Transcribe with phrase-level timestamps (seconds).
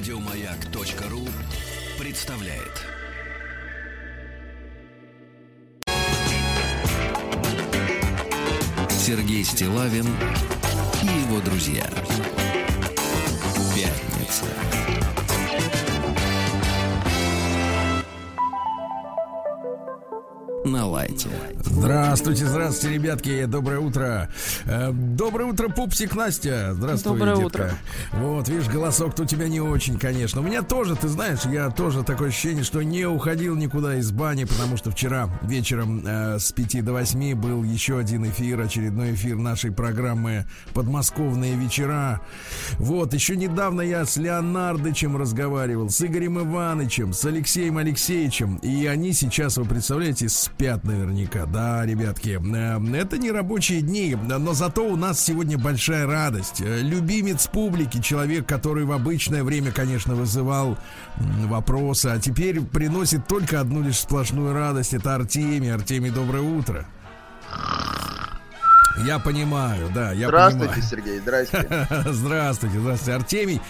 [0.00, 1.28] Радиомаяк.ру
[1.98, 2.86] представляет.
[8.88, 10.06] Сергей Стилавин
[11.02, 11.84] и его друзья.
[13.74, 14.46] Пятница.
[20.64, 21.28] на лайте.
[21.80, 23.44] Здравствуйте, здравствуйте, ребятки.
[23.46, 24.28] Доброе утро.
[24.66, 26.74] Э, доброе утро, пупсик Настя.
[26.74, 27.46] Здравствуй, Доброе детка.
[27.46, 27.70] утро.
[28.12, 30.42] Вот, видишь, голосок-то у тебя не очень, конечно.
[30.42, 34.44] У меня тоже, ты знаешь, я тоже такое ощущение, что не уходил никуда из бани,
[34.44, 39.36] потому что вчера вечером э, с 5 до 8 был еще один эфир, очередной эфир
[39.36, 42.20] нашей программы «Подмосковные вечера».
[42.74, 48.56] Вот, еще недавно я с Леонардычем разговаривал, с Игорем Ивановичем, с Алексеем Алексеевичем.
[48.56, 51.46] И они сейчас, вы представляете, спят наверняка.
[51.46, 56.60] Да, ребятки, э, это не рабочие дни, но зато у нас сегодня большая радость.
[56.60, 60.78] Э, Любимец публики, человек, который в обычное время, конечно, вызывал
[61.46, 64.94] вопросы, а теперь приносит только одну лишь сплошную радость.
[64.94, 65.72] Это Артемий.
[65.72, 66.86] Артемий, доброе утро.
[69.06, 70.90] Я понимаю, да, я Здравствуйте, понимаю.
[70.90, 71.86] Сергей, здрасте.
[72.12, 73.60] Здравствуйте, здравствуйте, Артемий.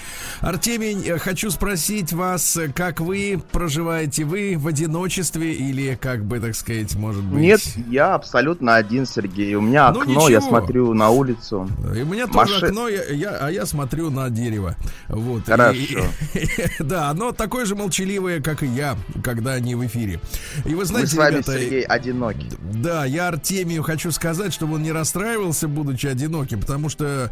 [0.40, 4.24] Артемий, э, хочу спросить вас, э, как вы проживаете?
[4.24, 7.40] Вы в одиночестве или, как бы, так сказать, может быть...
[7.40, 9.54] Нет, я абсолютно один, Сергей.
[9.54, 10.48] У меня Ну, окно, я ничего.
[10.48, 11.68] смотрю на улицу.
[11.94, 14.74] И у меня тоже Маши- окно, я, я- а я смотрю на дерево.
[15.08, 15.42] Вот.
[15.42, 16.00] И- Хорошо.
[16.80, 20.20] да, оно такое же молчаливое, как и я, когда они в эфире.
[20.64, 22.46] И вы Мы знаете, с вами, ребята, Сергей, одиноки.
[22.74, 25.19] Да, я Артемию хочу сказать, чтобы он не расстраивался,
[25.68, 27.30] будучи одиноким, потому что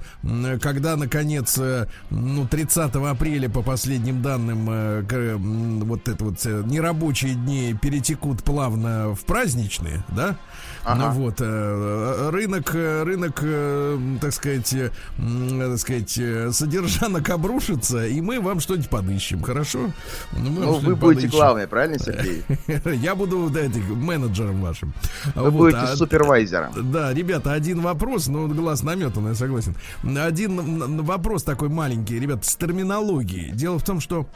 [0.60, 6.62] когда, наконец, э, ну, 30 апреля, по последним данным, э, м, вот это вот э,
[6.66, 10.36] нерабочие дни перетекут плавно в праздничные, да?
[10.84, 11.12] Ага.
[11.12, 14.74] Ну вот, э, рынок, э, рынок, э, так сказать,
[15.16, 16.20] так сказать,
[16.54, 19.90] содержанок обрушится, и мы вам что-нибудь подыщем, хорошо?
[20.32, 21.30] мы вам Ну, вы будете подыщем.
[21.30, 22.42] главный, правильно, Сергей?
[23.02, 23.60] Я буду да,
[23.94, 24.92] менеджером вашим.
[25.34, 26.92] Вы Вот, будете а- супервайзером.
[26.92, 29.74] Да, ребята, один вопрос, ну, глаз наметан, я согласен.
[30.02, 33.50] Один вопрос такой маленький, ребят, с терминологией.
[33.52, 34.26] Дело в том, что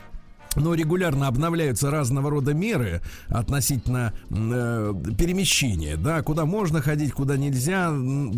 [0.57, 7.93] но регулярно обновляются разного рода меры относительно э, перемещения, да, куда можно ходить, куда нельзя,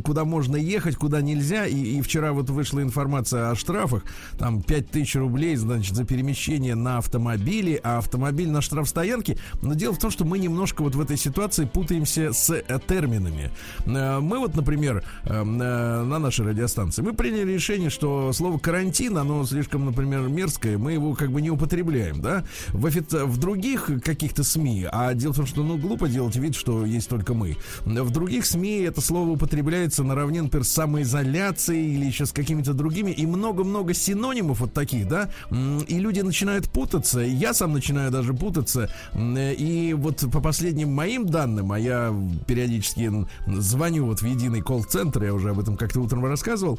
[0.04, 1.66] куда можно ехать, куда нельзя.
[1.66, 4.04] И, и вчера вот вышла информация о штрафах,
[4.38, 9.38] там 5000 рублей, значит, за перемещение на автомобиле, а автомобиль на штрафстоянке.
[9.62, 13.50] Но дело в том, что мы немножко вот в этой ситуации путаемся с э, терминами.
[13.86, 19.16] Э, Мы вот, например, э, э, на нашей радиостанции, мы приняли решение, что слово карантин,
[19.18, 23.90] оно слишком, например, мерзкое, мы его как бы не употребляем, да, в, офици- в других
[24.02, 27.56] каких-то СМИ, а дело в том, что, ну, глупо делать вид, что есть только мы.
[27.84, 33.10] В других СМИ это слово употребляется наравне, например, с самоизоляцией или еще с какими-то другими,
[33.10, 38.90] и много-много синонимов вот таких, да, и люди начинают путаться, я сам начинаю даже путаться,
[39.14, 42.14] и вот по последним моим данным, а я
[42.46, 43.10] периодически
[43.46, 46.78] звоню вот в единый колл-центр, я уже об этом как-то утром рассказывал,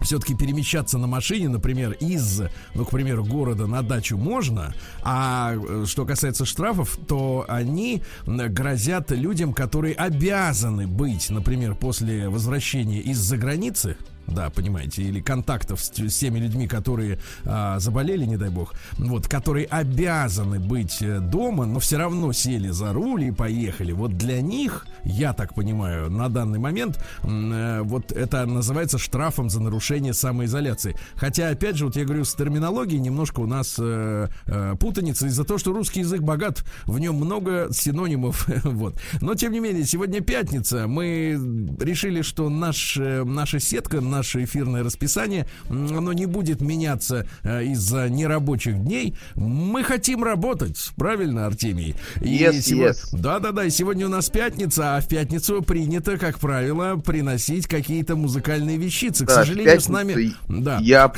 [0.00, 2.42] все-таки перемещаться на машине, например, из,
[2.74, 9.10] ну, к примеру, города на дачу можно, а э, что касается штрафов, то они грозят
[9.10, 13.96] людям, которые обязаны быть, например, после возвращения из-за границы,
[14.26, 19.28] да, понимаете, или контактов с, с теми людьми, которые а, заболели, не дай бог, вот,
[19.28, 23.92] которые обязаны быть э, дома, но все равно сели за руль и поехали.
[23.92, 29.60] Вот для них, я так понимаю, на данный момент, э, вот это называется штрафом за
[29.60, 30.96] нарушение самоизоляции.
[31.14, 35.44] Хотя, опять же, вот я говорю, с терминологией немножко у нас э, э, путаница из-за
[35.44, 39.00] того, что русский язык богат, в нем много синонимов, вот.
[39.20, 41.38] Но, тем не менее, сегодня пятница, мы
[41.80, 48.08] решили, что наш, э, наша сетка, наше эфирное расписание, оно не будет меняться э, из-за
[48.08, 49.14] нерабочих дней.
[49.34, 51.94] Мы хотим работать, правильно, Артемий?
[52.16, 52.96] Yes, сего- yes.
[53.12, 58.76] Да-да-да, и сегодня у нас пятница, а в пятницу принято, как правило, приносить какие-то музыкальные
[58.76, 59.24] вещицы.
[59.24, 60.32] К Да, в сожалению, с нами...
[60.48, 60.78] Да.
[60.82, 61.10] Я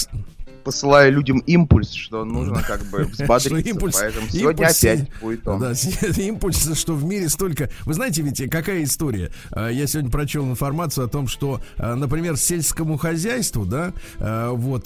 [0.62, 3.70] посылаю людям импульс, что нужно как бы взбодриться.
[3.70, 5.60] Импульс- Поэтому сегодня импульс- опять будет он.
[5.60, 5.72] Да,
[6.22, 7.70] импульс, что в мире столько...
[7.84, 9.30] Вы знаете ведь, какая история?
[9.50, 14.84] А, Я сегодня прочел информацию о том, что, а, например, сельскому хозяйству, да, а, вот,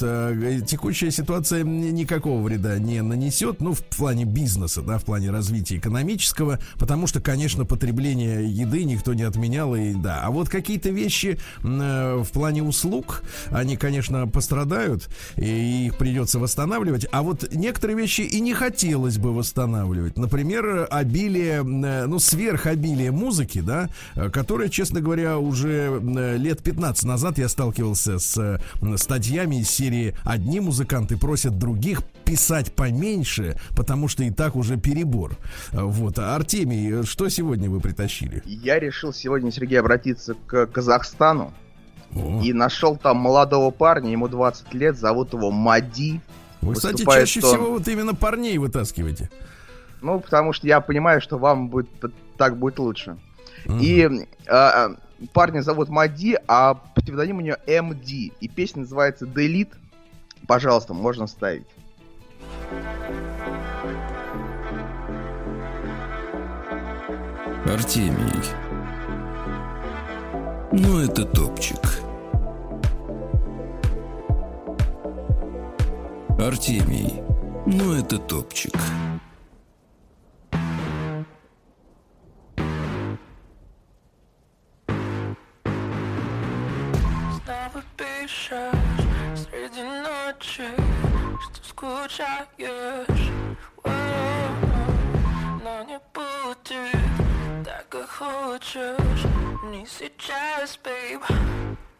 [0.67, 5.76] текущая ситуация ни- никакого вреда не нанесет, ну, в плане бизнеса, да, в плане развития
[5.76, 10.20] экономического, потому что, конечно, потребление еды никто не отменял, и да.
[10.23, 17.07] А вот какие-то вещи в плане услуг, они, конечно, пострадают, и их придется восстанавливать.
[17.13, 20.17] А вот некоторые вещи и не хотелось бы восстанавливать.
[20.17, 27.05] Например, обилие, э, ну, сверхобилие музыки, да, э, которое, честно говоря, уже э, лет 15
[27.05, 28.61] назад я сталкивался с
[28.97, 35.37] статьями из серии «Одни музыканты просят других писать поменьше, потому что и так уже перебор.
[35.73, 36.19] Вот.
[36.19, 38.43] Артемий, что сегодня вы притащили?
[38.45, 41.53] Я решил сегодня, Сергей, обратиться к Казахстану.
[42.17, 42.41] О.
[42.43, 46.21] И нашел там молодого парня, ему 20 лет, зовут его Мади.
[46.61, 47.49] Вы, кстати, чаще он...
[47.49, 49.31] всего вот именно парней вытаскиваете.
[50.01, 51.89] Ну, потому что я понимаю, что вам будет
[52.37, 53.17] так будет лучше.
[53.65, 53.81] Mm.
[53.81, 54.91] И а,
[55.33, 58.09] парня зовут Мади, а псевдоним у нее МД.
[58.41, 59.73] И песня называется Delete.
[60.47, 61.67] Пожалуйста, можно ставить.
[67.67, 68.43] Артемий.
[70.73, 72.06] Ну, это топчик.
[76.38, 77.23] Артемий.
[77.67, 78.75] Ну, это топчик.
[89.37, 90.69] среди ночи,
[91.41, 93.31] что скучаешь,
[95.65, 96.93] но не будет
[97.65, 99.25] так, как хочешь,
[99.65, 101.23] не сейчас, бейб.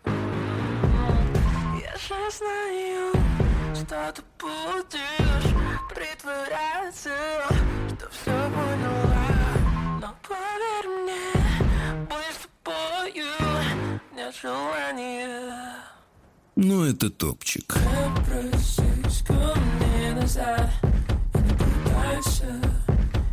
[0.05, 3.13] Я же знаю,
[3.77, 5.55] что ты будешь
[5.95, 7.11] притворяться,
[7.89, 9.27] что все поняла,
[10.01, 13.27] но поверь мне, быть с тобою
[14.15, 15.75] нет желания.
[16.55, 17.75] Ну, это топчик.
[17.75, 20.71] Попросись ко мне назад
[21.35, 22.61] И не пытайся,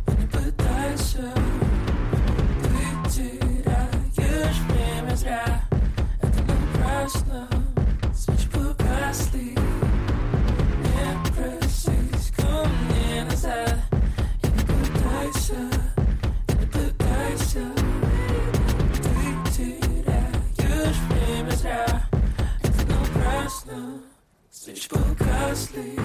[0.06, 1.32] и не пытайся
[2.62, 5.62] Ты теряешь время зря
[6.20, 7.53] Это напрасно
[23.74, 24.00] ясно,
[24.50, 25.98] свечи погасли.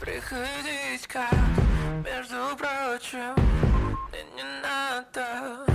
[0.00, 1.32] Приходить как,
[2.04, 3.34] между прочим,
[4.36, 5.69] не надо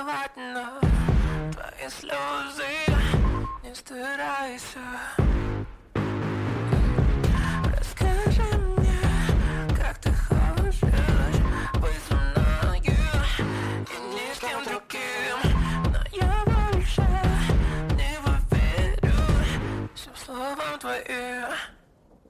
[0.00, 0.80] плевать на
[1.52, 2.64] твои слезы
[3.62, 4.78] Не старайся
[7.76, 8.42] Расскажи
[8.76, 8.98] мне,
[9.76, 10.80] как ты хочешь
[11.74, 15.38] быть со мною И ни с кем другим.
[15.92, 17.06] Но я больше
[17.96, 19.12] не поверю
[19.94, 21.48] Всем словам твоим.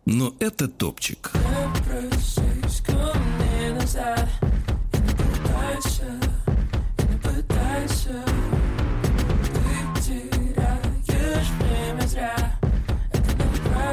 [0.07, 1.31] Но это топчик.
[1.33, 4.29] Попросись ко мне назад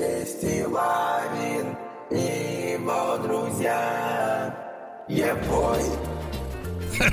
[0.00, 1.76] Сергей Стилавин
[2.10, 4.54] и его друзья.
[5.08, 5.82] Ебой.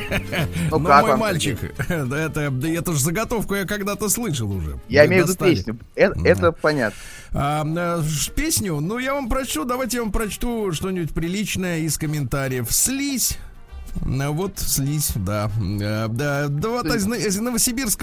[0.70, 1.58] Ну, ну мой мальчик,
[1.89, 4.77] это, да эту же заготовку я когда-то слышал уже.
[4.89, 5.79] Я имею в виду песню.
[5.96, 7.00] Это, это понятно.
[7.32, 8.03] А, э,
[8.36, 12.67] песню, ну я вам прочту, давайте я вам прочту что-нибудь приличное из комментариев.
[12.70, 13.38] Слизь
[14.31, 15.49] вот слизь, да.
[15.59, 17.05] Э, да, да вот из,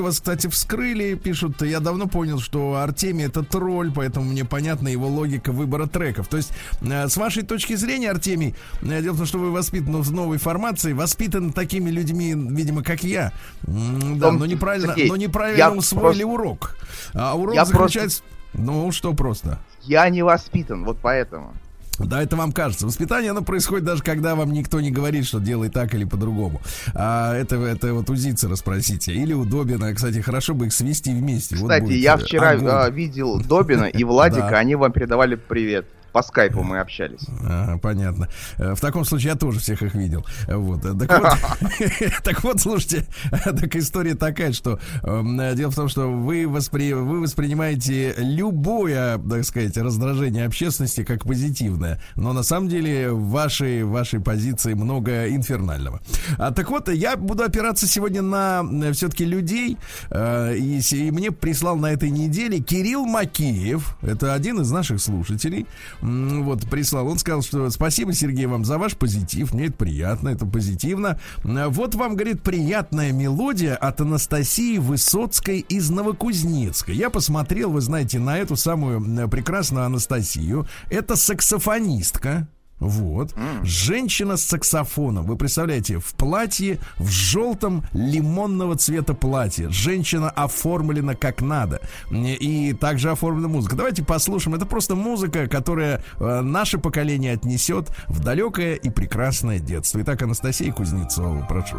[0.00, 1.62] вас, кстати, вскрыли, пишут.
[1.62, 6.28] Я давно понял, что Артемий это тролль, поэтому мне понятна его логика выбора треков.
[6.28, 9.98] То есть, э, с вашей точки зрения, Артемий, э, дело в том, что вы воспитаны
[9.98, 13.32] в новой формации, воспитаны такими людьми, видимо, как я.
[13.62, 16.26] Да, но неправильно, Сергей, но неправильно усвоили просто...
[16.26, 16.76] урок.
[17.14, 18.22] А урок я заключается.
[18.22, 18.34] Просто...
[18.54, 19.58] Ну, что просто?
[19.82, 21.54] Я не воспитан, вот поэтому.
[21.98, 22.86] Да, это вам кажется.
[22.86, 26.60] Воспитание, оно происходит даже когда вам никто не говорит, что делай так или по-другому.
[26.94, 29.12] А это, это вот у Зицера спросите.
[29.12, 29.92] Или у Добина.
[29.94, 31.56] Кстати, хорошо бы их свести вместе.
[31.56, 32.94] Кстати, вот я вчера огонь.
[32.94, 35.86] видел Добина и Владика, они вам передавали привет.
[36.14, 37.26] По скайпу мы общались.
[37.44, 38.28] Ага, понятно.
[38.56, 40.25] Э, В таком случае я тоже всех их видел.
[40.47, 40.85] Вот.
[40.85, 41.33] э, Так вот,
[42.23, 43.04] так вот, слушайте,
[43.44, 46.92] так история такая, что эм, э, дело в том, что вы, воспри...
[46.92, 53.83] вы воспринимаете любое, так сказать, раздражение общественности как позитивное, но на самом деле в вашей,
[53.83, 56.00] вашей позиции много инфернального.
[56.38, 59.78] А, так вот, я буду опираться сегодня на все-таки людей,
[60.11, 65.66] э, и, и мне прислал на этой неделе Кирилл Макеев, это один из наших слушателей,
[66.04, 70.44] вот, прислал, он сказал, что спасибо, Сергей, вам за ваш позитив, мне это приятно, это
[70.44, 71.18] позитивно.
[71.42, 76.92] Вот вам, говорит, приятная мелодия от Анастасии Высоцкой из Новокузнецка.
[76.92, 80.66] Я посмотрел, вы знаете, на эту самую прекрасную Анастасию.
[80.90, 82.49] Это саксофонистка.
[82.78, 83.35] Вот.
[83.62, 85.25] Женщина с саксофоном.
[85.25, 89.71] Вы представляете, в платье, в желтом лимонного цвета платье.
[89.71, 91.81] Женщина оформлена как надо.
[92.11, 93.76] И также оформлена музыка.
[93.76, 94.57] Давайте послушаем.
[94.57, 100.00] Это просто музыка, которая э, наше поколение отнесет в далекое и прекрасное детство.
[100.02, 101.76] Итак, Анастасия Кузнецова, прошу.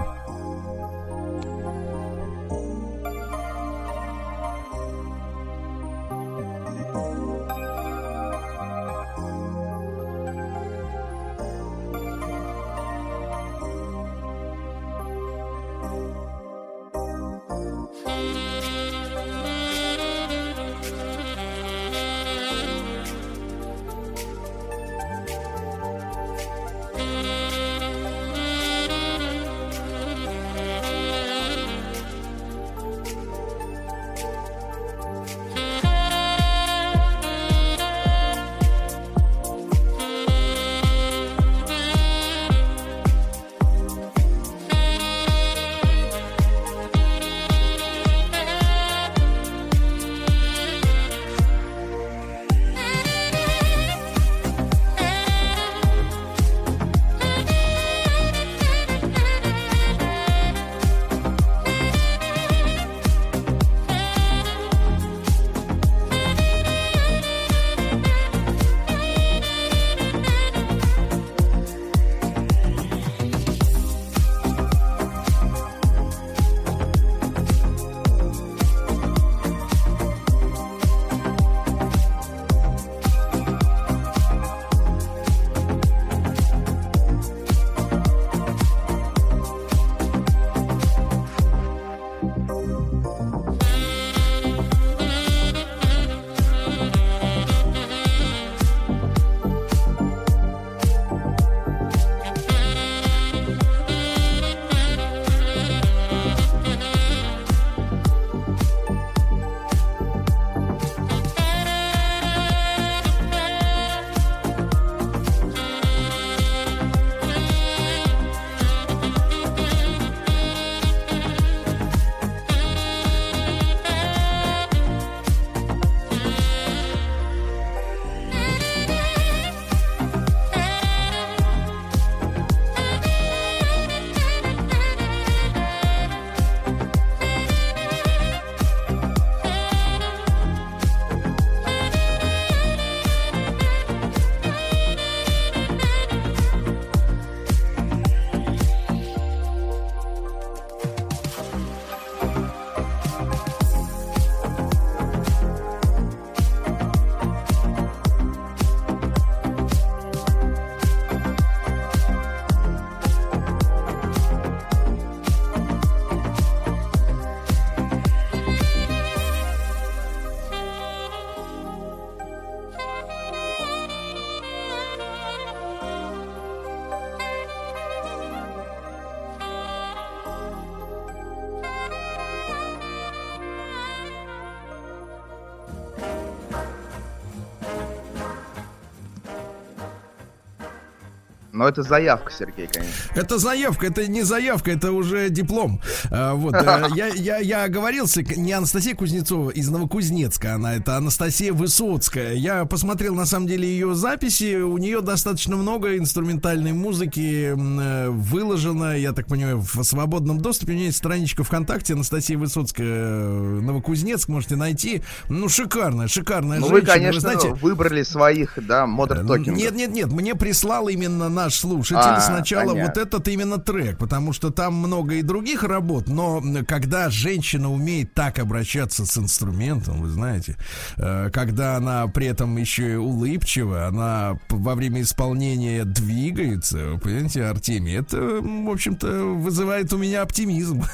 [191.66, 192.94] Но это заявка, Сергей, конечно.
[193.16, 195.82] Это заявка, это не заявка, это уже диплом.
[196.12, 201.54] А, вот, э, я, я, я оговорился, не Анастасия Кузнецова из Новокузнецка, она это Анастасия
[201.54, 202.34] Высоцкая.
[202.34, 208.96] Я посмотрел, на самом деле, ее записи, у нее достаточно много инструментальной музыки э, выложено,
[208.96, 210.74] я так понимаю, в свободном доступе.
[210.74, 215.02] У нее есть страничка ВКонтакте, Анастасия Высоцкая, э, Новокузнецк, можете найти.
[215.30, 216.94] Ну, шикарная, шикарная Ну, вы, женщина.
[216.94, 219.58] конечно, знаете, выбрали своих, да, модер токинг.
[219.58, 222.94] Нет, нет, нет, мне прислал именно наш наш слушатель, А, сначала понятно.
[222.96, 228.14] вот этот именно трек, потому что там много и других работ, но когда женщина умеет
[228.14, 230.58] так обращаться с инструментом, вы знаете,
[230.98, 237.44] э, когда она при этом еще и улыбчива, она во время исполнения двигается, вы понимаете,
[237.46, 240.84] Артемий, это, в общем-то, вызывает у меня оптимизм.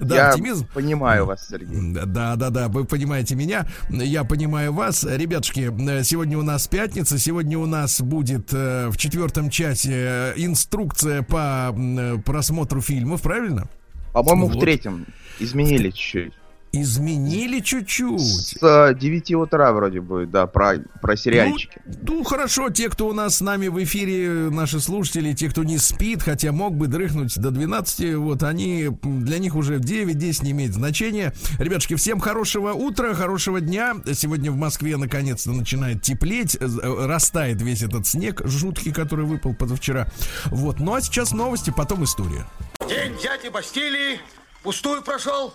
[0.00, 0.66] Да, Я оптимизм.
[0.74, 1.92] понимаю вас, Сергей.
[2.06, 5.04] Да, да, да, вы понимаете меня, я понимаю вас.
[5.04, 10.34] Ребятушки, э, сегодня у нас пятница, сегодня у нас будет э, в четвертом часе э,
[10.36, 13.68] инструкция по э, просмотру фильмов, правильно?
[14.12, 14.56] По-моему, Вот.
[14.56, 15.06] в третьем
[15.38, 16.32] изменили чуть-чуть.
[16.72, 18.20] Изменили чуть-чуть.
[18.20, 21.80] С э, 9 утра вроде будет, да, про, про сериальчики.
[22.02, 25.78] Ну, хорошо, те, кто у нас с нами в эфире, наши слушатели, те, кто не
[25.78, 30.72] спит, хотя мог бы дрыхнуть до 12, вот они, для них уже 9-10 не имеет
[30.72, 31.34] значения.
[31.58, 33.96] Ребятушки, всем хорошего утра, хорошего дня.
[34.14, 39.54] Сегодня в Москве наконец-то начинает теплеть, э, э, растает весь этот снег жуткий, который выпал
[39.54, 40.06] позавчера.
[40.46, 42.46] Вот, ну а сейчас новости, потом история.
[42.88, 44.20] День дяди Бастилии
[44.62, 45.54] пустую прошел.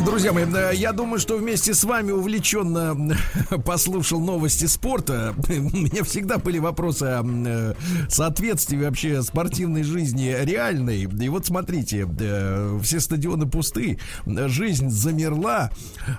[0.00, 2.96] Друзья мои, я думаю, что вместе с вами увлеченно
[3.64, 5.34] послушал новости спорта.
[5.48, 7.74] У меня всегда были вопросы о э,
[8.08, 11.02] соответствии вообще спортивной жизни реальной.
[11.02, 15.70] И вот смотрите, э, все стадионы пусты, жизнь замерла,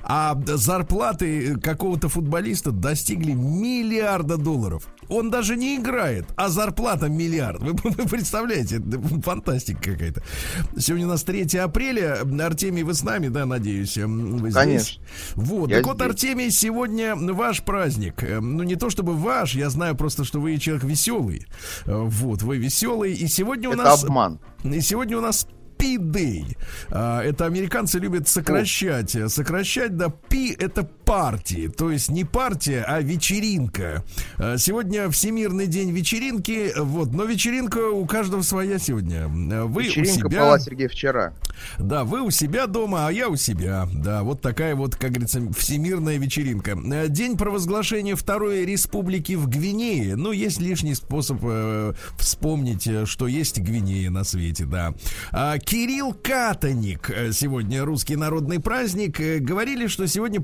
[0.03, 4.87] а зарплаты какого-то футболиста достигли миллиарда долларов.
[5.09, 7.61] Он даже не играет, а зарплата миллиард.
[7.61, 10.23] Вы, вы представляете, это фантастика какая-то.
[10.77, 12.21] Сегодня у нас 3 апреля.
[12.41, 13.97] Артемий, вы с нами, да, надеюсь?
[13.97, 14.61] м, Вы здесь?
[14.63, 15.03] Конечно.
[15.35, 15.69] Вот.
[15.69, 16.07] Я так вот, здесь.
[16.07, 18.23] Артемий, сегодня ваш праздник.
[18.23, 21.45] Э, Ну, не то чтобы ваш, я знаю просто, что вы человек веселый.
[21.85, 23.13] Э, Вот, вы веселый.
[23.13, 24.03] И сегодня у Это нас...
[24.03, 24.39] обман.
[24.63, 26.55] И сегодня у нас P-Day.
[26.89, 29.15] А, Это американцы любят сокращать.
[29.27, 31.67] Сокращать, да, P это партии.
[31.67, 34.03] То есть не партия, а вечеринка.
[34.37, 36.73] А, Сегодня Всемирный день вечеринки.
[36.77, 39.25] Вот, но вечеринка у каждого своя сегодня.
[39.25, 40.41] А, Вы Вечеринка у себя...
[40.45, 41.33] была, Сергей, вчера.
[41.79, 43.87] Да, вы у себя дома, а я у себя.
[43.93, 46.71] Да, вот такая вот, как говорится, всемирная вечеринка.
[46.91, 50.15] Э, День провозглашения Второй Республики в Гвинее.
[50.15, 54.93] Ну, есть лишний способ э, вспомнить, э, что есть Гвинея на свете, да.
[55.31, 57.09] А, Кирилл Катаник.
[57.09, 59.19] э, Сегодня русский народный праздник.
[59.19, 60.41] Э, Говорили, что сегодня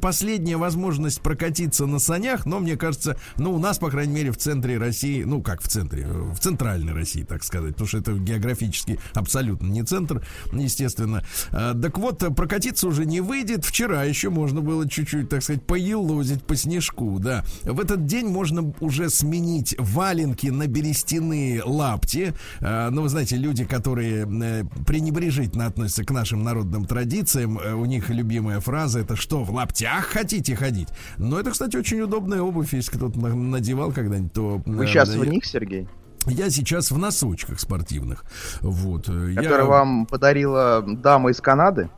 [0.50, 4.38] последняя возможность прокатиться на санях, но мне кажется, ну, у нас, по крайней мере, в
[4.38, 8.14] центре России, ну, как в центре, э, в центральной России, так сказать, потому что это
[8.14, 11.24] географически абсолютно не центр, естественно.
[11.52, 13.66] А, Так вот, прокатиться уже не выйдет.
[13.66, 17.44] Вчера еще можно было чуть-чуть, так сказать, поелозить по снежку, да.
[17.64, 22.34] В этот день можно уже сменить валенки на берестяные лапти.
[22.60, 27.86] А, Ну, вы знаете, люди, которые э, пренебрежительно относятся к нашим народным традициям, э, у
[27.86, 30.90] них любимая фраза это что, в лаптях хотите ходить?
[31.18, 34.62] Но это, кстати, очень удобная обувь, если кто-то на- надевал когда-нибудь, то...
[34.66, 35.88] Вы сейчас я- в них, Сергей?
[36.26, 38.24] Я сейчас в носочках спортивных.
[38.62, 39.08] Вот.
[39.10, 41.90] э, я- Который вам подарила дама из Канады?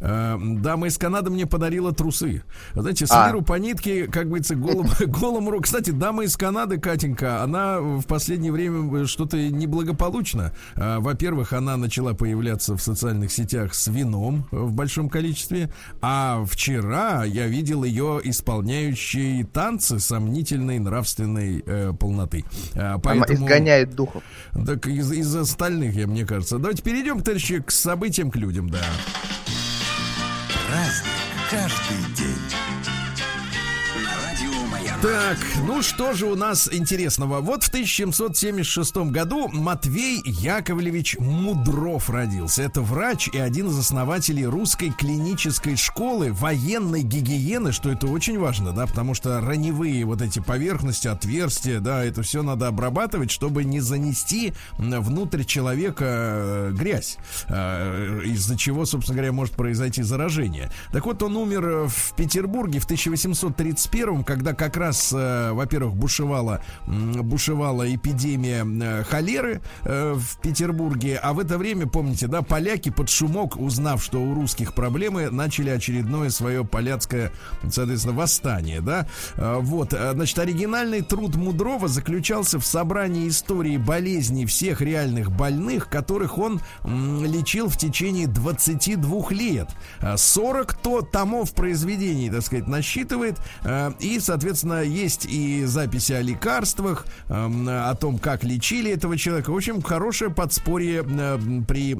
[0.00, 2.42] Э, Дама из Канады мне подарила трусы.
[2.74, 3.32] Знаете, с А.
[3.42, 5.64] по нитке, как говорится, голым, голым рук.
[5.64, 10.52] Кстати, дама из Канады, Катенька, она в последнее время что-то неблагополучно.
[10.76, 15.70] Э, Во-первых, она начала появляться в социальных сетях с вином в большом количестве.
[16.00, 22.44] А вчера я видел ее исполняющей танцы сомнительной нравственной э, полноты.
[22.74, 24.22] Э, Она поэтому- изгоняет духов.
[24.66, 26.58] так из, из остальных, я мне кажется.
[26.58, 28.78] Давайте перейдем, товарищи, к событиям, к людям, да
[30.74, 31.12] праздник
[31.50, 32.63] каждый день.
[35.04, 35.36] Так,
[35.66, 37.40] ну что же у нас интересного?
[37.42, 42.62] Вот в 1776 году Матвей Яковлевич Мудров родился.
[42.62, 48.72] Это врач и один из основателей русской клинической школы военной гигиены, что это очень важно,
[48.72, 53.80] да, потому что раневые вот эти поверхности, отверстия, да, это все надо обрабатывать, чтобы не
[53.80, 60.72] занести внутрь человека э, грязь, э, из-за чего, собственно говоря, может произойти заражение.
[60.92, 67.92] Так вот, он умер в Петербурге в 1831, когда как раз, э, во-первых, бушевала, бушевала
[67.94, 73.56] эпидемия э, холеры э, в Петербурге, а в это время, помните, да, поляки под шумок,
[73.56, 77.32] узнав, что у русских проблемы, начали очередное свое поляцкое,
[77.70, 79.06] соответственно, восстание, да.
[79.36, 86.60] Вот, значит, оригинальный труд Мудрова заключался в собрании истории болезней всех реальных больных, которых он
[86.84, 89.68] лечил в течение 22 лет.
[90.00, 93.38] Э, 40 то томов произведений, так сказать, насчитывает.
[94.00, 99.50] И, соответственно, есть и записи о лекарствах, эм, о том, как лечили этого человека.
[99.50, 101.96] В общем, хорошее подспорье э, при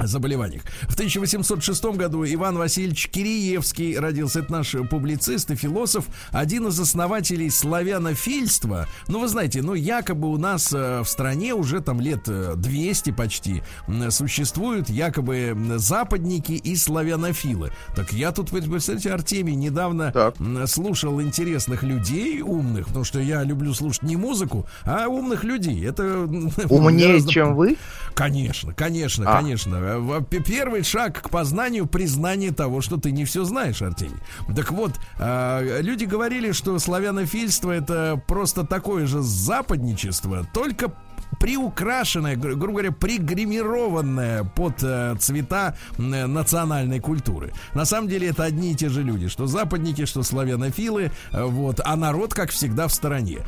[0.00, 0.62] заболеваниях.
[0.82, 4.40] В 1806 году Иван Васильевич Киреевский родился.
[4.40, 8.86] Это наш публицист и философ, один из основателей славянофильства.
[9.08, 13.10] Ну, вы знаете, ну, якобы у нас э, в стране уже там лет э, 200
[13.12, 17.72] почти м, существуют якобы западники и славянофилы.
[17.94, 20.36] Так я тут, представляете, Артемий, недавно Так.
[20.68, 25.84] слушал интересных людей умных, потому что я люблю слушать не музыку, а умных людей.
[25.86, 26.02] Это
[26.68, 27.76] Умнее, гораздо- чем вы?
[28.14, 29.36] Конечно, конечно, А.
[29.40, 29.76] конечно.
[29.86, 34.16] Э, Первый шаг к познанию признание того, что ты не все знаешь, Артемий.
[34.54, 40.92] Так вот, э, люди говорили, что славянофильство это просто такое же западничество, только
[41.40, 47.52] приукрашенное, гру- грубо говоря, пригримированное под э, цвета м, национальной культуры.
[47.74, 51.80] На самом деле это одни и те же люди, что западники, что славянофилы, э, вот,
[51.84, 53.38] а народ, как всегда, в стороне.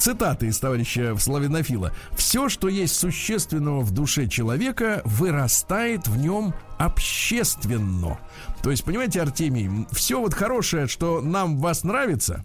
[0.00, 1.92] Цитаты из товарища славянофила.
[2.12, 8.18] Все, что есть существенного в душе человека, вырастает в нем общественно.
[8.62, 12.44] То есть, понимаете, Артемий, все вот хорошее, что нам вас нравится,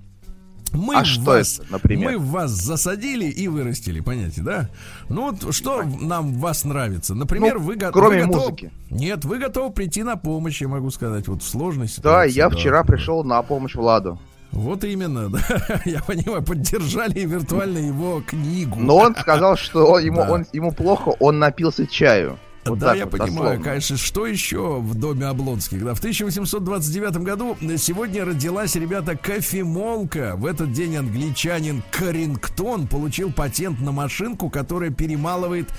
[0.74, 2.12] мы А в что вас, это, например?
[2.12, 4.70] Мы вас засадили и вырастили, понимаете, да?
[5.10, 7.16] Ну вот что нам вас нравится?
[7.16, 8.44] Например, Ну, вы, го- кроме вы готовы...
[8.52, 8.72] музыки.
[8.90, 12.36] Нет, вы готовы прийти на помощь, я могу сказать, вот в сложной Да, ситуации.
[12.38, 14.20] я вчера пришел на помощь Владу.
[14.52, 15.40] Вот именно, да.
[15.86, 18.80] Я понимаю, поддержали виртуально его книгу.
[18.80, 20.32] Но он сказал, что ему, Да.
[20.32, 22.38] он, ему плохо, он напился чаю.
[22.66, 23.64] Вот да, я вот, понимаю, дословно.
[23.64, 25.84] конечно, что еще в доме Облонских?
[25.84, 30.36] Да, в 1829 году сегодня родилась, ребята, кофемолка.
[30.38, 35.70] В этот день англичанин Карингтон получил патент на машинку, которая перемалывает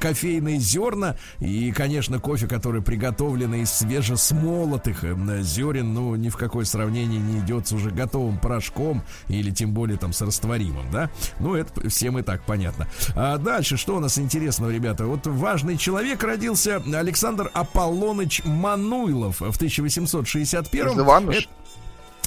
[0.00, 1.16] кофейные зерна.
[1.40, 5.04] И, конечно, кофе, который приготовлен из свежесмолотых
[5.42, 9.96] зерен, ну, ни в какое сравнение не идет с уже готовым порошком или тем более
[9.96, 11.10] там с растворимым, да?
[11.40, 12.86] Ну, это всем и так понятно.
[13.14, 15.06] А дальше, что у нас интересного, ребята?
[15.06, 21.36] Вот важный человек родился Александр Аполлоныч Мануйлов в 1861 Из Ивануш?
[21.36, 21.48] Это-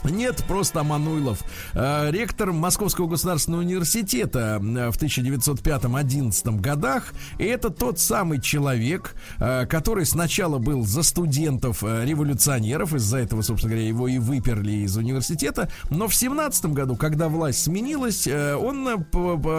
[0.10, 1.43] нет, просто Мануйлов.
[1.74, 7.13] Э, Ректор Московского государственного университета э, в 1905-11 годах.
[7.38, 12.93] И это тот самый человек, э, который сначала был за студентов э, революционеров.
[12.93, 15.70] Из-за этого, собственно говоря, его и выперли из университета.
[15.89, 19.06] Но в 17 году, когда власть сменилась, он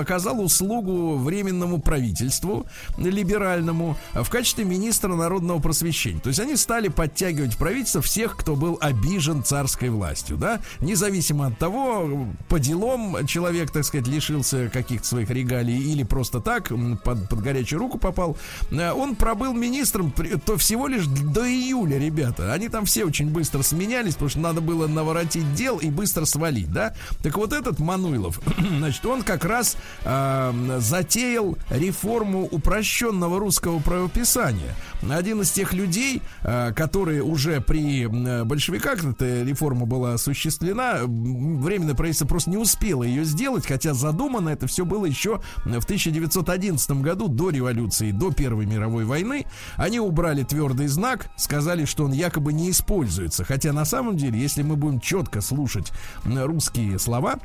[0.01, 6.21] оказал услугу временному правительству либеральному в качестве министра народного просвещения.
[6.21, 11.47] То есть они стали подтягивать в правительство всех, кто был обижен царской властью, да, независимо
[11.47, 16.71] от того, по делам человек, так сказать, лишился каких-то своих регалий или просто так
[17.05, 18.37] под, под горячую руку попал.
[18.71, 20.13] Э, Он пробыл министром
[20.45, 22.53] то всего лишь до июля, ребята.
[22.53, 26.73] Они там все очень быстро сменялись, потому что надо было наворотить дел и быстро свалить,
[26.73, 26.95] да.
[27.23, 28.41] Так вот этот Мануилов,
[28.79, 34.75] значит, он как раз э, затеял реформу упрощенного русского правописания.
[35.09, 41.95] Один из тех людей, э, которые уже при э, большевиках эта реформа была осуществлена, временное
[41.95, 47.29] правительство просто не успело ее сделать, хотя задумано это все было еще в 1911 году,
[47.29, 49.47] до революции, до Первой мировой войны.
[49.77, 53.45] Они убрали твердый знак, сказали, что он якобы не используется.
[53.45, 55.93] Хотя на самом деле, если мы будем четко слушать
[56.25, 57.39] русские слова,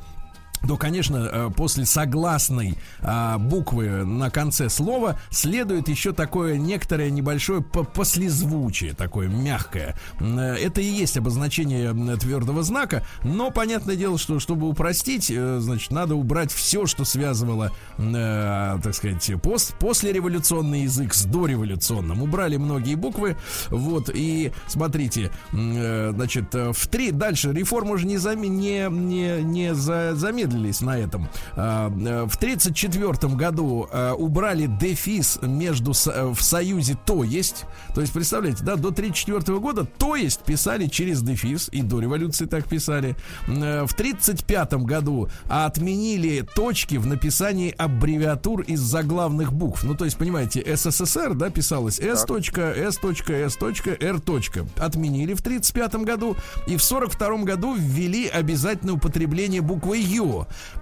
[0.68, 7.62] то, конечно, э, после согласной а, буквы на конце слова следует еще такое некоторое небольшое
[7.62, 9.96] по- послезвучие, такое мягкое.
[10.20, 15.92] Э, Это и есть обозначение твердого знака, но понятное дело, что чтобы упростить, э, значит,
[15.92, 22.22] надо убрать все, что связывало, э, так сказать, пост, послереволюционный язык с дореволюционным.
[22.22, 23.36] Убрали многие буквы,
[23.70, 29.44] вот, и смотрите, э, значит, э, в три, дальше реформу же не, заме- не, не,
[29.44, 30.16] не за-
[30.54, 31.28] замедлились на этом.
[31.56, 37.66] А, э, В 1934 году э, убрали дефис между э, в союзе то есть.
[37.94, 42.46] То есть, представляете, да, до 1934 года то есть писали через дефис, и до революции
[42.46, 43.16] так писали.
[43.48, 49.84] В 1935 году отменили точки в написании аббревиатур из заглавных букв.
[49.84, 52.26] Ну, то есть, понимаете, СССР, да, писалось S.
[52.26, 53.00] S.
[53.30, 53.58] S.
[53.60, 54.66] R.
[54.78, 56.36] Отменили в 1935 году.
[56.68, 59.98] И в 1942 году ввели обязательное употребление буквы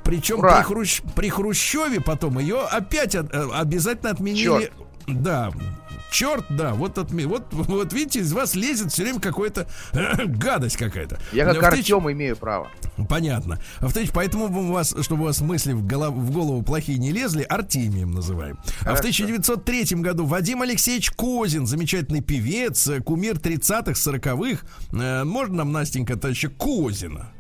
[0.04, 0.62] Причем Ура!
[0.63, 4.43] при, Хрущ- при Хрущеве потом ее опять от- э, обязательно отменили.
[4.43, 4.71] Чёрт.
[5.08, 5.52] Да.
[6.12, 9.65] Черт, да, вот, отме- вот, вот видите, из вас лезет все время какая-то
[10.26, 11.17] гадость какая-то.
[11.32, 12.67] Я как В тысяч- Артем имею право.
[13.08, 13.60] Понятно.
[13.80, 17.43] В-тысяч- поэтому мы вас, чтобы у вас мысли в, голов- в голову плохие не лезли,
[17.43, 18.58] Артемием называем.
[18.82, 19.00] А в Хорошо.
[19.04, 24.65] 1903 году Вадим Алексеевич Козин, замечательный певец, э, кумир 30-х, 40-х.
[24.91, 27.32] Э, можно нам, Настенька, товарища Козина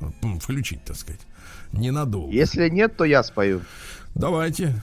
[0.41, 1.19] включить, так сказать?
[1.73, 2.31] Ненадолго.
[2.31, 3.61] Если нет, то я спою.
[4.15, 4.81] Давайте.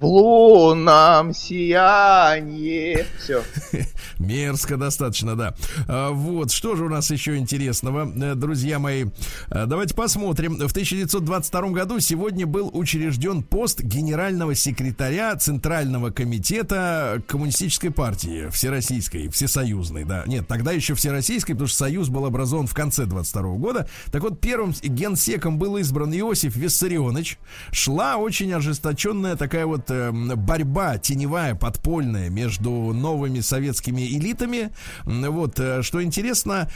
[0.00, 3.06] В лунном сиянии.
[3.18, 3.42] Все.
[4.18, 5.54] Мерзко достаточно, да.
[5.88, 9.06] А, вот, что же у нас еще интересного, э, друзья мои?
[9.48, 10.56] А, Давайте посмотрим.
[10.56, 20.04] В 1922 году сегодня был учрежден пост генерального секретаря Центрального комитета Коммунистической партии Всероссийской, Всесоюзной,
[20.04, 20.24] да.
[20.26, 23.88] Нет, тогда еще Всероссийской, потому что Союз был образован в конце 22 года.
[24.10, 27.38] Так вот, первым генсеком был избран Иосиф Виссарионович.
[27.72, 34.70] Шла очень ожесточенная такая вот э, борьба теневая, подпольная между новыми советскими элитами.
[35.04, 36.70] Вот, э, что интересно,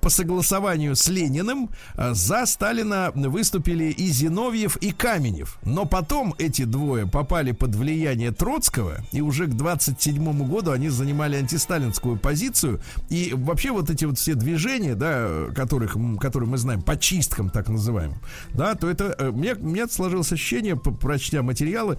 [0.00, 5.58] по согласованию с Лениным э, за Сталина выступили и Зиновьев, и Каменев.
[5.64, 11.36] Но потом эти двое попали под влияние Троцкого, и уже к 27 году они занимали
[11.36, 12.80] антисталинскую позицию.
[13.08, 17.68] И вообще вот эти вот все движения, да, которых, которые мы знаем, по чисткам так
[17.68, 18.18] называемым,
[18.52, 21.98] да, то это, э, мне, меня сложилось ощущение, прочтя материалы,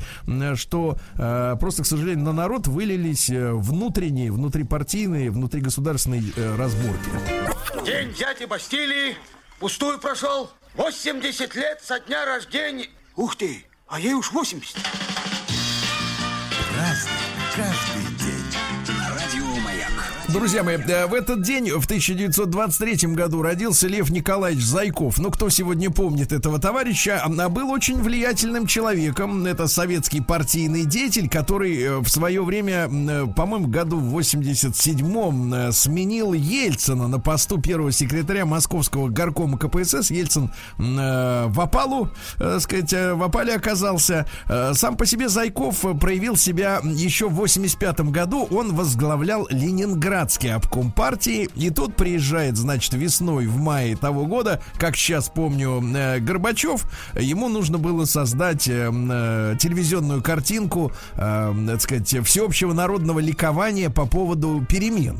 [0.58, 7.10] что э, просто, к сожалению, на народ вылились э, внутренние, внутрипартийные, внутригосударственные э, разборки.
[7.86, 9.16] День дяди Бастилии
[9.60, 10.50] пустую прошел.
[10.76, 12.88] 80 лет со дня рождения.
[13.16, 14.76] Ух ты, а ей уж 80.
[16.76, 17.17] Каждый
[20.38, 25.18] Друзья мои, э, в этот день, в 1923 году, родился Лев Николаевич Зайков.
[25.18, 29.48] Ну, кто сегодня помнит этого товарища, а, был очень влиятельным человеком.
[29.48, 35.72] Это советский партийный деятель, который э, в свое время, э, по-моему, году в 87-м э,
[35.72, 40.12] сменил Ельцина на посту первого секретаря Московского горкома КПСС.
[40.12, 44.28] Ельцин в опалу, э, сказать, в опале оказался.
[44.74, 48.48] Сам по себе Зайков проявил себя еще в 85 году.
[48.52, 49.48] Он возглавлял
[50.28, 51.50] Ленинградский обком партии.
[51.56, 56.84] И тут приезжает, значит, весной в мае того года, как сейчас помню, э, Горбачев.
[57.18, 64.66] Ему нужно было создать э, э, телевизионную картинку, так сказать, всеобщего народного ликования по поводу
[64.68, 65.18] перемен,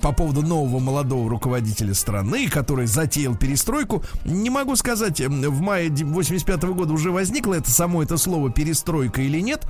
[0.00, 4.02] по поводу нового молодого руководителя страны, который затеял перестройку.
[4.24, 9.40] Не могу сказать, в мае 85 года уже возникло это само это слово перестройка или
[9.40, 9.66] нет.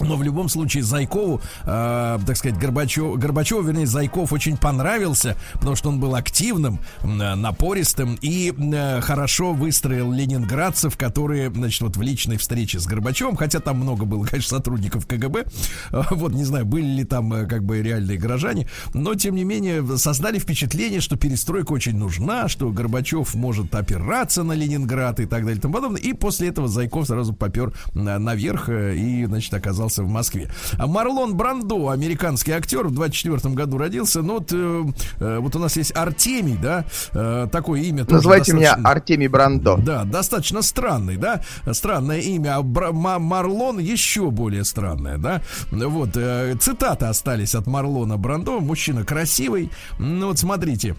[0.00, 5.76] Но в любом случае Зайкову, э, так сказать, Горбачев, Горбачеву, вернее, Зайков очень понравился, потому
[5.76, 12.02] что он был активным, э, напористым и э, хорошо выстроил ленинградцев, которые, значит, вот в
[12.02, 15.44] личной встрече с Горбачевым, хотя там много было, конечно, сотрудников КГБ,
[15.92, 19.44] э, вот, не знаю, были ли там э, как бы реальные горожане, но, тем не
[19.44, 25.42] менее, создали впечатление, что перестройка очень нужна, что Горбачев может опираться на Ленинград и так
[25.42, 29.52] далее и тому подобное, и после этого Зайков сразу попер на- наверх э, и, значит,
[29.52, 30.48] оказался в Москве.
[30.78, 34.22] А Марлон Брандо, американский актер, в 24 году родился.
[34.22, 34.84] Ну, вот, э,
[35.20, 38.06] э, вот у нас есть Артемий, да, э, такое имя.
[38.08, 39.76] Называйте меня Артемий Брандо.
[39.76, 41.40] да, достаточно странный, да,
[41.72, 42.56] странное имя.
[42.56, 45.42] А Бра- Ма- Марлон еще более странное, да.
[45.70, 48.60] Вот э, цитаты остались от Марлона Брандо.
[48.60, 49.70] Мужчина красивый.
[49.98, 50.96] Ну вот смотрите.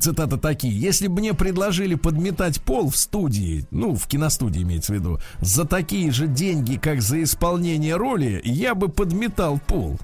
[0.00, 0.78] Цитаты такие.
[0.78, 5.64] Если бы мне предложили подметать пол в студии, ну, в киностудии имеется в виду, за
[5.64, 9.98] такие же деньги, как за исполнение роли, я бы подметал пол.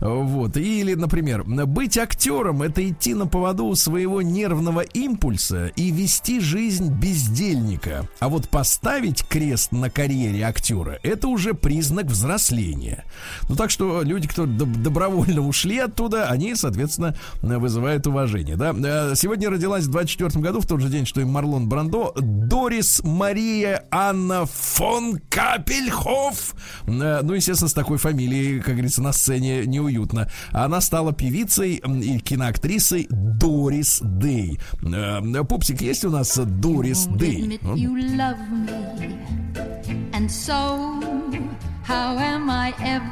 [0.00, 0.56] Вот.
[0.56, 8.08] Или, например, быть актером это идти на поводу своего нервного импульса и вести жизнь бездельника.
[8.20, 13.04] А вот поставить крест на карьере актера это уже признак взросления.
[13.48, 18.56] Ну так что люди, кто доб- добровольно ушли оттуда, они, соответственно, вызывают уважение.
[18.56, 18.74] Да?
[18.76, 23.00] Э, Сегодня родилась в 24 году, в тот же день, что и Марлон Брандо, Дорис
[23.02, 26.54] Мария Анна фон Капельхоф.
[26.86, 30.28] Э, Ну, естественно, с такой фамилией, как говорится, на сцене неуютно.
[30.50, 34.60] Она стала певицей и киноактрисой Дорис Дэй.
[34.82, 37.58] Э, Пупсик, есть у нас Дорис won't Дэй?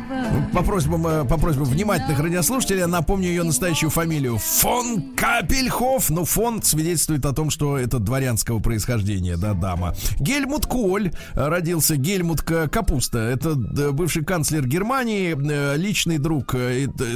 [0.08, 0.50] Ну?
[0.52, 4.38] По просьбам, э, по просьбам внимательных радиослушателей, напомню ее настоящую фамилию.
[4.38, 6.10] Фон Капельхоф.
[6.10, 9.94] Но фон свидетельствует о том, что это дворянского происхождения, да, дама.
[10.18, 11.96] Гельмут Коль э, родился.
[11.96, 13.18] Гельмут Капуста.
[13.18, 15.36] Это э, бывший канцлер Германии,
[15.76, 16.54] личный друг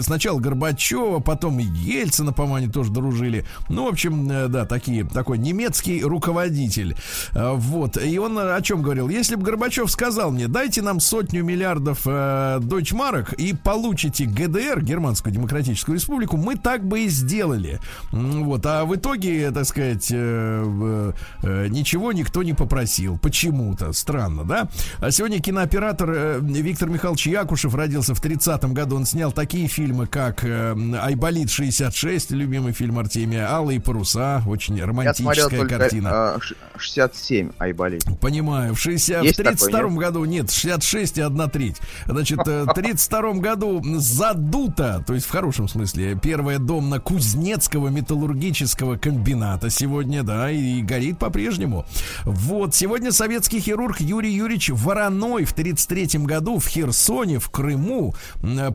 [0.02, 3.44] сначала Горбачева, потом Ельцина, по-моему, тоже дружили.
[3.68, 6.96] Ну, в общем, да, такие, такой немецкий руководитель.
[7.32, 8.02] Вот.
[8.02, 9.08] И он о чем говорил?
[9.08, 14.82] Если бы Горбачев сказал мне, дайте нам сотню миллиардов э, э, Дойчмарок и получите ГДР,
[14.82, 17.80] Германскую Демократическую Республику, мы так бы и сделали.
[18.10, 23.18] Вот, а в итоге, так сказать, э, э, ничего никто не попросил.
[23.18, 23.92] Почему-то.
[23.92, 24.68] Странно, да?
[24.98, 28.96] А сегодня кинооператор э, Виктор Михайлович Якушев родился в 30-м году.
[28.96, 34.84] Он снял такие фильмы, как э, «Айболит 66», любимый фильм Артемия, «Алые паруса», очень Я
[34.84, 36.34] смотрел романтическая только картина.
[36.36, 38.04] э, ш- 67 Айболит.
[38.20, 39.98] Понимаю, в, 60, в Есть такой, 32 нет?
[39.98, 41.76] году, нет, 66 и 1 треть.
[42.06, 48.96] Значит, э, в 32 году задута, то есть в хорошем смысле, первая домна Кузнецкого металлургического
[48.96, 51.84] комбината сегодня, да, и, горит по-прежнему.
[52.24, 58.14] Вот, сегодня советский хирург Юрий Юрьевич Вороной в 33 году в Херсоне, в Крыму,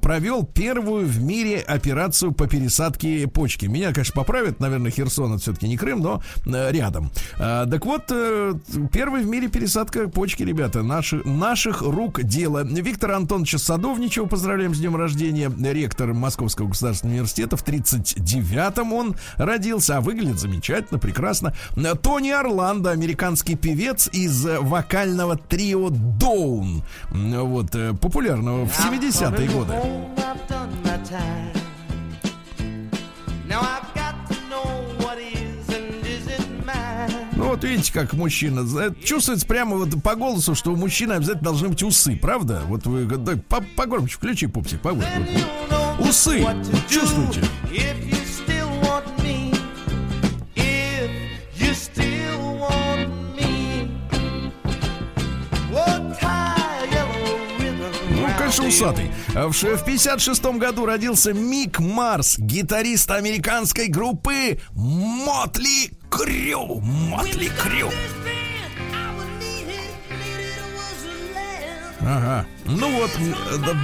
[0.01, 3.65] провел первую в мире операцию по пересадке почки.
[3.65, 7.11] Меня, конечно, поправят, наверное, Херсон это все-таки не Крым, но э, рядом.
[7.39, 8.53] А, так вот, э,
[8.91, 12.63] первый в мире пересадка почки, ребята, наши, наших рук дело.
[12.63, 19.97] Виктора Антоновича Садовничева, поздравляем с днем рождения, ректор Московского государственного университета, в 39-м он родился,
[19.97, 21.53] а выглядит замечательно, прекрасно.
[22.01, 29.73] Тони Орландо, американский певец из вокального трио Доун, вот, э, популярного в 70-е годы.
[33.47, 33.88] Now I've
[37.39, 38.65] Ну вот видите, как мужчина.
[39.01, 42.63] Чувствуется прямо вот по голосу, что у мужчины обязательно должны быть усы, правда?
[42.67, 44.81] Вот вы да, по- погромче включи, пупсик.
[44.81, 45.45] Then
[45.99, 46.09] Вот.
[46.09, 46.45] Усы.
[46.89, 47.41] Чувствуете?
[58.11, 59.11] Ну, конечно, усатый.
[59.35, 66.81] А В ш- в 56 году родился Мик Марс, гитарист американской группы Mötley Crüe.
[66.83, 67.89] Mötley Crüe.
[72.01, 72.45] Ага.
[72.69, 73.11] Ну вот,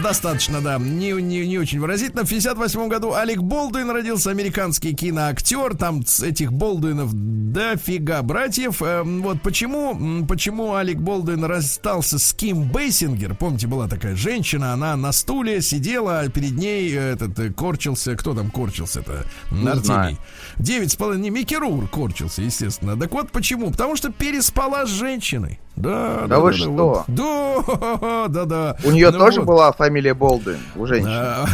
[0.03, 0.77] достаточно, да.
[0.77, 2.23] Не, не, не очень выразительно.
[2.23, 5.75] В 58 году Алек Болдуин родился, американский киноактер.
[5.75, 8.81] Там этих Болдуинов дофига братьев.
[8.81, 13.35] Эм, вот почему, почему Алек Болдуин расстался с Ким Бейсингер.
[13.35, 18.15] Помните, была такая женщина, она на стуле сидела, а перед ней э, этот э, корчился.
[18.15, 19.25] Кто там корчился-то?
[19.67, 20.17] Артемий.
[20.57, 21.29] Девять с половиной.
[21.29, 22.95] Микки Рур корчился, естественно.
[22.95, 23.71] Так вот почему?
[23.71, 25.59] Потому что переспала с женщиной.
[25.75, 26.69] Да, Да вы что?
[26.69, 27.03] вот.
[27.07, 28.74] Да, да, да.
[28.83, 29.47] У нее Ну тоже вот.
[29.47, 31.11] была фамилия Болдуин, у женщины.
[31.15, 31.45] А,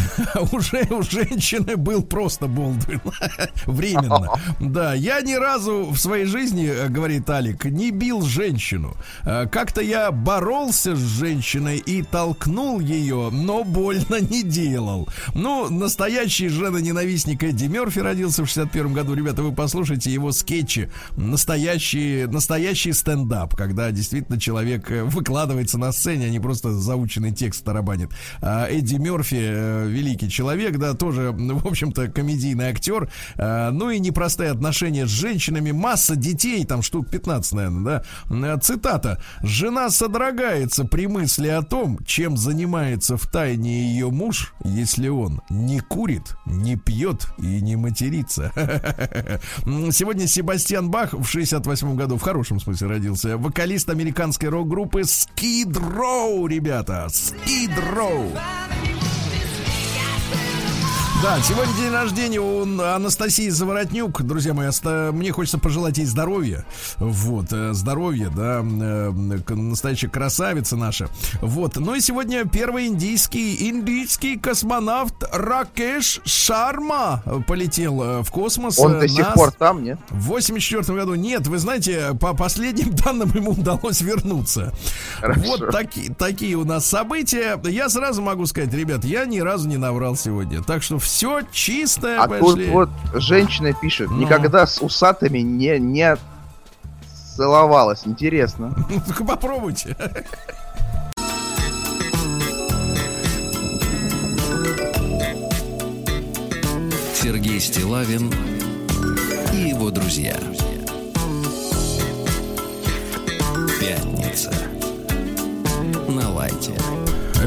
[0.52, 3.02] уже у женщины был просто Болдуин.
[3.66, 4.30] Временно.
[4.60, 8.96] Да, я ни разу в своей жизни, э, говорит Алик, не бил женщину.
[9.26, 15.08] Э, Как-то я боролся с женщиной и толкнул ее, но больно не делал.
[15.34, 19.14] Ну, настоящий жена-ненавистник Эдди Мерфи родился в 61 году.
[19.14, 20.90] Ребята, вы послушайте его скетчи.
[21.18, 27.64] Настоящий, настоящий стендап, когда действительно человек э, выкладывается на сцене, а не просто заученный текст
[27.66, 28.12] тарабанит.
[28.42, 33.12] А Эдди Мерфи, э, великий человек, да, тоже, в общем-то, комедийный актер.
[33.38, 37.84] А, Ну и непростые отношения с женщинами, масса детей, там штук 15, наверное,
[38.30, 38.54] да.
[38.54, 39.22] А, Цитата.
[39.42, 45.80] «Жена содрогается при мысли о том, чем занимается в тайне ее муж, если он не
[45.80, 48.52] курит, не пьет и не матерится».
[49.92, 56.48] Сегодня Себастьян Бах в 68 году, в хорошем смысле родился, вокалист американской рок-группы Skid Row,
[56.48, 58.34] ребята, Skid Row.
[61.22, 64.24] Да, сегодня день рождения у Анастасии Заворотнюк.
[64.24, 64.72] Друзья мои,
[65.12, 66.66] мне хочется пожелать ей здоровья.
[66.98, 69.12] Вот, э, здоровья, да, э,
[69.50, 71.10] настоящая красавица наша.
[71.42, 78.80] Вот, ну и сегодня первый индийский, индийский космонавт Ракеш Шарма полетел э, в космос.
[78.80, 80.00] Он до сих пор там, нет?
[80.10, 84.74] в 84 году нет, вы знаете, по последним данным ему удалось вернуться.
[85.20, 85.42] Хорошо.
[85.46, 87.62] Вот таки- такие у нас события.
[87.66, 90.64] Я сразу могу сказать, ребят, я ни разу не наврал сегодня.
[90.64, 91.11] Так что все
[91.52, 92.70] чистое А тут пошли.
[92.70, 94.18] вот женщина пишет, Ну.
[94.18, 96.16] никогда с усатыми не, не
[97.36, 98.02] целовалась.
[98.06, 98.74] Интересно.
[99.08, 99.96] Только попробуйте.
[107.14, 108.32] Сергей Стилавин
[109.54, 110.36] и его друзья.
[113.80, 114.52] Пятница.
[116.08, 116.74] На лайте.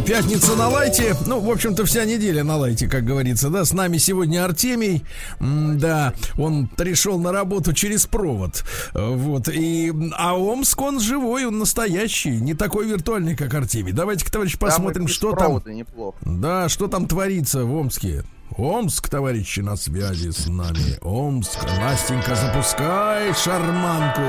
[0.02, 1.16] Пятница на лайте.
[1.26, 3.64] Ну, в общем-то, вся неделя на лайте, как говорится, да.
[3.64, 5.04] С нами сегодня Артемий.
[5.40, 8.64] Да, он пришел на работу через провод.
[8.92, 9.48] Вот.
[9.48, 12.40] И, а Омск, он живой, он настоящий.
[12.40, 13.92] Не такой виртуальный, как Артемий.
[13.92, 15.62] Давайте-ка, товарищи, посмотрим, что там.
[15.66, 16.18] неплохо.
[16.22, 18.24] Да, что там творится в Омске?
[18.56, 20.98] Омск, товарищи, на связи с нами.
[21.00, 21.58] Омск.
[21.80, 24.22] Настенька, запускай шарманку.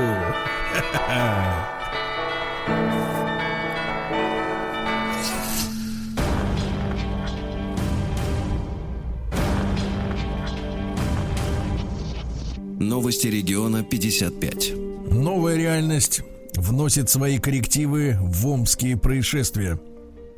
[12.86, 14.72] Новости региона 55.
[15.10, 16.22] Новая реальность
[16.54, 19.80] вносит свои коррективы в омские происшествия.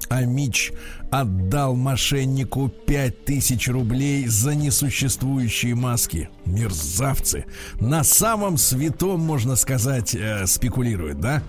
[0.08, 0.72] А Мич
[1.10, 6.28] отдал мошеннику 5000 рублей за несуществующие маски.
[6.44, 7.44] Мерзавцы.
[7.80, 11.42] На самом святом, можно сказать, э, спекулируют, да?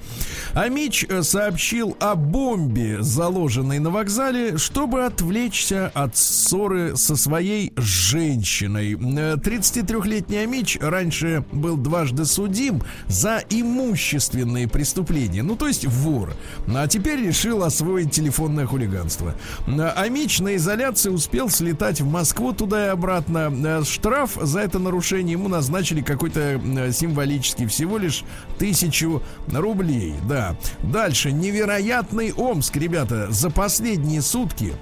[0.54, 7.74] А Мич э, сообщил о бомбе, заложенной на вокзале, чтобы отвлечься от ссоры со своей
[7.78, 8.94] женщиной.
[8.94, 15.44] Э, 33-летний Амич раньше был дважды судим за имущественные преступления.
[15.44, 16.34] Ну, то есть вор.
[16.68, 19.36] А теперь решил освоить телефонное хулиганство.
[19.68, 23.52] Амич на изоляции успел слетать в Москву туда и обратно.
[23.64, 28.24] Э, Штраф за это нарушение ему назначили какой-то э, символический, всего лишь
[28.58, 29.22] тысячу
[29.52, 30.16] рублей.
[30.28, 30.56] Да.
[30.84, 31.32] Дальше.
[31.32, 34.74] Невероятный Омск, ребята, за последние сутки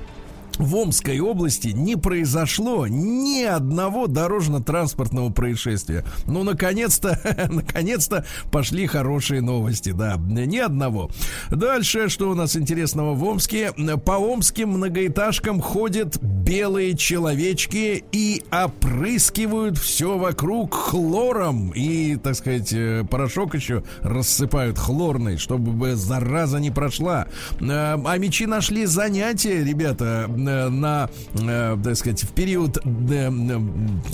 [0.57, 6.03] в Омской области не произошло ни одного дорожно-транспортного происшествия.
[6.25, 11.09] Ну, наконец-то, наконец-то пошли хорошие новости, да, ни одного.
[11.49, 13.71] Дальше, что у нас интересного в Омске?
[14.05, 21.71] По омским многоэтажкам ходят белые человечки и опрыскивают все вокруг хлором.
[21.71, 27.27] И, так сказать, э, порошок еще рассыпают хлорный, чтобы зараза не прошла.
[27.59, 33.59] Э, А мечи нашли занятия, ребята, на, э, так сказать, в период, э, э,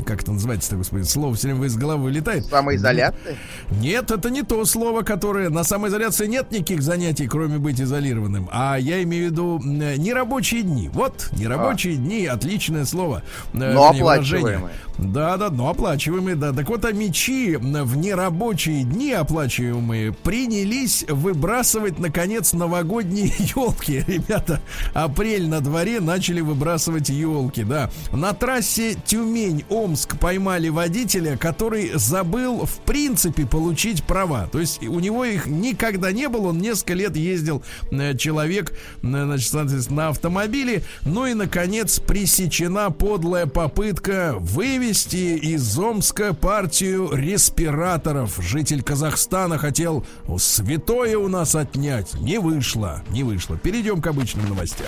[0.05, 2.45] как это называется, господи, слово все время из головы вылетает.
[2.45, 3.37] Самоизоляция?
[3.71, 5.49] Нет, это не то слово, которое...
[5.49, 8.49] На самоизоляции нет никаких занятий, кроме быть изолированным.
[8.51, 10.89] А я имею в виду э, нерабочие дни.
[10.93, 13.23] Вот, нерабочие дни, отличное слово.
[13.53, 14.73] Э, Но оплачиваемые.
[14.97, 16.53] Да, да, но оплачиваемые, да.
[16.53, 24.03] Так вот, а мечи в нерабочие дни оплачиваемые принялись выбрасывать, наконец, новогодние елки.
[24.07, 24.61] Ребята,
[24.93, 27.89] апрель на дворе начали выбрасывать елки, да.
[28.11, 34.47] На трассе Тюмень-Омск поймали водителя, который забыл, в принципе, получить права.
[34.51, 38.75] То есть у него их никогда не было, он несколько лет ездил, э, человек, э,
[39.01, 40.83] значит, на автомобиле.
[41.05, 48.37] Ну и, наконец, пресечена подлая попытка вывести из Омска партию респираторов.
[48.41, 50.05] Житель Казахстана хотел
[50.37, 52.13] святое у нас отнять.
[52.15, 53.57] Не вышло, не вышло.
[53.57, 54.87] Перейдем к обычным новостям.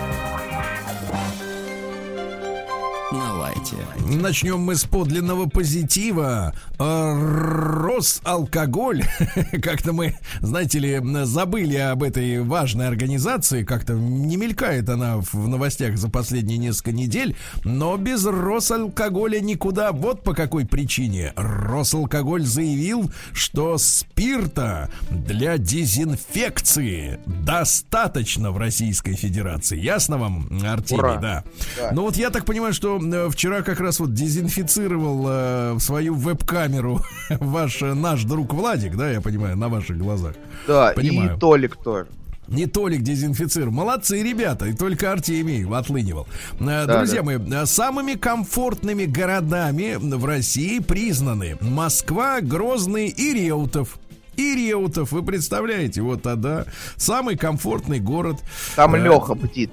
[3.11, 3.75] На лайте.
[4.05, 6.53] Начнем мы с подлинного позитива.
[6.79, 9.03] Э, Росалкоголь.
[9.61, 13.65] Как-то мы, знаете ли, забыли об этой важной организации.
[13.65, 17.35] Как-то не мелькает она в новостях за последние несколько недель.
[17.65, 19.91] Но без Росалкоголя никуда.
[19.91, 21.33] Вот по какой причине.
[21.35, 29.77] Росалкоголь заявил, что спирта для дезинфекции достаточно в Российской Федерации.
[29.77, 31.01] Ясно вам, Артемий?
[31.01, 31.17] Ура.
[31.17, 31.43] Да.
[31.77, 31.89] Да.
[31.91, 37.81] Ну вот я так понимаю, что вчера как раз вот дезинфицировал э, свою веб-камеру ваш
[37.81, 40.35] э, наш друг Владик, да, я понимаю, на ваших глазах.
[40.67, 41.35] Да, Понимаю.
[41.35, 42.07] и Толик тоже.
[42.47, 43.71] Не Толик дезинфицировал.
[43.71, 46.27] Молодцы ребята, и только Артемий отлынивал.
[46.59, 47.23] Э, Да, Друзья да.
[47.23, 53.97] мои, э, самыми комфортными городами в России признаны Москва, Грозный и Реутов.
[54.37, 56.65] И Реутов, вы представляете, вот тогда
[56.95, 58.37] самый комфортный город.
[58.75, 59.71] Там Э, Леха бдит.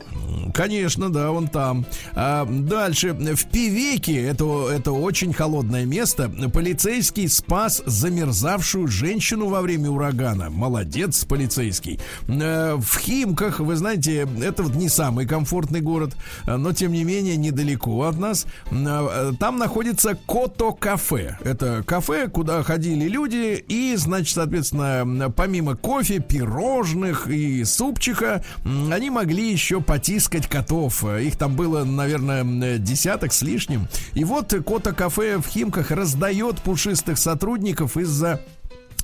[0.52, 1.86] Конечно, да, он там.
[2.14, 3.12] А, дальше.
[3.12, 10.50] В Пивеке, это, это очень холодное место, полицейский спас замерзавшую женщину во время урагана.
[10.50, 12.00] Молодец, полицейский.
[12.26, 17.36] Э, В Химках, вы знаете, это вот не самый комфортный город, но тем не менее
[17.36, 18.46] недалеко от нас.
[18.70, 21.38] Э, Там находится Кото-кафе.
[21.44, 29.51] Это кафе, куда ходили люди и, значит, соответственно, помимо кофе, пирожных и супчика, они могли
[29.53, 31.05] еще потискать котов.
[31.05, 33.88] Их там было, наверное, десяток с лишним.
[34.14, 38.40] И вот Кота-кафе в Химках раздает пушистых сотрудников из-за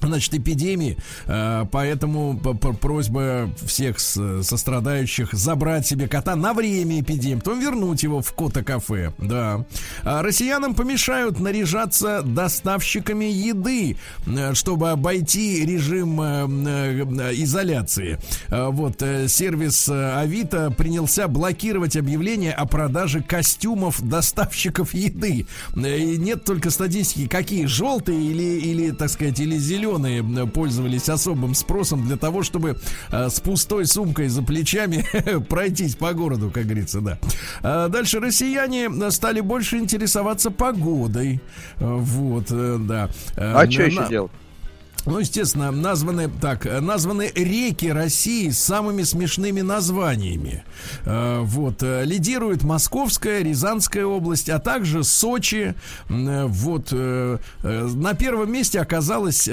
[0.04, 0.96] Значит, эпидемии,
[1.26, 8.32] Э, поэтому просьба всех сострадающих забрать себе кота на время эпидемии, потом вернуть его в
[8.32, 9.64] кота-кафе, да.
[10.02, 13.96] А россиянам помешают наряжаться доставщиками еды,
[14.26, 18.18] э, чтобы обойти режим э, изоляции.
[18.48, 25.46] Вот, сервис Авито принялся блокировать объявления о продаже костюмов доставщиков еды.
[25.76, 31.54] И нет только статистики, какие, желтые или, или так сказать, или зеленые м, пользовались особым
[31.54, 32.78] спросом для того, чтобы
[33.10, 35.04] э, с пустой сумкой за плечами
[35.48, 37.18] пройтись по городу, как говорится, да.
[37.62, 41.40] А дальше россияне стали больше интересоваться погодой.
[41.78, 43.08] Э, Вот, э, да.
[43.36, 44.32] Э, А что еще делать?
[45.06, 50.64] Ну, естественно, названы так, названы реки России с самыми смешными названиями.
[51.04, 55.74] Э, Вот э, лидирует Московская, Рязанская область, а также Сочи.
[56.08, 59.48] Э, Вот на первом месте оказалась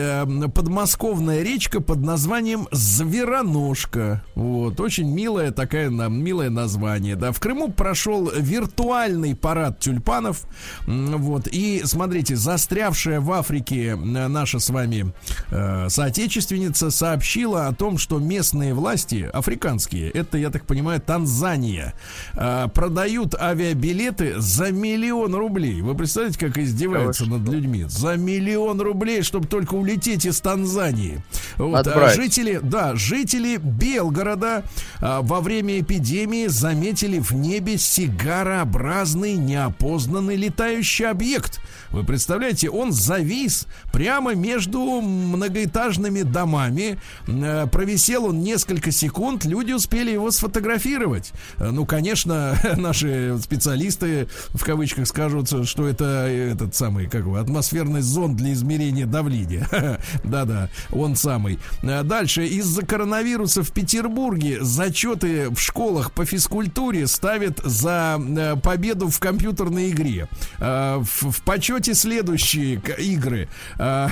[0.53, 4.23] подмосковная речка под названием Звероножка.
[4.35, 7.15] Вот очень милое такая на- милое название.
[7.15, 10.43] Да, в Крыму прошел виртуальный парад тюльпанов.
[10.87, 15.13] Вот и смотрите, застрявшая в Африке наша с вами
[15.49, 21.93] э, соотечественница сообщила о том, что местные власти, африканские, это, я так понимаю, Танзания,
[22.33, 25.81] э, продают авиабилеты за миллион рублей.
[25.81, 27.85] Вы представляете, как издеваются над людьми?
[27.87, 31.23] За миллион рублей, чтобы только улететь из Танзании.
[31.57, 34.63] Вот, а жители, да, жители Белгорода
[34.99, 41.59] а, во время эпидемии заметили в небе сигарообразный неопознанный летающий объект.
[41.91, 45.01] Вы представляете, он завис прямо между
[45.32, 46.99] многоэтажными домами.
[47.27, 51.32] Э, Провисел он несколько секунд, люди успели его сфотографировать.
[51.57, 58.01] Э, Ну, конечно, наши специалисты в кавычках скажут, что это этот самый, как его, атмосферный
[58.01, 59.67] зонд для измерения давления.
[60.23, 61.59] Да-да, он самый.
[61.84, 62.45] Э, Дальше.
[62.45, 69.89] Из-за коронавируса в Петербурге зачеты в школах по физкультуре ставят за э, победу в компьютерной
[69.91, 70.27] игре.
[70.59, 73.47] Э, В, почете следующие игры.
[73.77, 74.07] Э,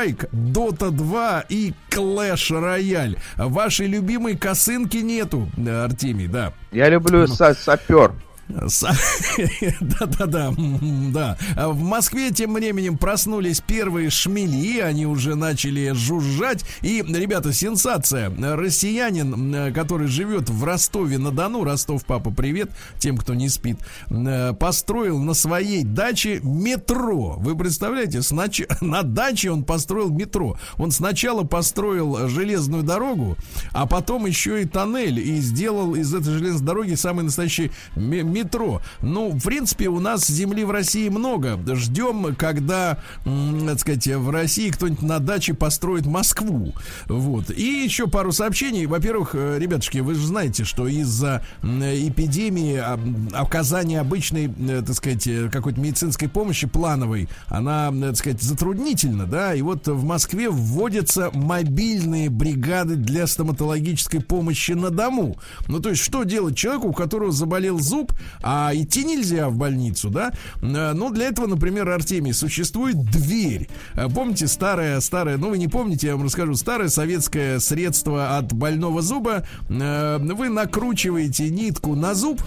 [0.00, 3.18] Counter-Strike, Dota 2 и Clash Royale.
[3.36, 6.52] Вашей любимой косынки нету, э, Артемий, да.
[6.72, 8.12] Я люблю са- сапер.
[9.80, 11.36] Да-да-да, м, да.
[11.56, 16.64] А В Москве тем временем проснулись первые шмели, они уже начали жужжать.
[16.82, 18.30] И, ребята, сенсация.
[18.56, 23.78] Россиянин, который живет в Ростове-на-Дону, Ростов, папа, привет тем, кто не спит,
[24.08, 27.36] м, построил на своей даче метро.
[27.38, 30.56] Вы представляете, снач- на даче он построил метро.
[30.76, 33.36] Он сначала построил железную дорогу,
[33.72, 38.80] а потом еще и тоннель и сделал из этой железной дороги самый настоящий ме- метро.
[39.02, 41.58] Ну, в принципе, у нас земли в России много.
[41.74, 46.74] Ждем, когда, так сказать, в России кто-нибудь на даче построит Москву.
[47.06, 47.50] Вот.
[47.50, 48.86] И еще пару сообщений.
[48.86, 54.96] Во-первых, э, ребятушки, вы же знаете, что из-за эпидемии а, м, оказания обычной, э, так
[54.96, 60.48] сказать, э, какой-то медицинской помощи плановой, она, так сказать, затруднительна, да, и вот в Москве
[60.50, 65.38] вводятся мобильные бригады для стоматологической помощи на дому.
[65.68, 70.10] Ну, то есть, что делать человеку, у которого заболел зуб, а идти нельзя в больницу,
[70.10, 70.32] да?
[70.62, 73.68] Э, Ну, для этого, например, Артемий, существует дверь.
[73.96, 78.52] Э, Помните старое, старое, ну, вы не помните, я вам расскажу, старое советское средство от
[78.52, 79.44] больного зуба.
[79.68, 82.42] Э, Вы накручиваете нитку на зуб,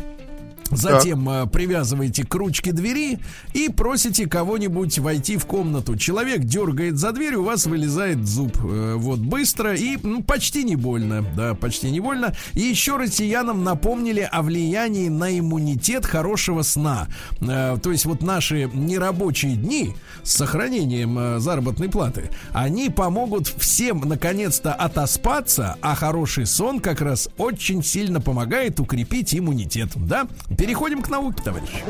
[0.75, 3.19] Затем э, привязываете к ручке двери
[3.53, 5.95] и просите кого-нибудь войти в комнату.
[5.97, 8.57] Человек дергает за дверь, у вас вылезает зуб.
[8.63, 11.25] Э, вот быстро и ну, почти не больно.
[11.35, 12.33] Да, почти не больно.
[12.53, 17.07] И еще россиянам напомнили о влиянии на иммунитет хорошего сна.
[17.41, 24.73] Э, то есть вот наши нерабочие дни с сохранением заработной платы, они помогут всем наконец-то
[24.73, 29.89] отоспаться, а хороший сон как раз очень сильно помогает укрепить иммунитет.
[29.95, 30.27] Да?
[30.63, 31.83] Переходим к науке, товарищи.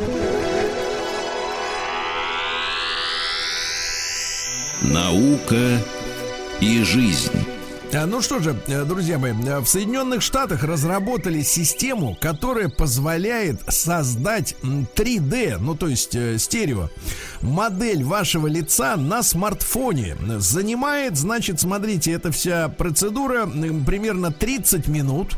[4.81, 5.79] Наука
[6.59, 7.31] и жизнь.
[7.93, 13.61] А, Ну что же, э, друзья мои, э, в Соединенных Штатах разработали систему, которая позволяет
[13.71, 16.89] создать м, 3D, ну то есть э, стерео,
[17.41, 20.17] модель вашего лица на смартфоне.
[20.39, 25.37] Занимает, значит, смотрите, эта вся процедура примерно 30 минут.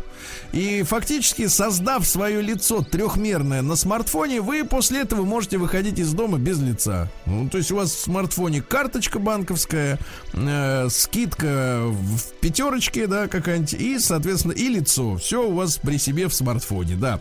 [0.52, 6.38] И фактически, создав свое лицо трехмерное на смартфоне, вы после этого можете выходить из дома
[6.38, 7.10] без лица.
[7.26, 10.00] Ну, то есть у вас в смартфоне карточка банковская,
[10.34, 15.18] э, скидка в пятерочке, да, какая-нибудь, и, соответственно, и лицо.
[15.18, 17.20] Все у вас при себе в смартфоне, да.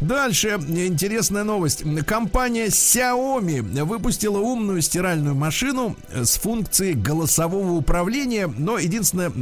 [0.00, 1.82] Дальше интересная новость.
[2.06, 9.32] Компания Xiaomi выпустила умную стиральную машину с функцией голосового управления, но единственное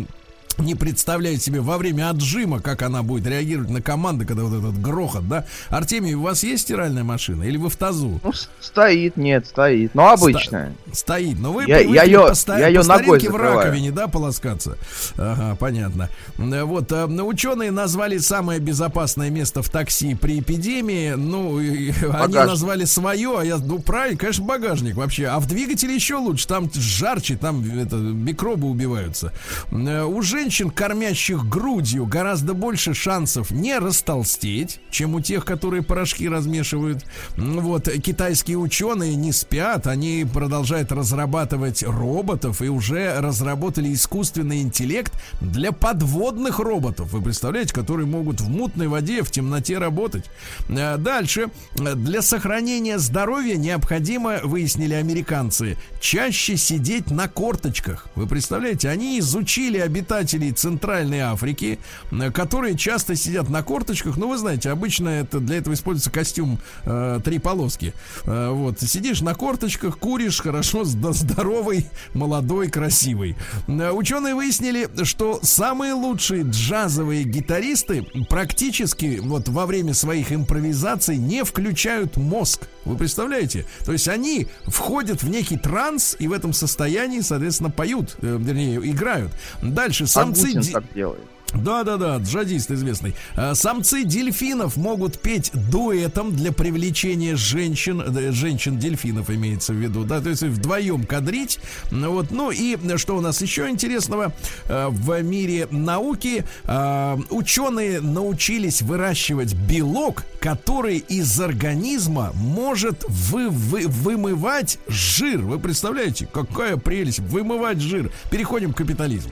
[0.59, 4.81] не представляет себе во время отжима, как она будет реагировать на команды, когда вот этот
[4.81, 5.47] грохот, да?
[5.69, 8.21] Артемий, у вас есть стиральная машина или вы в тазу?
[8.23, 9.95] Ну, стоит, нет, стоит.
[9.95, 10.73] Но обычная.
[10.93, 13.57] Стоит, но вы Я- я её- по, ста- я по ногой в закрываю.
[13.59, 14.79] раковине, да, полоскаться?
[15.17, 16.09] Ага, понятно.
[16.37, 21.13] Вот, э, ученые назвали самое безопасное место в такси при эпидемии.
[21.15, 22.47] Ну, и- они Багажник.
[22.47, 25.27] назвали свое, а я, ну, правильно, конечно, багажник вообще.
[25.27, 29.33] А в двигателе еще лучше, там жарче, там это, микробы убиваются.
[29.73, 36.29] Э, У женщин, кормящих грудью, гораздо больше шансов не растолстеть, чем у тех, которые порошки
[36.29, 37.03] размешивают.
[37.39, 45.73] Вот, китайские ученые не спят, они продолжают разрабатывать роботов и уже разработали искусственный интеллект для
[45.73, 47.11] подводных роботов.
[47.15, 50.27] Вы представляете, которые могут в мутной воде, в темноте работать.
[50.69, 51.49] Э, Дальше.
[51.75, 58.09] Для сохранения здоровья необходимо, выяснили американцы, чаще сидеть на корточках.
[58.15, 61.79] Вы представляете, они изучили обитателей Центральной Африки,
[62.11, 64.17] э, которые часто сидят на корточках.
[64.17, 67.95] Ну, вы знаете, обычно это для этого используется костюм э, три полоски.
[68.25, 73.37] Э, вот, сидишь на корточках, куришь, хорошо, зд- здоровый, молодой, красивый.
[73.69, 81.45] Э, Ученые выяснили, что самые лучшие джазовые гитаристы практически вот во время своих импровизаций не
[81.45, 82.69] включают мозг.
[82.85, 83.67] Вы представляете?
[83.85, 88.79] То есть они входят в некий транс и в этом состоянии, соответственно, поют, э, вернее,
[88.91, 89.33] играют.
[89.63, 90.43] Дальше самцы...
[90.47, 91.21] Агутин ди- так делает.
[91.55, 93.15] да, да, да, джадист известный.
[93.37, 100.21] А, Самцы дельфинов могут петь дуэтом для привлечения женщин, э, женщин-дельфинов имеется в виду, да,
[100.21, 101.61] то есть вдвоем кадрить.
[101.93, 104.33] Ну Вот, ну и что у нас еще интересного
[104.69, 106.45] э, в мире науки?
[106.65, 115.39] э, Ученые научились выращивать белок, который из организма может вы, вы- вымывать жир.
[115.43, 118.11] Вы представляете, какая прелесть вымывать жир.
[118.31, 119.31] Переходим к капитализму.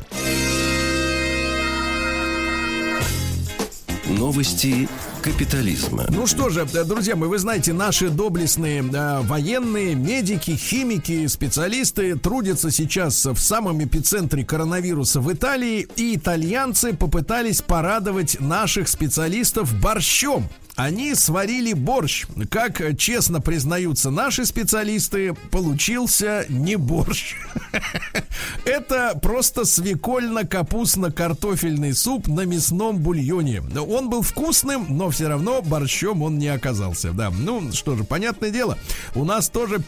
[4.18, 4.88] Новости
[5.22, 6.04] капитализма.
[6.08, 12.16] Ну что же, э, друзья мои, вы знаете, наши доблестные э, военные, медики, химики, специалисты
[12.16, 20.48] трудятся сейчас в самом эпицентре коронавируса в Италии, и итальянцы попытались порадовать наших специалистов борщом.
[20.77, 22.25] Они сварили борщ.
[22.51, 27.35] Как честно признаются наши специалисты, получился не борщ.
[28.64, 33.62] Это просто свекольно-капустно-картофельный суп на мясном бульоне.
[33.87, 37.12] Он был вкусным, но все равно борщом он не оказался.
[37.12, 38.79] Да, ну что же, понятное дело,
[39.14, 39.83] у нас тоже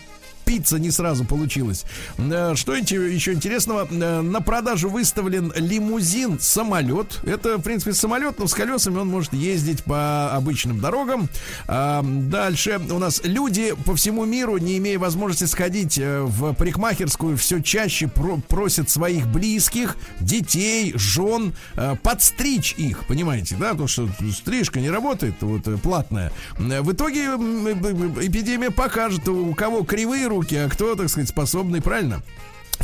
[0.44, 1.84] пицца не сразу получилась.
[2.16, 3.84] Что еще интересного?
[3.92, 7.20] На продажу выставлен лимузин самолет.
[7.24, 11.28] Это, в принципе, самолет, но с колесами он может ездить по обычным дорогам.
[11.66, 17.36] А, Дальше у нас люди по всему миру, не имея возможности сходить э, в парикмахерскую,
[17.36, 23.70] все чаще про- просят своих близких, детей, жен э, подстричь их, понимаете, да?
[23.70, 26.32] Потому что стрижка не работает, вот э, платная.
[26.58, 32.22] В итоге эпидемия покажет, у кого кривые руки, а кто, так сказать, способный, правильно?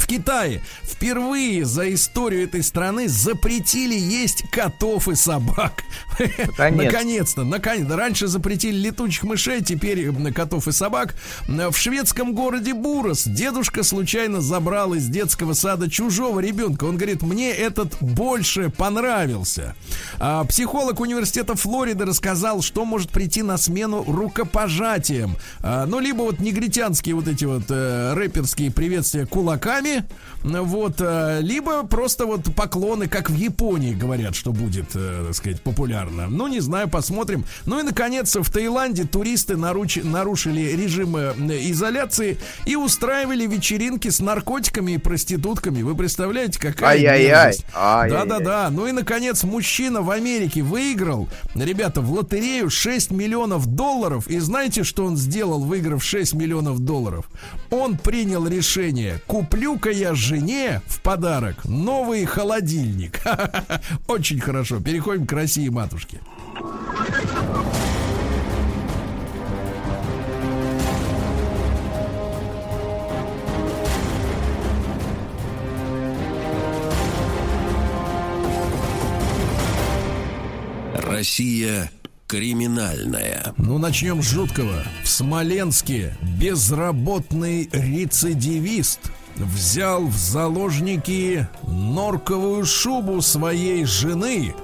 [0.01, 5.85] В Китае впервые за историю этой страны запретили есть котов и собак.
[6.19, 6.85] Наконец.
[6.91, 7.97] Наконец-то, наконец-то.
[7.97, 11.15] Раньше запретили летучих мышей, теперь м, котов и собак.
[11.47, 16.85] В шведском городе Бурос дедушка случайно забрал из детского сада чужого ребенка.
[16.85, 19.75] Он говорит, мне этот больше понравился.
[20.19, 25.37] А, психолог университета Флориды рассказал, что может прийти на смену рукопожатием.
[25.61, 30.07] А, ну, либо вот негритянские вот эти вот э, рэперские приветствия кулаками, saber.
[30.43, 35.61] Вот, э, либо просто вот поклоны, как в Японии говорят, что будет, э, так сказать,
[35.62, 36.28] популярно.
[36.28, 37.45] Ну, не знаю, посмотрим.
[37.66, 41.34] Ну и, наконец, в Таиланде туристы наручи- нарушили режим э,
[41.70, 45.82] изоляции и устраивали вечеринки с наркотиками и проститутками.
[45.82, 47.57] Вы представляете, какая Ай-яй-яй.
[48.11, 48.70] Да-да-да.
[48.70, 54.26] Ну и, наконец, мужчина в Америке выиграл, ребята, в лотерею 6 миллионов долларов.
[54.28, 57.26] И знаете, что он сделал, выиграв 6 миллионов долларов?
[57.70, 63.20] Он принял решение, куплю-ка я жене в подарок новый холодильник.
[64.07, 64.78] Очень хорошо.
[64.78, 66.20] Переходим к России, матушке.
[80.95, 81.91] Россия
[82.28, 83.53] криминальная.
[83.57, 84.85] Ну, начнем с жуткого.
[85.03, 89.11] В Смоленске безработный рецидивист
[89.45, 94.55] взял в заложники норковую шубу своей жены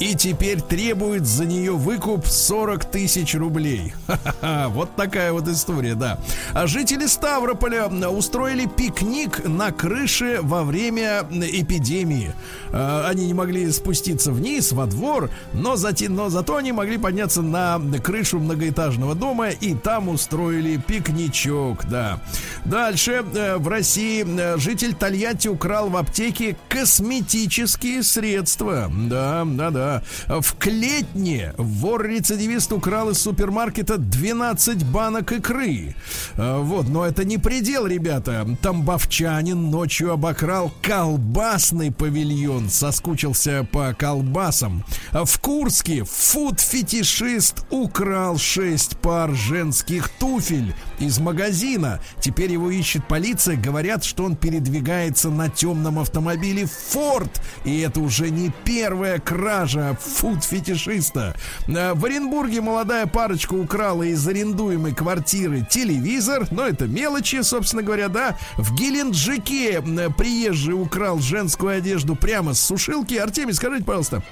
[0.00, 3.92] и теперь требует за нее выкуп 40 тысяч рублей.
[4.06, 6.18] Ха-ха-ха, вот такая вот история, да.
[6.54, 12.32] А жители Ставрополя устроили пикник на крыше во время эпидемии.
[12.72, 17.42] А, Они не могли спуститься вниз, во двор, но, зате, но зато они могли подняться
[17.42, 22.20] на крышу многоэтажного дома и там устроили пикничок, да.
[22.64, 28.90] Дальше э, в России э, житель Тольятти украл в аптеке косметические средства.
[28.90, 29.89] Да, да, да.
[30.28, 35.94] В Клетне вор-рецидивист украл из супермаркета 12 банок икры.
[36.36, 38.46] Э, Вот, но это не предел, ребята.
[38.62, 44.84] Тамбовчанин ночью обокрал колбасный павильон, соскучился по колбасам.
[45.12, 52.00] В Курске фуд-фетишист украл 6 пар женских туфель из магазина.
[52.20, 53.56] Теперь его ищет полиция.
[53.56, 57.30] Говорят, что он передвигается на темном автомобиле Ford.
[57.64, 61.34] И это уже не первая кража фуд-фетишиста.
[61.68, 66.46] Э, В Оренбурге молодая парочка украла из арендуемой квартиры телевизор.
[66.50, 68.36] Но это мелочи, собственно говоря, да.
[68.56, 73.14] В Геленджике м, приезжий украл женскую одежду прямо с сушилки.
[73.14, 74.22] Артемий, скажите, пожалуйста,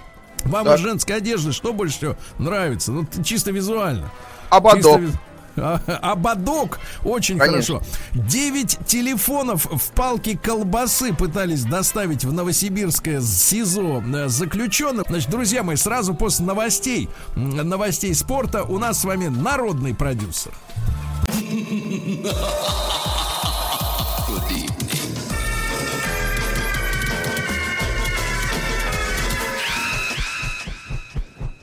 [0.45, 0.75] вам Да.
[0.77, 2.93] из женской одежды что больше всего нравится?
[2.93, 4.11] Ну, чисто визуально.
[4.51, 5.01] Ободок.
[5.01, 5.19] Чисто
[5.59, 7.79] Ободок очень Конечно.
[7.79, 7.83] хорошо.
[8.15, 15.05] Девять телефонов в палке колбасы пытались доставить в Новосибирское СИЗО э, заключенных.
[15.09, 20.53] Значит, друзья мои, сразу после новостей, новостей спорта у нас с вами народный продюсер.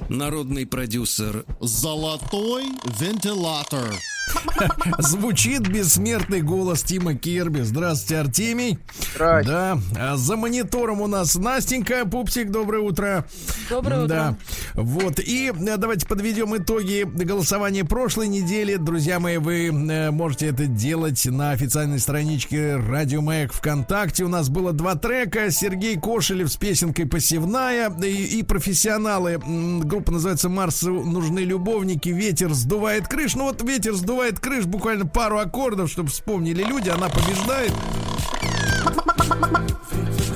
[0.09, 2.65] Народный продюсер Золотой
[2.99, 3.95] вентилятор.
[4.99, 7.61] Звучит бессмертный голос Тима Керби.
[7.61, 8.79] Здравствуйте, Артемий.
[9.13, 9.49] Здрасте.
[9.51, 12.05] Да, а за монитором у нас Настенька.
[12.05, 13.25] Пупсик, доброе утро.
[13.69, 14.37] Доброе Да.
[14.73, 14.81] утро.
[14.81, 18.75] Вот, и э, давайте подведем итоги голосования прошлой недели.
[18.75, 24.23] Друзья мои, вы э, можете это делать на официальной страничке Радио Маяк ВКонтакте.
[24.23, 25.51] У нас было два трека.
[25.51, 29.39] Сергей Кошелев с песенкой «Посевная» и, и профессионалы.
[29.83, 32.09] Группа называется «Марсу нужны любовники».
[32.09, 33.35] «Ветер сдувает крыш».
[33.35, 36.89] Ну вот «Ветер сдувает крыш», буквально пару аккордов, чтобы вспомнили люди.
[36.89, 37.71] Она побеждает.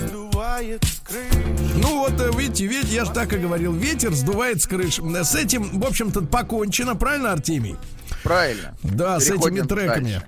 [0.08, 1.34] Сдувает с крыш.
[1.82, 5.00] Ну вот, э, видите, ведь я же так и говорил, ветер сдувает с крыш.
[5.00, 7.76] С этим, в общем-то, покончено, правильно, Артемий?
[8.24, 8.76] Правильно.
[8.84, 10.04] Да, с этими Переходим треками.
[10.12, 10.26] дальше.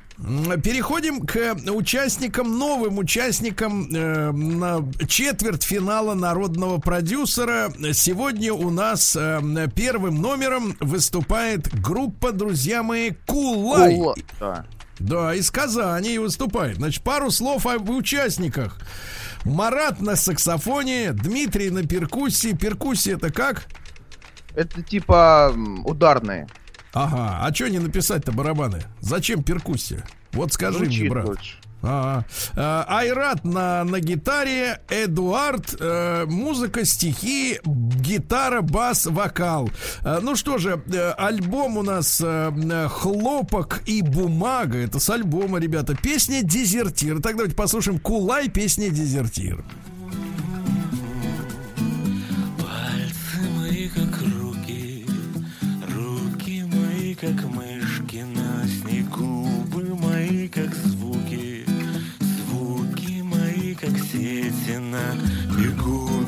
[0.64, 7.74] Переходим к участникам, новым участникам э, на четвертьфинала народного продюсера.
[7.94, 9.42] Сегодня у нас э,
[9.76, 13.96] первым номером выступает группа, друзья мои, Кулай.
[13.96, 14.66] Кула- Да.
[15.00, 16.76] Да, из Казани выступает.
[16.78, 18.78] Значит, пару слов об участниках.
[19.44, 22.54] Марат на саксофоне, Дмитрий на перкуссии.
[22.54, 23.66] Перкуссия это как?
[24.54, 25.52] Это типа
[25.84, 26.48] ударные.
[26.94, 28.82] Ага, а что не написать-то барабаны?
[29.00, 30.04] Зачем перкуссия?
[30.34, 31.26] Вот скажи мне, Звучит брат.
[31.26, 31.56] лучше.
[31.84, 32.26] Ага.
[32.56, 39.70] А, Айрат на, на гитаре, Эдуард, э, музыка, стихи, гитара, бас, вокал.
[40.04, 44.78] Э, ну что же, э, альбом у нас э, «Хлопок и бумага».
[44.78, 45.96] Это с альбома, ребята.
[45.96, 47.20] Песня «Дезертир».
[47.20, 49.64] Так давайте послушаем Кулай, песня «Дезертир».
[49.64, 50.01] Пальцы
[57.22, 61.68] как мышки на снегу, губы мои как звуки,
[62.20, 65.16] звуки мои как сети на
[65.56, 66.21] бегу,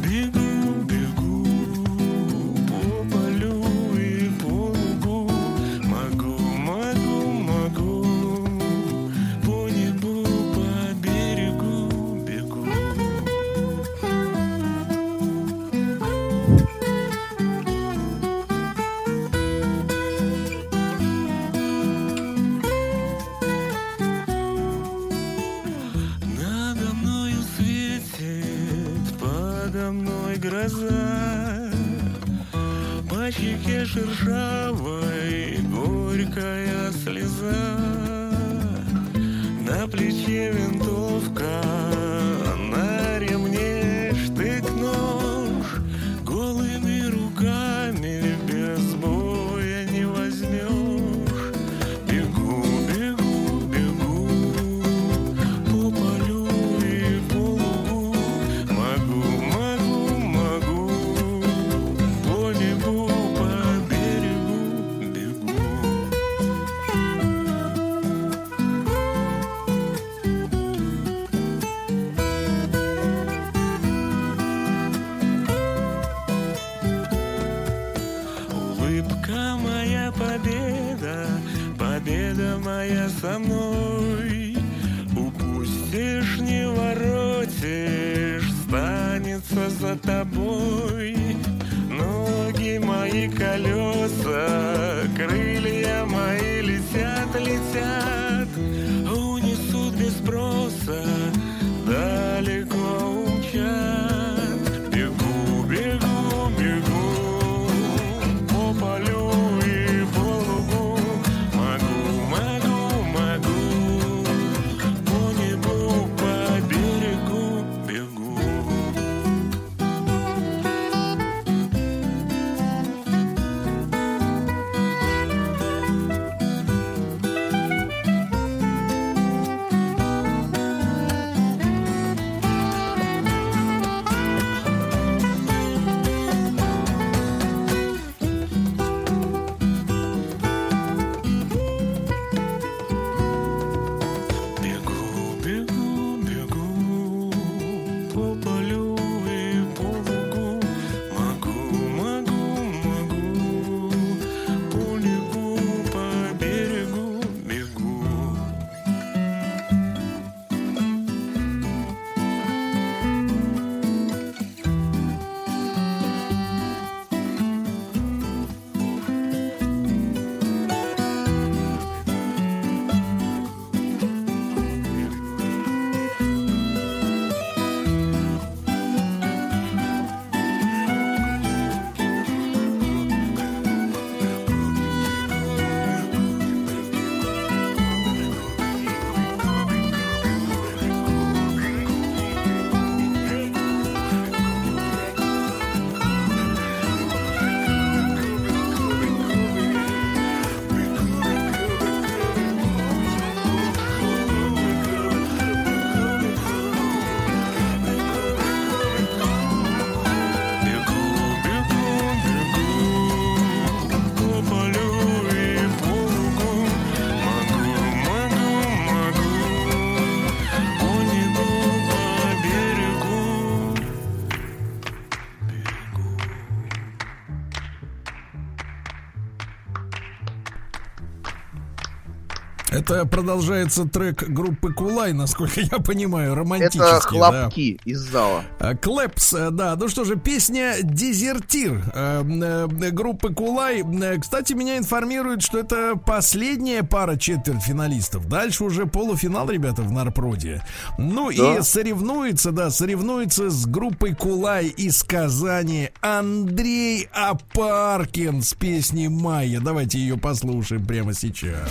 [233.05, 236.79] продолжается трек группы Кулай, насколько я понимаю, романтический.
[236.79, 237.41] Это да.
[237.41, 238.43] хлопки из зала.
[238.59, 239.75] А, Клэпс, э, да.
[239.75, 243.83] Ну что же, песня «Дезертир» э, э, группы Кулай.
[244.19, 248.27] Кстати, меня информируют, что это последняя пара четвертьфиналистов.
[248.27, 250.63] Дальше уже полуфинал, ребята, в Нарпроде.
[250.97, 251.57] Ну Да.
[251.57, 259.59] и соревнуется, да, соревнуется с группой Кулай из Казани Андрей Апаркин с песней «Майя».
[259.59, 261.69] Давайте ее послушаем прямо сейчас.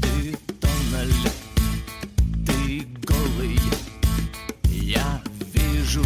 [0.00, 1.30] ты тоннель,
[2.46, 3.60] ты голый,
[4.64, 5.20] я
[5.52, 6.04] вижу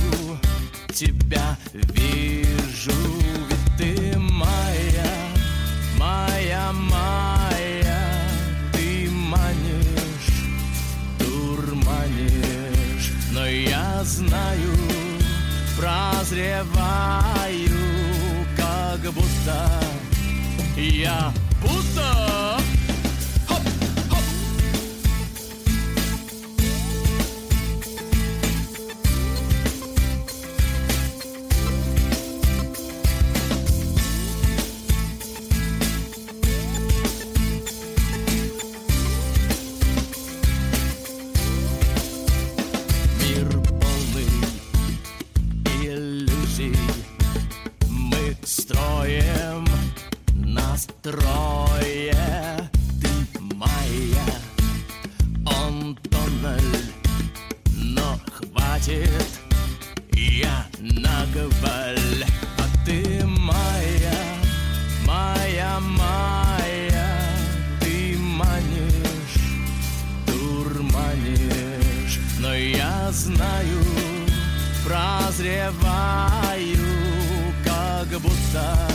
[0.95, 2.93] тебя, вижу,
[3.49, 5.13] ведь ты моя,
[5.99, 8.03] моя, моя,
[8.73, 10.47] ты манишь,
[11.19, 14.73] дурманишь, но я знаю,
[15.77, 17.71] прозреваю,
[18.57, 19.82] как будто
[20.77, 22.32] я будто
[51.05, 54.27] настрое Ты моя,
[55.45, 56.93] он тоннель
[57.75, 59.27] Но хватит,
[60.13, 62.25] я наговаль
[62.59, 64.15] А ты моя,
[65.07, 67.09] моя, моя
[67.81, 69.41] Ты манишь
[70.27, 73.85] дурманишь, но я знаю,
[74.85, 75.73] прозреваю,
[77.65, 78.89] как будто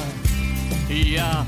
[0.90, 1.46] я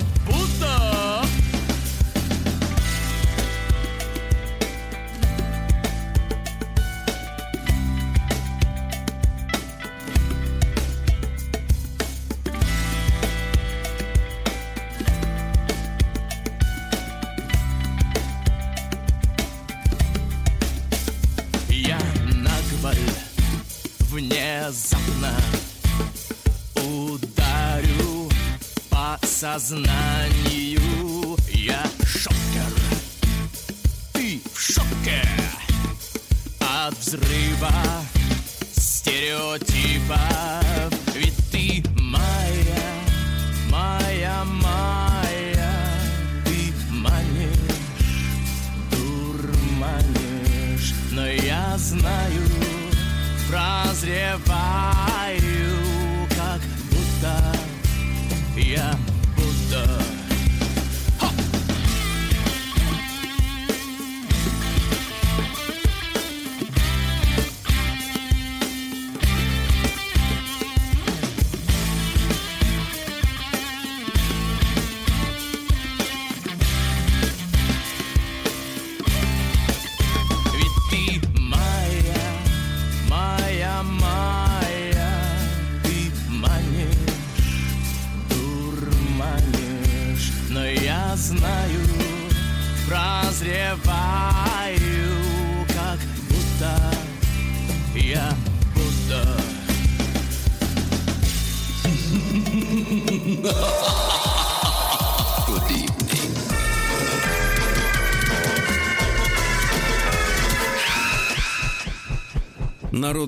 [29.39, 30.81] сознанию.
[31.47, 32.73] Я шокер.
[34.11, 35.23] Ты в шоке.
[36.59, 37.71] От взрыва
[38.75, 40.19] стереотипов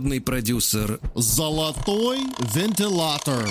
[0.02, 2.22] Народный продюсер Золотой
[2.56, 3.48] вентилятор.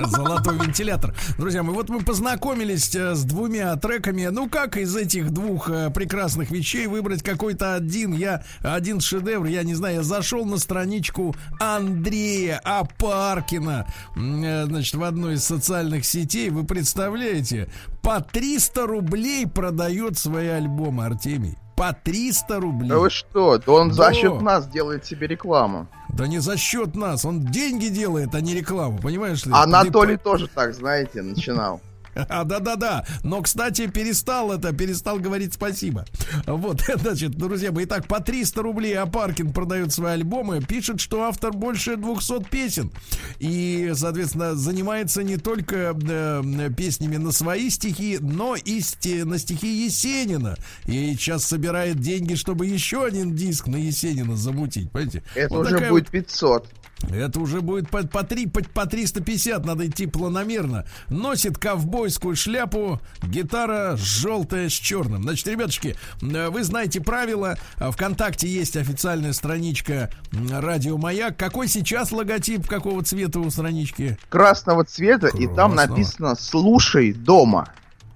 [0.08, 1.14] Золотой вентилятор.
[1.38, 4.26] Друзья мои, вот мы познакомились э, с двумя треками.
[4.26, 8.14] Ну, как из этих двух э, прекрасных вещей выбрать какой-то один?
[8.14, 13.86] Я один шедевр, я не знаю, я зашел на страничку Андрея Апаркина,
[14.16, 16.50] э, значит, в одной из социальных сетей.
[16.50, 17.68] Вы представляете,
[18.02, 21.61] по 300 рублей продает свои альбомы, Артемий.
[21.76, 22.88] По 300 рублей.
[22.88, 23.58] Да вы что?
[23.58, 24.12] Да он за Да.
[24.12, 25.86] счет нас делает себе рекламу.
[26.10, 29.52] Да не за счет нас, он деньги делает, а не рекламу, понимаешь ли?
[29.54, 31.80] Анатолий Ты- тоже так, знаете, начинал.
[32.14, 33.04] А, да-да-да.
[33.22, 36.04] Но, кстати, перестал это, перестал говорить спасибо.
[36.46, 41.52] Вот, значит, друзья мои, итак, по 300 рублей Апаркин продает свои альбомы, пишет, что автор
[41.52, 42.90] больше 200 песен.
[43.38, 49.84] И, соответственно, занимается не только э, песнями на свои стихи, но и сти- на стихи
[49.84, 50.56] Есенина.
[50.86, 55.22] И сейчас собирает деньги, чтобы еще один диск на Есенина замутить, понимаете?
[55.34, 56.68] Это Вот уже будет вот 500.
[57.10, 60.84] Это уже будет по, по, три- по, по 350, надо идти планомерно.
[61.08, 65.22] Носит ковбойскую шляпу, гитара желтая с черным.
[65.22, 67.58] Значит, ребятушки, э, вы знаете правила.
[67.76, 70.10] А Вконтакте есть официальная страничка
[70.50, 71.36] Радио Маяк.
[71.36, 74.18] Какой сейчас логотип, какого цвета у странички?
[74.28, 75.96] Красного цвета, и там Красного.
[75.96, 77.68] написано «Слушай дома».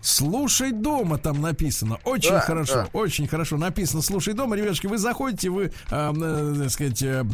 [0.07, 1.99] Слушай дома там написано.
[2.05, 2.89] Очень Да, хорошо, да.
[2.93, 4.03] очень хорошо написано.
[4.03, 7.25] Слушай дома, ребятушки, вы заходите, вы, а, э, так сказать, э,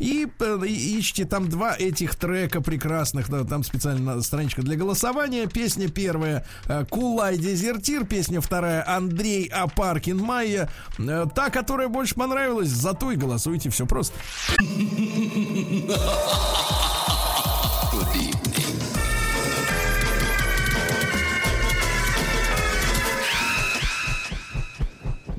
[0.00, 3.30] и, э, и ищете там два этих трека прекрасных.
[3.30, 5.46] да, там специально страничка для голосования.
[5.46, 10.68] Песня первая э, Кулай Дезертир, песня вторая Андрей Апаркин Майя.
[10.98, 13.70] Э, Та, которая больше понравилась, за ту и голосуйте.
[13.70, 14.18] Все просто.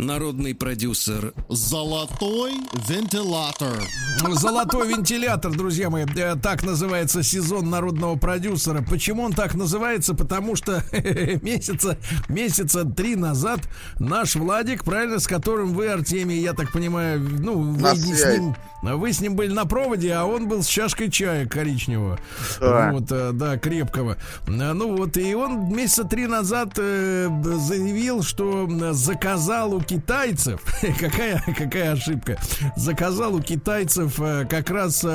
[0.01, 2.53] Народный продюсер Золотой
[2.89, 3.83] вентилятор.
[4.31, 8.81] Золотой вентилятор, друзья мои, э, так называется сезон народного продюсера.
[8.81, 10.15] Почему он так называется?
[10.15, 10.83] Потому что
[11.43, 11.99] месяца,
[12.29, 13.59] месяца три назад
[13.99, 18.25] наш Владик, правильно, с которым вы, Артемий, я так понимаю, ну, вы, На не с
[18.25, 22.19] ним, вы с ним были на проводе, а он был с чашкой чая коричневого.
[22.59, 22.91] Да.
[22.91, 24.17] Вот, э, да, крепкого.
[24.47, 30.61] Э, Ну вот, и он месяца три назад э, заявил, что заказал у китайцев,
[30.99, 32.37] какая, какая ошибка,
[32.75, 35.05] заказал у китайцев э, как раз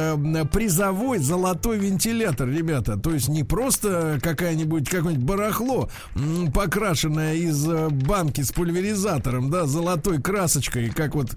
[0.53, 2.97] призовой золотой вентилятор, ребята.
[2.97, 5.89] То есть не просто какая-нибудь, какое-нибудь барахло,
[6.55, 11.37] покрашенное из банки с пульверизатором, да, золотой красочкой, как вот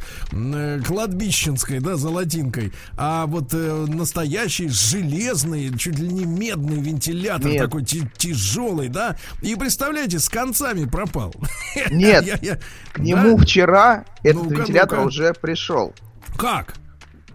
[0.86, 7.64] кладбищенской, да, золотинкой, а вот э, настоящий железный, чуть ли не медный вентилятор, Нет.
[7.64, 11.34] такой тяжелый, да, и представляете, с концами пропал.
[11.90, 12.60] Нет, Я- я-
[12.92, 13.44] к нему Да?
[13.44, 15.08] вчера этот Ну-ка, вентилятор ну-ка.
[15.08, 15.94] уже пришел.
[16.38, 16.76] Как?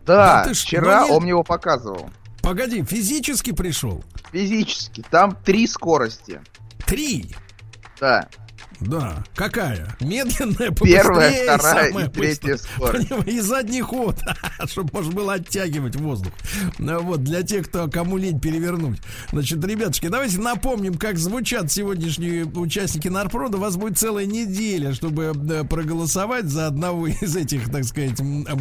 [0.07, 2.11] Да, Да ж- вчера ну не- он мне его показывал.
[2.43, 4.05] Погоди, физически пришел?
[4.32, 5.03] Физически.
[5.11, 6.41] Там три скорости.
[6.85, 7.35] Три.
[8.01, 8.28] Да.
[8.81, 9.25] Да.
[9.35, 9.97] Какая?
[10.01, 13.09] Медленная, Первая, вторая самая и третья скорость.
[13.09, 14.18] Понимаешь, И задний ход,
[14.66, 16.33] чтобы можно было оттягивать воздух.
[16.79, 19.01] Ну, Вот, для тех, кто кому лень перевернуть.
[19.33, 23.57] Значит, ребятушки, давайте напомним, как звучат сегодняшние участники Нарпрода.
[23.57, 25.33] У вас будет целая неделя, чтобы
[25.68, 28.16] проголосовать за одного из этих, так сказать,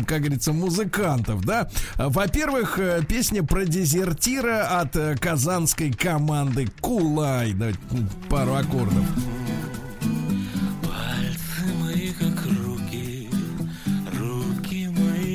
[0.08, 1.70] как говорится, музыкантов, да.
[1.98, 7.54] Во-первых, э, песня про дезертира от э, казанской команды Кулай.
[7.54, 9.06] Давайте м, пару аккордов.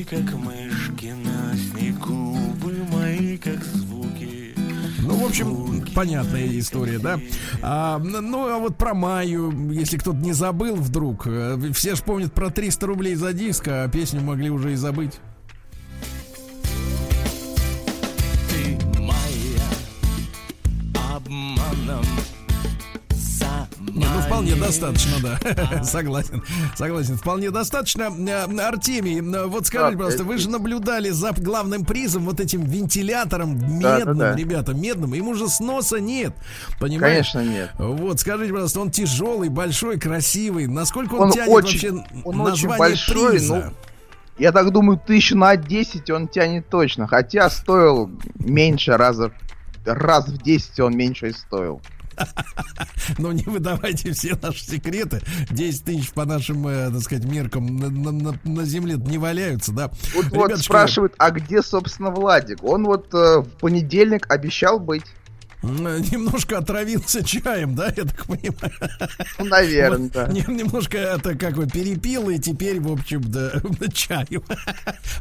[0.08, 4.54] Как мышки на снегу, губы мои как звуки.
[5.00, 7.20] Ну, в общем, понятная история, да?
[7.62, 12.32] А, ну, а вот про Майю, если кто-то не забыл вдруг, э, все же помнят
[12.32, 15.20] про 300 рублей за диск, а песню могли уже и забыть.
[18.50, 19.68] Ты моя
[21.14, 22.04] обманом
[23.94, 25.82] Не, ну вполне достаточно, да.
[25.84, 26.42] согласен,
[26.76, 27.16] согласен.
[27.16, 28.12] Вполне достаточно.
[28.28, 33.78] Э, Артемий, э, вот скажите, пожалуйста, вы же наблюдали за главным призом вот этим вентилятором
[33.78, 35.14] медным, ребята, медным.
[35.14, 36.34] Ему же сноса нет,
[36.80, 37.30] понимаешь?
[37.32, 37.70] Конечно, нет.
[37.78, 40.66] Вот, скажите, пожалуйста, он тяжелый, большой, красивый.
[40.66, 43.54] Насколько он, Он тянет очень, вообще он название очень большой, приза?
[43.54, 43.72] ну,
[44.38, 47.06] я так думаю, тысяч на 10 он тянет точно.
[47.06, 49.32] Хотя стоил меньше раза,
[49.84, 51.80] раз в 10 он меньше и стоил.
[53.18, 55.20] Но не выдавайте все наши секреты.
[55.50, 59.90] 10 тысяч по нашим, э, так сказать, меркам на, на- на- земле не валяются, да?
[60.14, 62.62] Вот, вот Ребятушки, спрашивают, а где, собственно, Владик?
[62.62, 65.04] Он вот э, в понедельник обещал быть.
[65.62, 68.72] М, Немножко отравился чаем, да, я так понимаю.
[69.38, 70.26] Ну, наверное, Вот, да.
[70.28, 73.52] не- Немножко это как бы перепил, и теперь, в общем, да,
[73.92, 74.42] чаю.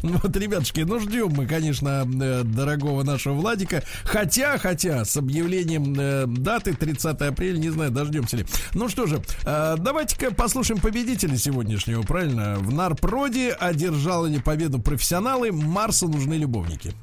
[0.04, 3.84] Ну Вот, ребятушки, ну ждем мы, конечно, э, дорогого нашего Владика.
[4.04, 8.46] Хотя, хотя, с объявлением э, даты 30 апреля, не знаю, дождемся ли.
[8.74, 12.56] Ну что же, э, давайте-ка послушаем победителя сегодняшнего, правильно?
[12.60, 16.94] В Нарпроде одержал ли победу профессионалы, Марсу нужны любовники.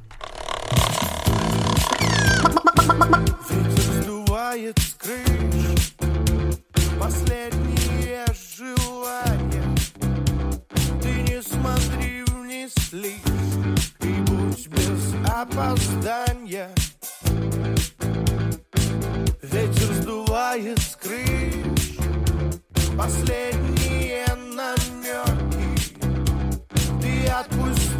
[2.95, 5.95] Ветер сдувает с крыш
[6.99, 8.24] Последние
[8.57, 9.64] желания
[11.03, 16.70] Ты не смотри вниз лишь И будь без опоздания.
[19.42, 20.97] Ветер сдувает с
[22.97, 25.99] Последние намеки.
[27.01, 27.93] Ты отпусти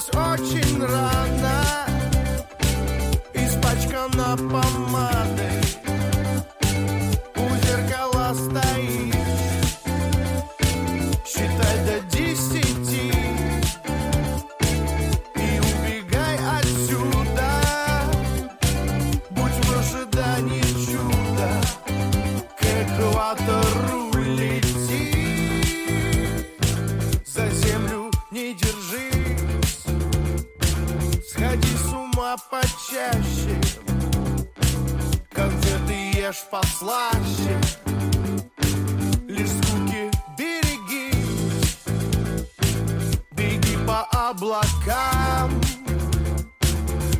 [0.00, 1.86] Проснулась очень рано,
[3.34, 4.69] испачкана помадой,
[32.40, 33.60] с ума почаще
[35.30, 37.58] Конфеты ешь послаще?
[39.28, 41.78] Лишь скуки берегись
[43.32, 45.60] Беги по облакам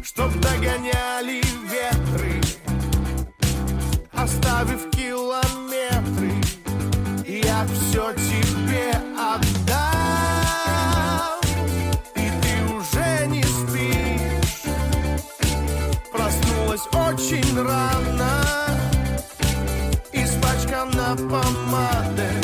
[0.02, 2.40] Чтоб догоняли ветры
[4.12, 6.32] Оставив километры.
[7.26, 10.29] Я все тебе отдам
[16.88, 18.44] Проснулась очень рано.
[20.12, 22.39] Испачкана помадой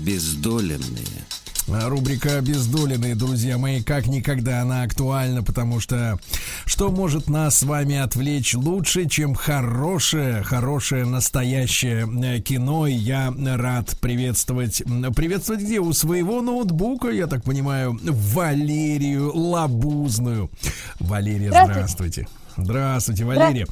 [0.00, 1.26] Обездоленные.
[1.68, 6.18] Рубрика «Обездоленные», друзья мои, как никогда она актуальна, потому что
[6.64, 12.86] что может нас с вами отвлечь лучше, чем хорошее, хорошее, настоящее э, кино?
[12.86, 14.82] И я рад приветствовать,
[15.14, 15.80] приветствовать где?
[15.80, 20.50] У своего ноутбука, я так понимаю, Валерию Лабузную.
[20.98, 22.26] Валерия, здравствуйте.
[22.26, 23.66] Здравствуйте, Валерия.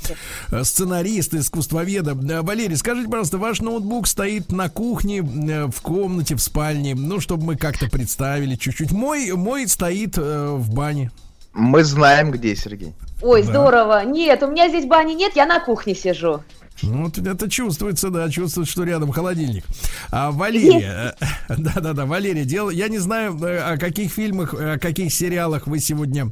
[0.51, 2.15] Э, Сценарист, искусствоведа.
[2.43, 7.45] Валерий, скажите, пожалуйста, ваш ноутбук стоит на кухне, э, в комнате, в спальне, ну, чтобы
[7.45, 8.93] мы как-то представили чуть-чуть.
[8.93, 11.11] Мой, мой стоит э, в бане.
[11.55, 12.93] Мы знаем, где, Сергей.
[13.23, 13.49] Ой, Да.
[13.49, 14.05] здорово.
[14.05, 16.43] Нет, у меня здесь бани нет, я на кухне сижу.
[16.83, 19.65] Ну, вот это чувствуется, да, чувствуется, что рядом холодильник.
[20.11, 21.25] А, Валерия, э,
[21.59, 26.31] да-да-да, Валерия, дело, я не знаю, э, о каких фильмах, о каких сериалах вы сегодня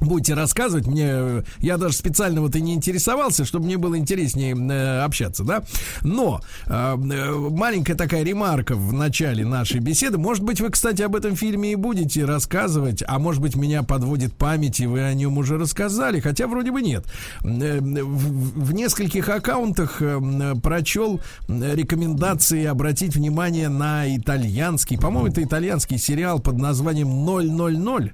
[0.00, 0.86] будете рассказывать.
[0.86, 5.44] Мне, э, я даже специально вот и не интересовался, чтобы мне было интереснее э, общаться,
[5.44, 5.62] да.
[6.02, 10.18] Но э, э, маленькая такая ремарка в начале нашей беседы.
[10.18, 14.34] Может быть, вы, кстати, об этом фильме и будете рассказывать, а может быть, меня подводит
[14.34, 17.04] память, и вы о нем уже рассказали, хотя вроде бы нет.
[17.44, 25.42] Э, В, в нескольких аккаунтах э, прочел э, рекомендации обратить внимание на итальянский, по-моему, это
[25.42, 28.12] итальянский сериал под названием 000.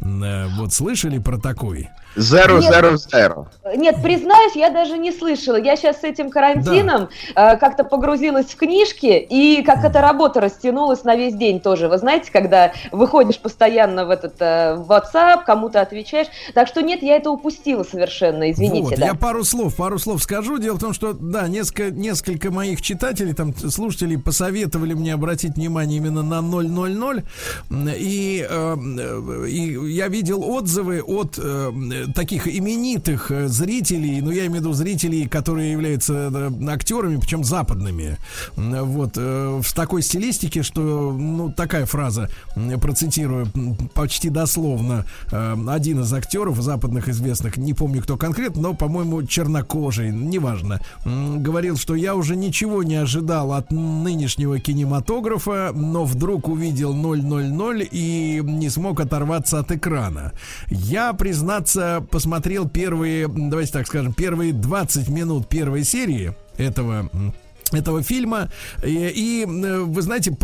[0.00, 1.88] Э, Вот слышали про такой?
[2.16, 2.72] Zero, Нет.
[2.72, 3.46] zero, zero.
[3.76, 5.56] Нет, признаюсь, я даже не слышала.
[5.56, 11.04] Я сейчас с этим карантином э, как-то погрузилась в книжки, и как эта работа растянулась
[11.04, 11.88] на весь день тоже.
[11.88, 16.28] Вы знаете, когда выходишь постоянно в этот э, в WhatsApp, кому-то отвечаешь.
[16.54, 18.90] Так что нет, я это упустила совершенно, извините.
[18.90, 19.06] Вот, да.
[19.06, 20.58] я пару слов, пару слов скажу.
[20.58, 25.98] Дело в том, что, да, несколько, несколько моих читателей, там, слушателей посоветовали мне обратить внимание
[25.98, 27.22] именно на 000.
[27.98, 31.70] И, э, э, и я видел отзывы от э,
[32.12, 37.44] таких именитых э, зрителей, ну, я имею в виду зрителей, которые являются э, актерами, причем
[37.44, 38.18] западными.
[38.56, 42.28] Вот, э, в такой стилистике, что, ну, такая фраза,
[42.80, 43.46] процитирую
[43.94, 50.80] почти дословно, один из актеров западных известных, не помню кто конкретно, но, по-моему, чернокожий, неважно,
[51.04, 58.40] говорил, что я уже ничего не ожидал от нынешнего кинематографа, но вдруг увидел 000 и
[58.42, 60.32] не смог оторваться от экрана.
[60.68, 67.10] Я, признаться, посмотрел первые, давайте так скажем, первые 20 минут первой серии этого
[67.72, 68.50] этого фильма.
[68.84, 70.36] И, и, э, вы знаете,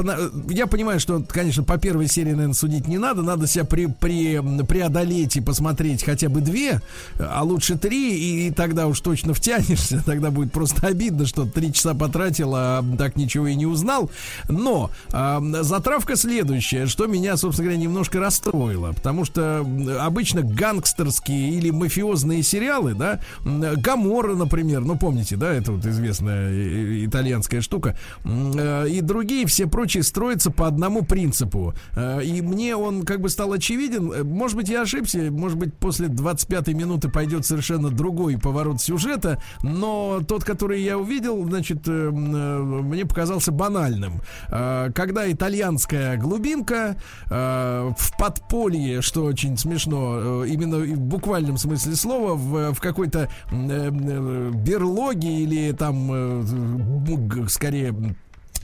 [0.48, 3.22] я понимаю, что, конечно, по первой серии, наверное, судить не надо.
[3.22, 6.80] Надо себя при, при, преодолеть и посмотреть хотя бы две,
[7.18, 10.02] а лучше три, и тогда уж точно втянешься.
[10.06, 14.10] Тогда будет просто обидно, что три часа потратил, а так ничего и не узнал.
[14.48, 18.92] Но а, затравка следующая, что меня, собственно говоря, немножко расстроило.
[18.92, 19.66] Потому что
[20.00, 27.60] обычно гангстерские или мафиозные сериалы, да, Гамора, например, ну помните, да, это вот известная итальянская
[27.60, 31.74] штука, э, и другие все прочие строятся по одному принципу.
[31.96, 34.12] Э, И мне он как бы стал очевиден.
[34.12, 39.42] Э, Может быть, я ошибся, может быть, после 25-й минуты пойдет совершенно другой поворот сюжета,
[39.62, 44.20] но тот, который я увидел, значит, мне показался банальным.
[44.48, 46.96] Когда итальянская глубинка
[47.28, 55.72] в подполье, что очень смешно, именно в буквальном смысле слова, в, в какой-то берлоге или
[55.72, 56.99] там,
[57.48, 57.94] скорее,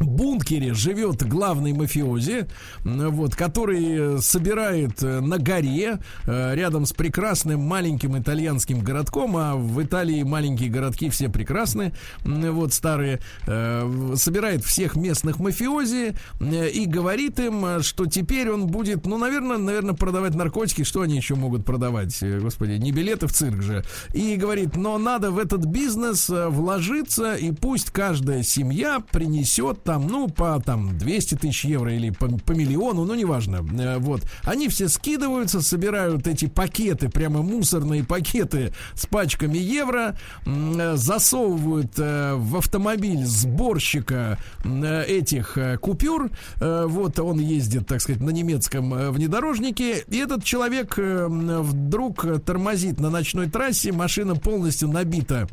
[0.00, 2.46] бункере живет главный мафиози,
[2.84, 9.54] вот, который э, собирает э, на горе э, рядом с прекрасным маленьким итальянским городком, а
[9.54, 11.92] в Италии маленькие городки все прекрасны,
[12.24, 19.58] вот старые, собирает всех местных мафиози и говорит им, что теперь он будет, ну, наверное,
[19.58, 24.36] наверное, продавать наркотики, что они еще могут продавать, господи, не билеты в цирк же, и
[24.36, 30.60] говорит, но надо в этот бизнес вложиться, и пусть каждая семья принесет там, ну, по
[30.60, 33.64] там 200 тысяч евро или по, по миллиону, ну, неважно.
[33.80, 34.22] Э, Вот.
[34.42, 42.34] Они все скидываются, собирают эти пакеты, прямо мусорные пакеты с пачками евро, э, засовывают э,
[42.34, 44.38] в автомобиль сборщика
[45.06, 46.30] этих купюр.
[46.60, 50.04] Вот он ездит, так сказать, на немецком внедорожнике.
[50.08, 53.92] И этот человек вдруг тормозит на ночной трассе.
[53.92, 55.48] Машина полностью набита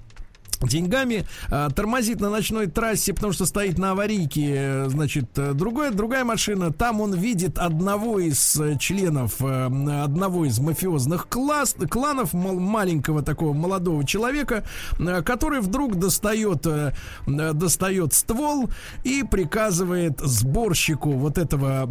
[0.62, 5.92] деньгами, а, тормозит на ночной трассе, потому что стоит на аварийке, э, значит, э, другая,
[5.92, 12.60] другая машина, там он видит одного из э, членов одного из мафиозных класс, кланов, мал-
[12.60, 14.64] маленького такого молодого человека,
[15.26, 16.66] который вдруг достает,
[17.26, 18.70] достает ствол
[19.04, 21.88] и приказывает сборщику вот этого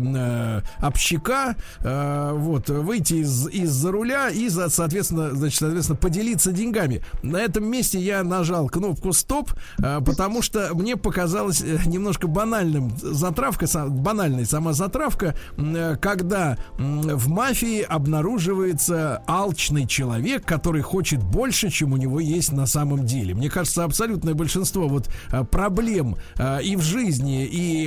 [0.79, 7.03] общака вот, выйти из, из-за руля и, соответственно, значит, соответственно, поделиться деньгами.
[7.23, 12.93] На этом месте я нажал кнопку стоп, э, потому что мне показалось э, немножко банальным
[13.01, 21.93] затравка, банальной сама затравка, э, когда в мафии обнаруживается алчный человек, который хочет больше, чем
[21.93, 23.35] у него есть на самом деле.
[23.35, 26.17] Мне кажется, абсолютное большинство вот э, проблем
[26.63, 27.87] и в жизни, и,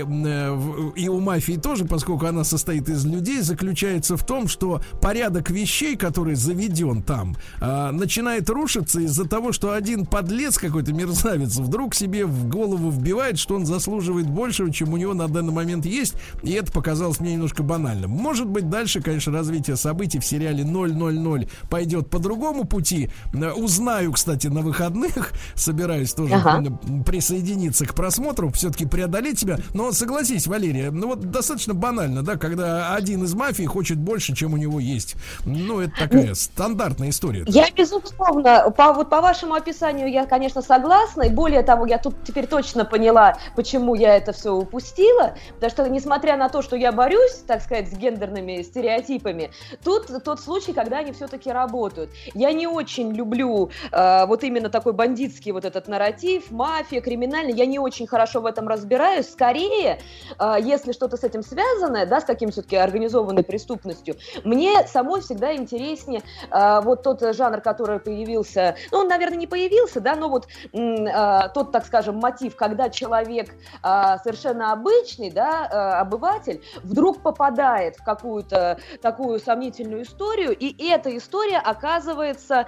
[0.95, 5.95] и у мафии тоже, поскольку она состоит из людей, заключается в том, что порядок вещей,
[5.95, 12.47] который заведен там, начинает рушиться из-за того, что один подлец какой-то мерзавец вдруг себе в
[12.49, 16.71] голову вбивает, что он заслуживает большего, чем у него на данный момент есть, и это
[16.71, 18.11] показалось мне немножко банальным.
[18.11, 23.09] Может быть, дальше, конечно, развитие событий в сериале 000 пойдет по другому пути.
[23.33, 26.63] Э, Узнаю, кстати, на выходных, собираюсь тоже Ага.
[27.05, 29.57] присоединиться к просмотру, все-таки преодолеть себя.
[29.73, 34.53] Но согласись, Валерия, ну вот достаточно банально, да, когда один из мафии хочет больше, чем
[34.53, 35.15] у него есть.
[35.45, 37.43] Ну, это такая стандартная история.
[37.47, 41.23] Я, безусловно, по, вот по вашему описанию я, конечно, согласна.
[41.23, 45.35] И более того, я тут теперь точно поняла, почему я это все упустила.
[45.55, 49.51] Потому что, несмотря на то, что я борюсь, так сказать, с гендерными стереотипами,
[49.83, 52.11] тут тот случай, когда они все-таки работают.
[52.33, 57.53] Я не очень люблю э, вот именно такой бандитский вот этот нарратив, мафия, криминальный.
[57.53, 59.29] Я не очень хорошо в этом разбираюсь.
[59.31, 59.99] Скорее,
[60.39, 65.55] э, если что-то с этим связанное, да, с таким все-таки организованной преступностью, мне самой всегда
[65.55, 70.47] интереснее э, вот тот жанр, который появился, ну, он, наверное, не появился, да, но вот
[70.73, 73.53] э, тот, так скажем, мотив, когда человек
[73.83, 81.15] э, совершенно обычный, да, э, обыватель, вдруг попадает в какую-то такую сомнительную историю, и эта
[81.15, 82.67] история, оказывается,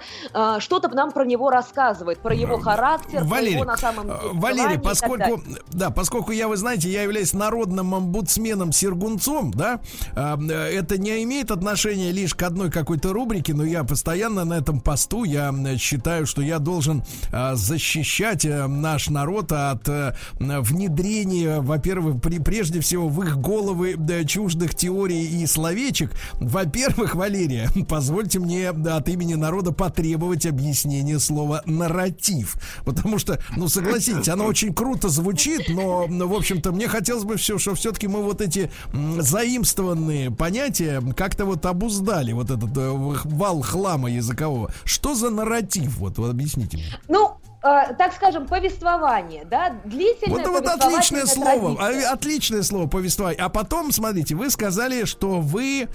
[0.58, 4.78] что-то нам про него рассказывает, про его характер, про Валерий, его на самом деле Валерий,
[4.78, 9.80] поскольку, да, поскольку я, вы знаете, я являюсь народным омбудсменом Сергунцом, да,
[10.14, 14.80] а, это не имеет отношения лишь к одной какой-то рубрике, но я постоянно на этом
[14.80, 21.60] посту, я э, считаю, что я должен а, защищать э, наш народ от э, внедрения,
[21.60, 26.12] во-первых, при, прежде всего в их головы да, чуждых теорий и словечек.
[26.34, 32.56] Во-первых, Валерия, позвольте мне от имени народа потребовать объяснения слова нарратив.
[32.84, 37.36] Потому что, ну, согласитесь, оно очень круто звучит, но, ну, в общем-то, мне хотелось бы
[37.36, 38.70] все, что все-таки мы вот эти
[39.18, 42.90] заимствованные понятия как-то вот обуздали, вот этот э,
[43.24, 44.72] вал хлама языкового.
[44.84, 45.98] Что за нарратив?
[45.98, 46.98] Вот, вот объясните мне.
[47.08, 52.10] Ну, э, так скажем, повествование, да, длительное Вот, вот отличное слово, традиция.
[52.10, 53.38] а, отличное слово повествовать.
[53.38, 55.88] А потом, смотрите, вы сказали, что вы,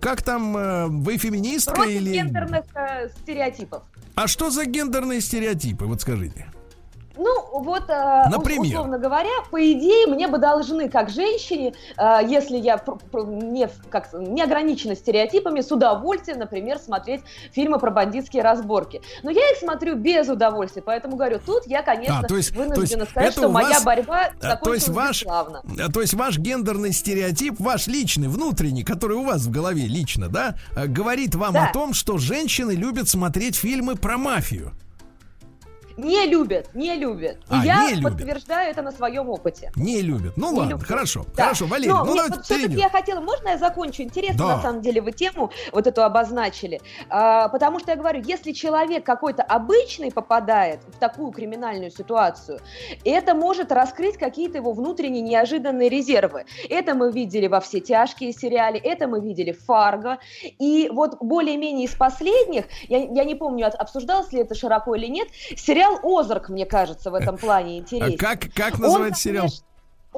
[0.00, 2.14] как там, э, вы феминистка Против или...
[2.14, 3.82] гендерных э, стереотипов.
[4.14, 5.84] А что за гендерные стереотипы?
[5.84, 6.46] Вот скажите.
[7.16, 8.62] Ну, вот, э, Например?
[8.66, 12.80] условно говоря, по идее, мне бы должны, как женщине, э, если я
[13.14, 17.22] не, как, не ограничена стереотипами, с удовольствием, например, смотреть
[17.52, 19.00] фильмы про бандитские разборки.
[19.22, 22.60] Но я их смотрю без удовольствия, поэтому говорю, тут я, конечно, А, то есть- то
[22.60, 25.62] есть вынуждена сказать, что моя вас, борьба а, то закончилась есть ваш, бесславно.
[25.78, 30.28] а, то есть ваш гендерный стереотип, ваш личный, внутренний, который у вас в голове лично,
[30.28, 31.66] да, э, говорит вам Да.
[31.66, 34.72] о том, что женщины любят смотреть фильмы про мафию.
[35.96, 37.36] Не любят, не любят.
[37.36, 38.12] И А, я не любят.
[38.12, 39.72] подтверждаю это на своем опыте.
[39.76, 40.36] Не любят.
[40.36, 40.86] Ну Не ладно, люблю.
[40.86, 41.24] хорошо.
[41.36, 41.44] Да.
[41.44, 44.02] Хорошо, Валерий, Но ну нет, давайте вот все-таки я хотела, можно я закончу?
[44.02, 44.56] Интересно, Да.
[44.56, 46.80] на самом деле, вы тему вот эту обозначили.
[47.08, 52.60] А, потому что я говорю, если человек какой-то обычный попадает в такую криминальную ситуацию,
[53.04, 56.44] это может раскрыть какие-то его внутренние неожиданные резервы.
[56.68, 60.18] Это мы видели во все тяжкие сериале, это мы видели в Фарго.
[60.58, 65.28] И вот более-менее из последних, я, я не помню, обсуждалось ли это широко или нет,
[65.56, 68.18] сериал «Озарк», мне кажется, в этом плане А интересен.
[68.18, 69.42] Как, как Он, называется сериал?
[69.44, 69.66] конечно,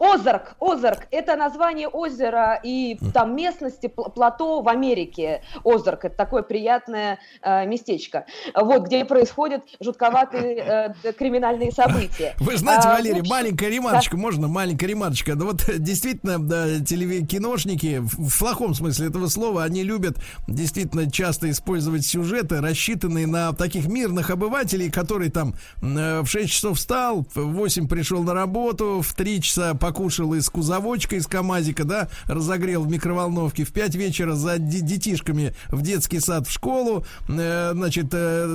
[0.01, 5.43] Озарк, Озарк, это название озера и там местности, пл- плато в Америке.
[5.65, 12.35] Озарк, это такое приятное э, местечко, вот, где происходят жутковатые э, криминальные события.
[12.39, 15.35] Вы знаете, А, Валерий, общем, маленькая ремарочка, можно маленькая ремарочка?
[15.35, 20.16] Да вот действительно, да, телеви- киношники, в, плохом смысле этого слова, они любят
[20.47, 26.79] действительно часто использовать сюжеты, рассчитанные на таких мирных обывателей, которые там э, в 6 часов
[26.79, 32.09] встал, в 8 пришел на работу, в 3 часа покушал из кузовочка, из КамАЗика, да,
[32.27, 37.70] разогрел в микроволновке, в 5 вечера за де- детишками в детский сад, в школу, э,
[37.73, 38.47] значит, э,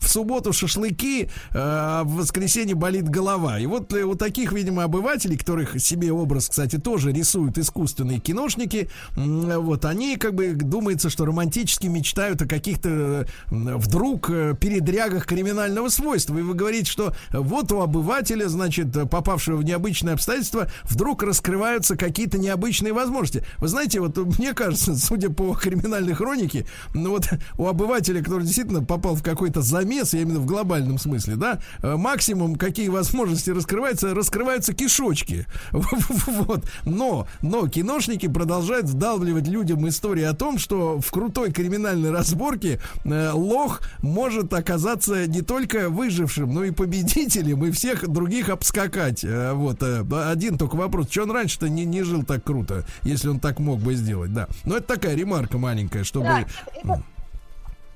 [0.00, 3.58] в субботу шашлыки, э, а в воскресенье болит голова.
[3.58, 9.84] И вот у таких, видимо, обывателей, которых себе образ, кстати, тоже рисуют искусственные киношники, вот,
[9.86, 16.38] они как бы думается, что романтически мечтают о каких-то вдруг передрягах криминального свойства.
[16.38, 22.38] И вы говорите, что вот у обывателя, значит, попавшего в необычные обстоятельства, вдруг раскрываются какие-то
[22.38, 23.44] необычные возможности.
[23.58, 27.28] Вы знаете, вот мне кажется, судя по криминальной хронике, ну вот
[27.58, 31.96] у обывателя, который действительно попал в какой-то замес, я именно в глобальном смысле, да, э,
[31.96, 35.46] максимум какие возможности раскрываются, раскрываются кишочки.
[36.26, 36.64] Вот.
[36.84, 43.30] Но, но киношники продолжают вдалбливать людям истории о том, что в крутой криминальной разборке э,
[43.32, 49.24] лох может оказаться не только выжившим, но и победителем, и всех других обскакать.
[49.24, 49.82] Э, Вот.
[49.82, 53.58] э, Один только вопрос, что он раньше-то не, не жил так круто, если он так
[53.58, 54.48] мог бы сделать, да.
[54.64, 56.26] Но это такая ремарка маленькая, чтобы...
[56.26, 56.40] Да,
[56.82, 57.02] это-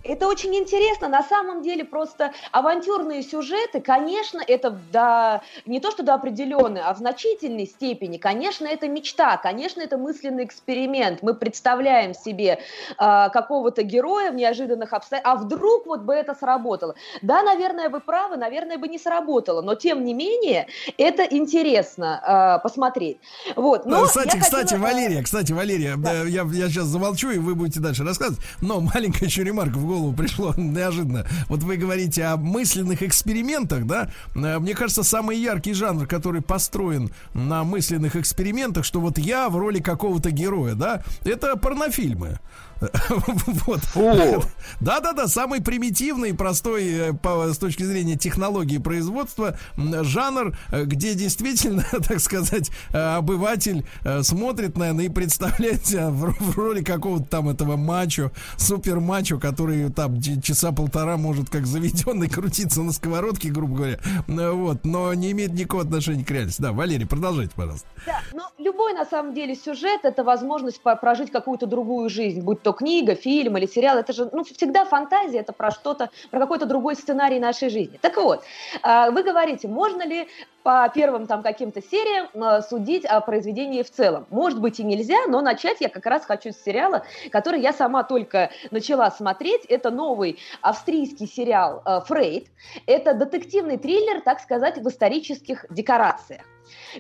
[0.03, 1.09] Это очень интересно.
[1.09, 6.95] На самом деле просто авантюрные сюжеты, конечно, это до, не то что до определенной, а
[6.95, 11.23] в значительной степени, конечно, это мечта, конечно, это мысленный эксперимент.
[11.23, 12.61] Мы представляем себе
[12.97, 16.95] а, какого-то героя в неожиданных обстоятельствах, а вдруг вот бы это сработало.
[17.21, 20.67] Да, наверное, вы правы, наверное, бы не сработало, но тем не менее
[20.97, 23.19] это интересно а, посмотреть.
[23.55, 23.85] Вот.
[23.85, 27.39] Но Ну, кстати, кстати, хотела, э, Валерия, кстати, Валерия, э, я, я сейчас замолчу, и
[27.39, 28.41] вы будете дальше рассказывать.
[28.63, 31.27] Но маленькая еще ремарка в голову пришло неожиданно.
[31.49, 34.11] Вот вы говорите о мысленных экспериментах, да?
[34.35, 39.57] Э, Мне кажется, самый яркий жанр, который построен на мысленных экспериментах, что вот я в
[39.57, 42.39] роли какого-то героя, да, это порнофильмы.
[43.95, 44.47] Вот.
[44.81, 51.85] Да-да-да, самый примитивный, простой э, по, с точки зрения технологии производства жанр, э, где действительно,
[52.09, 57.77] так сказать, обыватель э, смотрит, наверное, и представляет себя в, в роли какого-то там этого
[57.77, 63.99] мачо, супер мачо, который там часа полтора может как заведенный крутиться на сковородке, грубо говоря.
[64.27, 66.63] Вот, но не имеет никакого отношения к реальности.
[66.63, 67.87] Да, Валерий, продолжайте, пожалуйста.
[68.07, 72.70] Да, но любой на самом деле сюжет это возможность прожить какую-то другую жизнь, будь то
[72.73, 73.99] книга, фильм или сериал.
[73.99, 77.99] Это же ну, всегда фантазия, это про что-то, про какой-то другой сценарий нашей жизни.
[78.01, 78.43] Так вот,
[78.83, 80.29] а, вы говорите, можно ли
[80.63, 84.27] по первым там каким-то сериям а, судить о произведении в целом?
[84.31, 88.03] Может быть и нельзя, но начать я как раз хочу с сериала, который я сама
[88.05, 89.65] только начала смотреть.
[89.67, 92.49] Это новый австрийский сериал а, «Фрейд».
[92.87, 96.43] Это детективный триллер, так сказать, в исторических декорациях.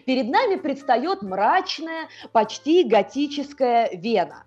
[0.04, 4.44] Перед нами предстает мрачная, почти готическая Вена.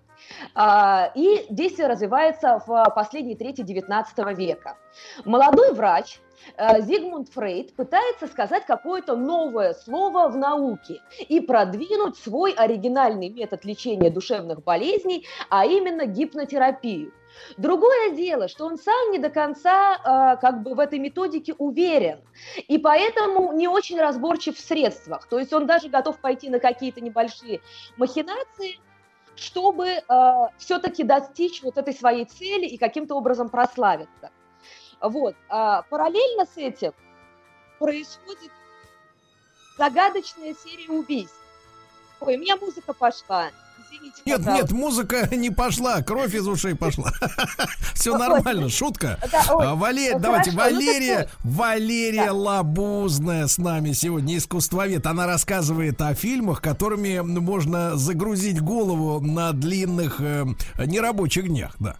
[0.54, 4.76] А, И действие развивается в последней трети XIX века.
[5.24, 6.20] Молодой врач
[6.56, 13.64] э, Зигмунд Фрейд пытается сказать какое-то новое слово в науке и продвинуть свой оригинальный метод
[13.64, 17.12] лечения душевных болезней, а именно гипнотерапию.
[17.56, 22.20] Другое дело, что он сам не до конца э, как бы в этой методике уверен,
[22.68, 25.28] и поэтому не очень разборчив в средствах.
[25.28, 27.60] То есть он даже готов пойти на какие-то небольшие
[27.96, 28.78] махинации,
[29.36, 30.02] чтобы э,
[30.58, 34.30] все-таки достичь вот этой своей цели и каким-то образом прославиться.
[35.00, 35.34] Вот.
[35.48, 36.92] А параллельно с этим
[37.78, 38.50] происходит
[39.76, 41.36] загадочная серия убийств.
[42.20, 43.50] Ой, у меня музыка пошла.
[43.90, 44.62] Извините, Нет, пожалуйста.
[44.62, 47.10] нет, музыка не пошла, кровь из ушей пошла.
[47.94, 49.18] Все нормально, шутка.
[49.48, 52.32] А, Валерия, ну давайте, Валерия, так Валерия Да.
[52.32, 55.06] Лабузная с нами сегодня, искусствовед.
[55.06, 60.44] Она рассказывает о фильмах, которыми можно загрузить голову на длинных э,
[60.78, 61.96] нерабочих днях, да.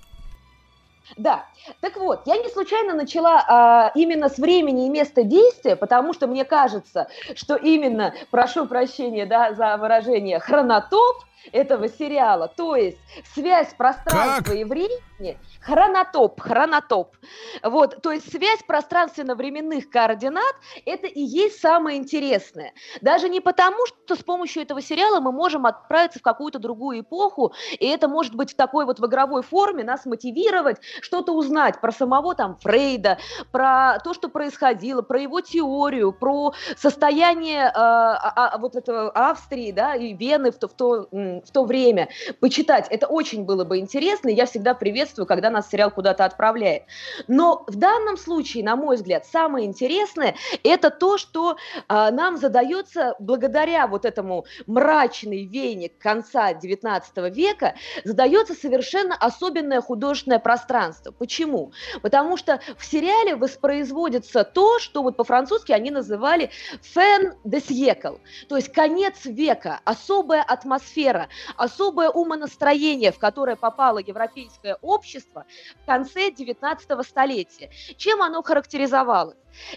[1.16, 1.44] Да,
[1.80, 6.26] так вот, я не случайно начала а, именно с времени и места действия, потому что
[6.26, 12.98] мне кажется, что именно, прошу прощения да, за выражение, хронотоп этого сериала, то есть
[13.34, 14.54] связь пространства Как?
[14.54, 17.16] и времени, хронотоп, хронотоп,
[17.62, 20.54] вот, то есть связь пространственно-временных координат,
[20.84, 22.72] это и есть самое интересное.
[23.00, 27.52] Даже не потому, что с помощью этого сериала мы можем отправиться в какую-то другую эпоху,
[27.78, 31.92] и это может быть в такой вот в игровой форме нас мотивировать что-то узнать про
[31.92, 33.18] самого там Фрейда,
[33.52, 39.72] про то, что происходило, про его теорию, про состояние э, а- а- вот этого Австрии,
[39.72, 41.08] да, и Вены в то, в то
[41.42, 42.08] в то время
[42.40, 46.84] почитать, это очень было бы интересно, и я всегда приветствую, когда нас сериал куда-то отправляет.
[47.28, 51.56] Но в данном случае, на мой взгляд, самое интересное это то, что
[51.88, 57.74] а, нам задается благодаря вот этому мрачной вене конца XIX века,
[58.04, 61.12] задается совершенно особенное художественное пространство.
[61.12, 61.72] Почему?
[62.02, 66.50] Потому что в сериале воспроизводится то, что вот по-французски они называли
[66.82, 71.23] «фен де siècle», то есть конец века, особая атмосфера,
[71.56, 75.44] особое умонастроение, в которое попало европейское общество
[75.82, 77.70] в конце 19 столетия.
[77.96, 79.36] Чем оно характеризовалось?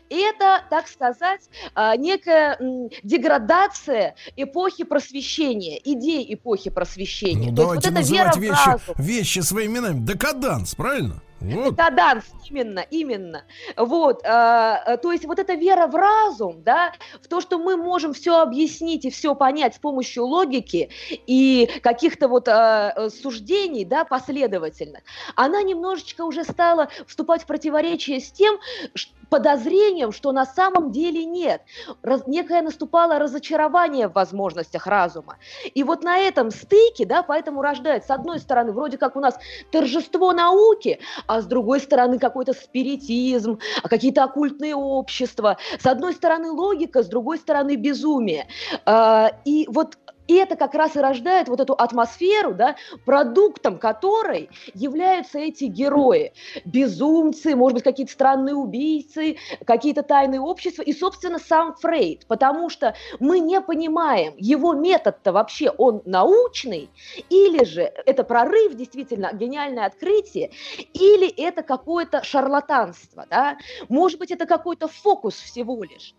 [0.10, 2.58] Это, так сказать, а, некая
[3.04, 7.52] деградация эпохи просвещения, идей эпохи просвещения.
[7.52, 8.96] Ну, То есть давайте вот эта вера называть в вещи, разум.
[8.98, 10.06] вещи своими именами.
[10.06, 11.22] Декаданс, правильно?
[11.40, 11.72] Вот.
[11.72, 13.44] Декаданс, именно, именно.
[13.76, 17.78] Вот, э, э, то есть вот эта вера в разум, да, в то, что мы
[17.78, 23.86] можем все объяснить и все понять с помощью логики и каких-то вот э, э, суждений,
[23.86, 25.04] да, последовательных,
[25.36, 28.58] она немножечко уже стала вступать в противоречие с тем
[28.96, 31.62] ш- подозрением, что на самом деле нет.
[32.02, 35.38] Раз- некое наступало разочарование в возможностях разума.
[35.74, 39.38] И вот на этом стыке, да, поэтому рождается, с одной стороны, вроде как у нас
[39.72, 45.58] торжество науки, а с другой стороны какой-то спиритизм, а какие-то оккультные общества.
[45.80, 48.48] С одной стороны логика, с другой стороны безумие.
[48.86, 49.98] А, И вот
[50.28, 52.76] и это как раз и рождает вот эту атмосферу, да,
[53.06, 56.34] продуктом которой являются эти герои.
[56.66, 62.26] Безумцы, может быть, какие-то странные убийцы, какие-то тайные общества и, собственно, сам Фрейд.
[62.28, 66.90] Потому что мы не понимаем, его метод-то вообще, он научный,
[67.30, 70.52] или же это прорыв, действительно, гениальное открытие,
[70.94, 73.58] или это какое-то шарлатанство, да?
[73.90, 76.14] Может быть, это какой-то фокус всего лишь.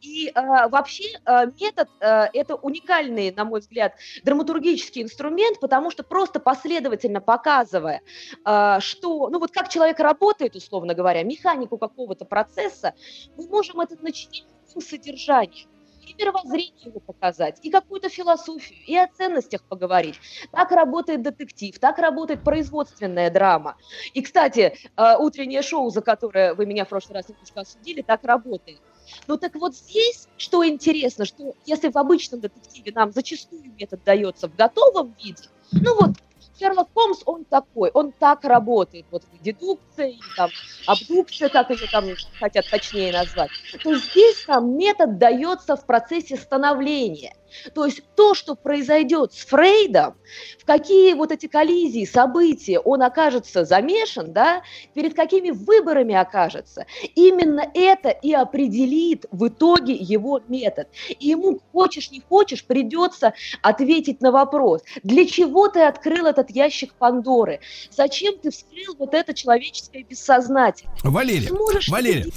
[0.00, 3.94] И э, вообще э, метод э, это уникальный, на мой взгляд,
[4.24, 8.02] драматургический инструмент, потому что просто последовательно показывая,
[8.44, 12.94] э, что, ну вот как человек работает, условно говоря, механику какого-то процесса,
[13.36, 15.73] мы можем это начинить с содержанием
[16.04, 20.20] и мировоззрение показать, и какую-то философию, и о ценностях поговорить.
[20.52, 23.76] Так работает детектив, так работает производственная драма.
[24.12, 28.24] И, кстати, э, утреннее шоу, за которое вы меня в прошлый раз немножко осудили, так
[28.24, 28.80] работает.
[29.26, 34.48] Ну так вот здесь, что интересно, что если в обычном детективе нам зачастую метод дается
[34.48, 36.12] в готовом виде, ну вот
[36.58, 40.50] Шерлок Холмс, он такой, он так работает, вот дедукция там
[40.86, 42.04] абдукция, как ее там
[42.38, 43.50] хотят точнее назвать,
[43.82, 47.34] то здесь нам метод дается в процессе становления.
[47.74, 50.14] То есть то, что произойдет с Фрейдом,
[50.58, 54.62] в какие вот эти коллизии, события он окажется замешан, да,
[54.94, 60.88] перед какими выборами окажется, именно это и определит в итоге его метод.
[61.08, 66.94] И ему, хочешь не хочешь, придется ответить на вопрос, для чего ты открыл этот ящик
[66.94, 67.60] Пандоры,
[67.90, 70.94] зачем ты вскрыл вот это человеческое бессознательное.
[71.02, 71.90] Валерий, Сможешь ты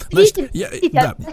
[0.09, 1.31] значит, я- да.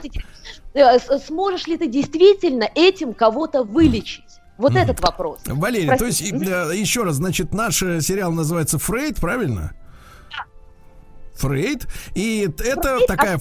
[0.81, 4.25] Э, сможешь ли ты действительно этим кого-то вылечить?
[4.57, 5.41] Вот этот вопрос.
[5.47, 6.37] Валерий, то Простите.
[6.37, 9.73] есть, э, еще раз, значит, наш э, сериал называется Фрейд, правильно?
[11.35, 11.87] Фрейд.
[12.15, 13.37] И это Фрейд, такая...
[13.37, 13.41] а-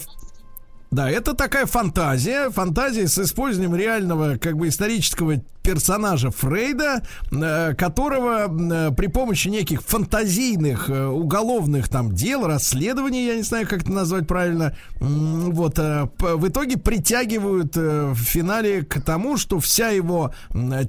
[0.90, 8.48] Да, это такая фантазия, фантазия с использованием реального, как бы, исторического персонажа Фрейда, э, которого
[8.48, 13.92] э, при помощи неких фантазийных э, уголовных там дел, расследований, я не знаю, как это
[13.92, 20.34] назвать правильно, вот, в итоге притягивают в финале к тому, что вся его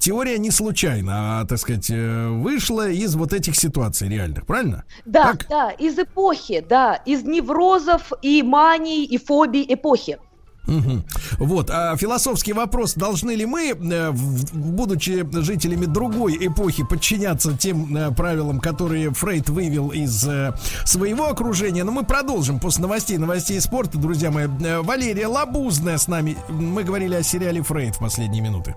[0.01, 4.85] теория не случайно, а, так сказать, вышла из вот этих ситуаций реальных, правильно?
[5.05, 5.47] Да, Так?
[5.49, 10.19] да, из эпохи, да, из неврозов и маний и фобий эпохи.
[10.67, 11.05] Мгм.
[11.39, 18.11] Вот, а философский вопрос, должны ли мы, э, будучи жителями другой эпохи, подчиняться тем э,
[18.13, 20.55] правилам, которые Фрейд вывел из э,
[20.85, 24.47] своего окружения, но мы продолжим после новостей, новостей спорта, друзья мои.
[24.83, 28.75] Валерия Лабузная с нами, мы говорили о сериале Фрейд в последние минуты.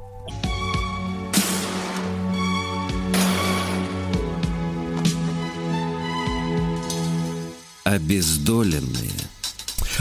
[7.85, 9.16] Обездоленные.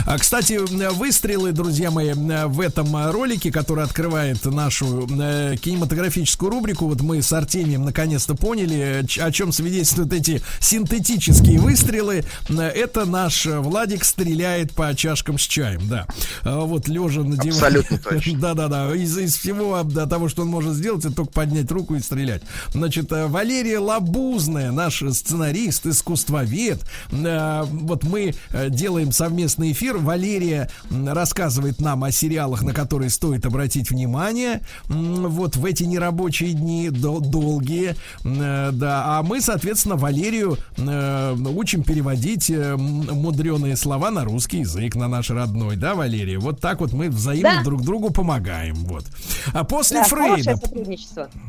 [0.09, 0.57] А, кстати,
[0.93, 7.33] выстрелы, друзья мои, в этом ролике, который открывает нашу э, кинематографическую рубрику, вот мы с
[7.33, 12.23] Артемием наконец-то поняли, о чем свидетельствуют эти синтетические выстрелы.
[12.47, 16.07] Э, Это наш э, Владик стреляет по чашкам с чаем, да.
[16.43, 17.79] А Вот лежа на диване.
[17.79, 18.39] Абсолютно точно.
[18.39, 18.95] Да-да-да.
[18.95, 22.43] Из, из всего да, того, что он может сделать, это только поднять руку и стрелять.
[22.69, 26.79] Значит, Валерия Лабузная, наш сценарист, искусствовед.
[27.11, 28.33] Вот мы
[28.69, 34.61] делаем совместный эфир Валерия рассказывает нам о сериалах, на которые стоит обратить внимание.
[34.87, 37.95] Вот в эти нерабочие дни, дол- долгие.
[38.23, 45.07] Э, Да, а мы, соответственно, Валерию э, учим переводить мудреные слова на русский язык, на
[45.07, 46.39] наш родной, да, Валерия?
[46.39, 47.63] Вот так вот мы взаимно Да.
[47.63, 48.75] друг другу помогаем.
[48.85, 49.05] Вот.
[49.53, 50.55] А после Да, Фрейда,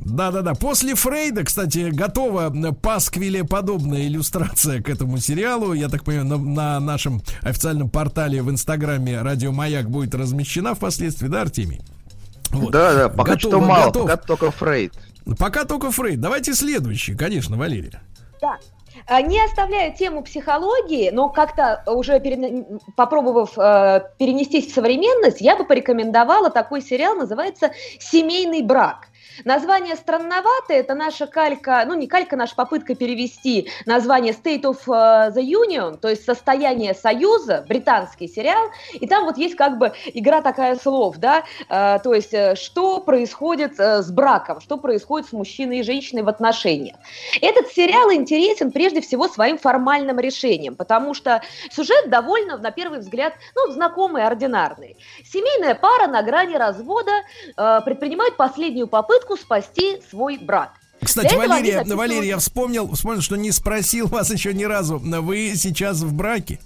[0.04, 0.54] да-да-да.
[0.54, 5.72] После Фрейда, кстати, готова пасквиле подобная иллюстрация к этому сериалу.
[5.72, 11.28] Я так понимаю, на, на нашем официальном портале в Инстаграме Радио Маяк будет размещена впоследствии,
[11.28, 11.80] да, Артемий?
[12.50, 12.70] Вот.
[12.70, 14.02] Да, да, пока Готово, что мало, готов.
[14.02, 14.92] пока только Фрейд.
[15.38, 16.20] Пока только Фрейд.
[16.20, 18.00] Давайте следующий, конечно, Валерия.
[18.40, 18.56] Да.
[19.06, 22.64] А, Не оставляя тему психологии, но как-то уже пере-
[22.96, 29.08] попробовав э, перенестись в современность, я бы порекомендовала такой сериал, называется «Семейный брак».
[29.44, 35.32] Название странноватое, это наша калька, ну не калька, наша попытка перевести название State of э,
[35.32, 40.42] the Union, то есть состояние союза, британский сериал, и там вот есть как бы игра
[40.42, 45.80] такая слов, да, э, то есть э, что происходит с браком, что происходит с мужчиной
[45.80, 46.96] и женщиной в отношениях.
[47.40, 53.34] Этот сериал интересен прежде всего своим формальным решением, потому что сюжет довольно, на первый взгляд,
[53.54, 54.96] ну, знакомый, ординарный.
[55.24, 57.12] Семейная пара на грани развода
[57.84, 60.72] предпринимает последнюю попытку спасти свой брак.
[61.02, 64.98] Кстати, Валерия, записывают- Валерия, я вспомнил, вспомнил, что не спросил вас еще ни разу.
[64.98, 66.58] Вы сейчас в браке?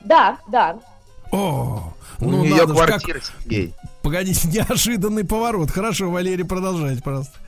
[0.00, 0.78] Да, да.
[1.32, 3.74] О, У ну нее надо ж, как- квартира, Сергей.
[4.02, 5.70] Погодите, неожиданный поворот.
[5.70, 7.38] Хорошо, Валерий, продолжайте, пожалуйста.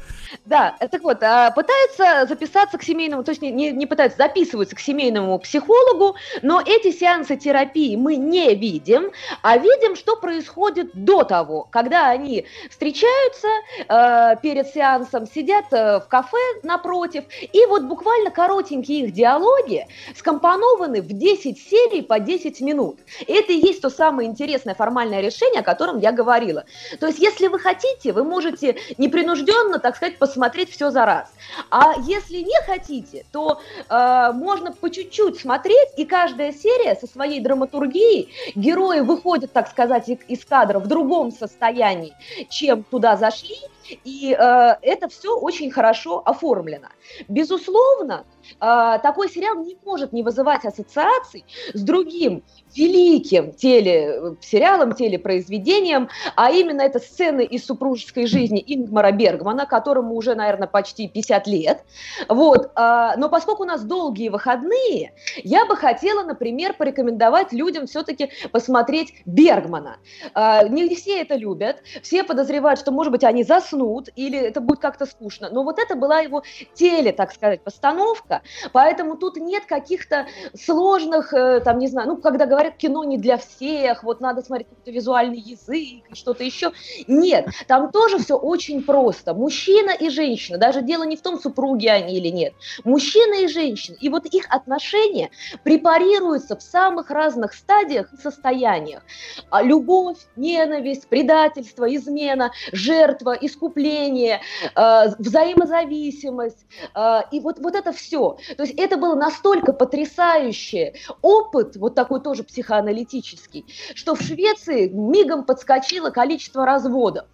[0.44, 4.18] Да, э, так вот, а, пытаются записаться к семейному, то есть не, не, не пытаются,
[4.18, 9.10] записываются к семейному психологу, но эти сеансы терапии мы не видим,
[9.42, 13.48] а видим, что происходит до того, когда они встречаются
[13.88, 19.86] э, перед сеансом, сидят э, в кафе напротив, и вот буквально коротенькие их диалоги
[20.16, 23.00] скомпонованы в 10 серий по 10 минут.
[23.26, 26.64] Это и есть то самое интересное формальное решение, о котором я говорила.
[27.00, 31.32] То есть, если вы хотите, вы можете непринужденно, так сказать, посмотреть все за раз.
[31.68, 37.40] А если не хотите, то э, можно по чуть-чуть смотреть, и каждая серия со своей
[37.40, 42.14] драматургией, герои выходят, так сказать, из кадра в другом состоянии,
[42.48, 43.56] чем туда зашли,
[44.04, 46.88] и э, это все очень хорошо оформлено.
[47.28, 48.24] Безусловно,
[48.60, 51.44] э, такой сериал не может не вызывать ассоциаций
[51.74, 52.42] с другим
[52.74, 60.68] великим телесериалом, телепроизведением, а именно это сцены из супружеской жизни Ингмара Бергмана, которому уже, наверное,
[60.68, 61.84] почти 50 лет.
[62.28, 62.70] Вот.
[62.74, 69.14] а, Но поскольку у нас долгие выходные, я бы хотела, например, порекомендовать людям все-таки посмотреть
[69.26, 69.98] Бергмана.
[70.34, 74.80] А, Не все это любят, все подозревают, что, может быть, они заснут или это будет
[74.80, 75.48] как-то скучно.
[75.50, 76.42] Но вот это была его
[76.74, 78.42] теле, так сказать, постановка,
[78.72, 83.36] поэтому тут нет каких-то сложных, э, там, не знаю, ну, когда говорят, кино не для
[83.36, 86.72] всех, вот надо смотреть какой-то визуальный язык, что-то еще.
[87.08, 89.34] Нет, там тоже все очень просто.
[89.34, 92.54] Мужчина и женщина, даже дело не в том, супруги они или нет.
[92.84, 95.30] Мужчина и женщина, и вот их отношения
[95.64, 99.02] препарируются в самых разных стадиях и состояниях.
[99.50, 103.32] А Любовь, ненависть, предательство, измена, жертва,
[103.62, 104.40] искупление,
[104.74, 106.66] э, взаимозависимость.
[106.94, 108.36] э, И вот, вот это все.
[108.56, 113.64] То есть это было настолько потрясающий опыт, вот такой тоже психоаналитический,
[113.94, 117.24] что в Швеции мигом подскочило количество разводов.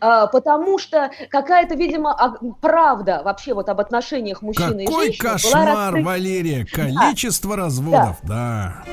[0.00, 5.32] Э, Потому что какая-то, видимо, правда вообще вот об отношениях мужчины и Какой женщины была
[5.32, 6.06] кошмар, раскрыта.
[6.06, 6.66] Валерия.
[6.66, 8.84] Количество разводов, да.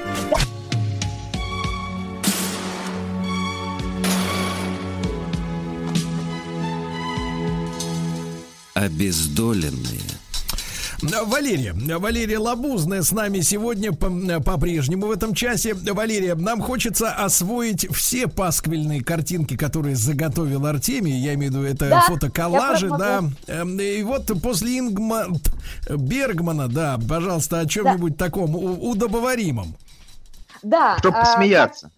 [8.79, 9.99] Обездоленные.
[11.01, 14.09] Валерия, Валерия Лабузная с нами сегодня по-
[14.41, 15.73] по-прежнему в этом часе.
[15.73, 21.11] Валерия, нам хочется освоить все пасквильные картинки, которые заготовил Артемий.
[21.19, 23.23] Я имею в виду, это Да, фотоколлажи, да.
[23.47, 25.27] Эм, И вот после Ингма...
[25.89, 29.75] Бергмана, да, пожалуйста, о чем-нибудь таком у- удобоваримом.
[30.63, 30.97] Да.
[30.99, 31.91] Чтоб а, посмеяться.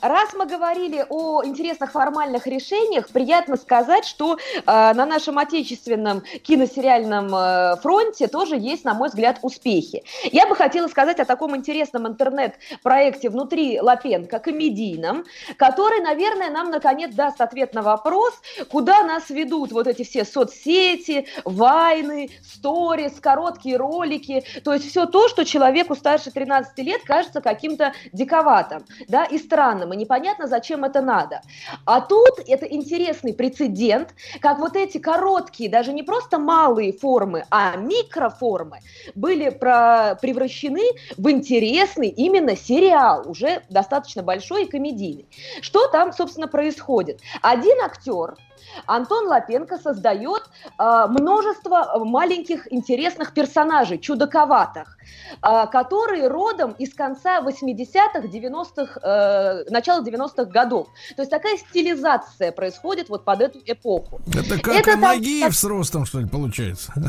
[0.00, 7.34] Раз мы говорили о интересных формальных решениях, приятно сказать, что э, на нашем отечественном киносериальном
[7.34, 10.04] э, фронте тоже есть, на мой взгляд, успехи.
[10.24, 15.24] Я бы хотела сказать о таком интересном интернет-проекте внутри Лапенко, комедийном,
[15.56, 18.34] который, наверное, нам наконец даст ответ на вопрос,
[18.70, 25.28] куда нас ведут вот эти все соцсети, вайны, сторис, короткие ролики, то есть все то,
[25.28, 29.85] что человеку старше 13 лет кажется каким-то диковатым, да, и странным.
[29.86, 31.40] Странным и непонятно, зачем это надо.
[31.84, 37.76] А тут это интересный прецедент, как вот эти короткие, даже не просто малые формы, а
[37.76, 38.80] микроформы
[39.14, 40.82] были про- превращены
[41.16, 45.26] в интересный именно сериал, уже достаточно большой и комедийный.
[45.60, 47.20] Что там, собственно, происходит?
[47.42, 48.36] Один актер,
[48.86, 50.42] Антон Лапенко создает
[50.78, 54.96] э, множество маленьких интересных персонажей, чудаковатых,
[55.42, 60.88] э, которые родом из конца 80-х, 90-х, э, начала 90-х годов.
[61.16, 64.20] То есть такая стилизация происходит вот под эту эпоху.
[64.28, 66.92] Это как Это там- Нагиев с ростом, что ли, получается?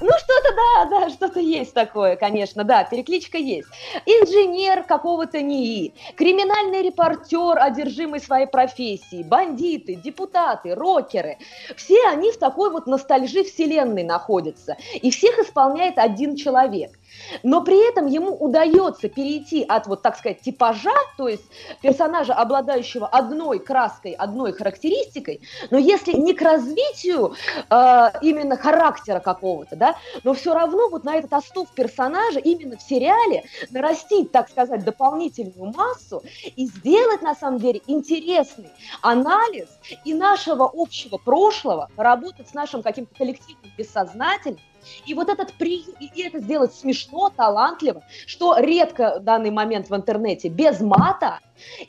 [0.00, 3.68] Ну, что-то, да, да, что-то есть такое, конечно, да, перекличка есть.
[4.06, 11.38] Инженер какого-то НИИ, криминальный репортер, одержимый своей профессией, бандиты, депутаты, рокеры.
[11.76, 14.76] Все они в такой вот ностальжи вселенной находятся.
[14.94, 16.98] И всех исполняет один человек.
[17.42, 21.44] Но при этом ему удается перейти от, вот так сказать, типажа, то есть
[21.82, 25.40] персонажа, обладающего одной краской, одной характеристикой,
[25.70, 27.34] но если не к развитию
[27.70, 32.82] э, именно характера какого-то, да, но все равно вот на этот остов персонажа именно в
[32.82, 36.22] сериале нарастить, так сказать, дополнительную массу
[36.56, 38.70] и сделать на самом деле интересный
[39.02, 39.68] анализ
[40.04, 44.60] и нашего общего прошлого, работать с нашим каким-то коллективным бессознательным,
[45.06, 49.88] и вот этот прием, и и это сделать смешно, талантливо, что редко в данный момент
[49.90, 51.38] в интернете, без мата,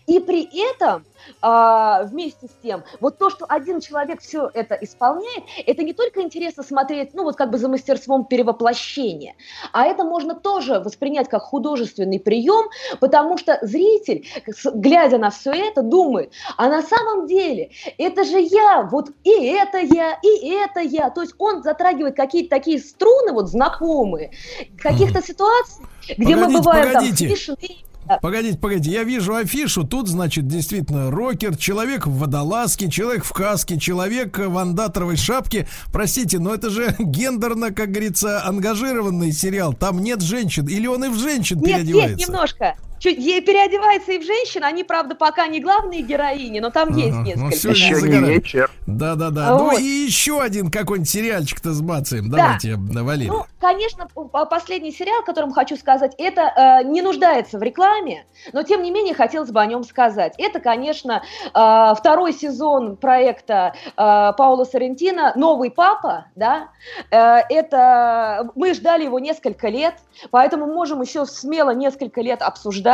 [0.07, 1.05] и при этом
[1.41, 6.21] а, вместе с тем, вот то, что один человек все это исполняет, это не только
[6.21, 9.35] интересно смотреть, ну вот как бы за мастерством перевоплощения,
[9.71, 12.69] а это можно тоже воспринять как художественный прием,
[12.99, 14.27] потому что зритель,
[14.73, 19.79] глядя на все это, думает, а на самом деле это же я, вот и это
[19.79, 24.31] я, и это я, то есть он затрагивает какие-то такие струны вот знакомые,
[24.77, 25.85] каких-то ситуаций,
[26.17, 27.27] где мы Погодите, бываем погодите.
[27.27, 27.88] там смешные.
[28.21, 33.79] Погодите, погодите, я вижу афишу, тут, значит, действительно рокер, человек в водолазке, человек в каске,
[33.79, 35.67] человек в андатровой шапке.
[35.91, 39.73] Простите, но это же гендерно, как говорится, ангажированный сериал.
[39.73, 42.17] Там нет женщин, или он и в женщин Нет, переодевается?
[42.17, 42.75] есть немножко.
[42.99, 47.15] Чуть ей переодевается и в женщин, они, правда, пока не главные героини, но там есть
[47.17, 47.67] Ага, ну несколько.
[47.67, 47.73] да.
[47.73, 48.71] не Еще не вечер.
[48.87, 49.57] Да-да-да.
[49.57, 49.79] Ну Вот.
[49.79, 52.29] и еще один какой-нибудь сериальчик-то сбацаем.
[52.29, 52.37] Да.
[52.37, 53.29] Давайте, да, Валерий.
[53.29, 54.07] Ну, конечно,
[54.49, 56.41] последний сериал, о котором хочу сказать, это
[56.81, 60.33] э, не нуждается в рекламе, но тем не менее хотелось бы о нем сказать.
[60.37, 66.69] Это, конечно, э, второй сезон проекта э, Паула Соррентино «Новый папа», да.
[67.11, 69.95] Э, это мы ждали его несколько лет,
[70.31, 72.88] поэтому можем еще смело несколько лет обсуждать.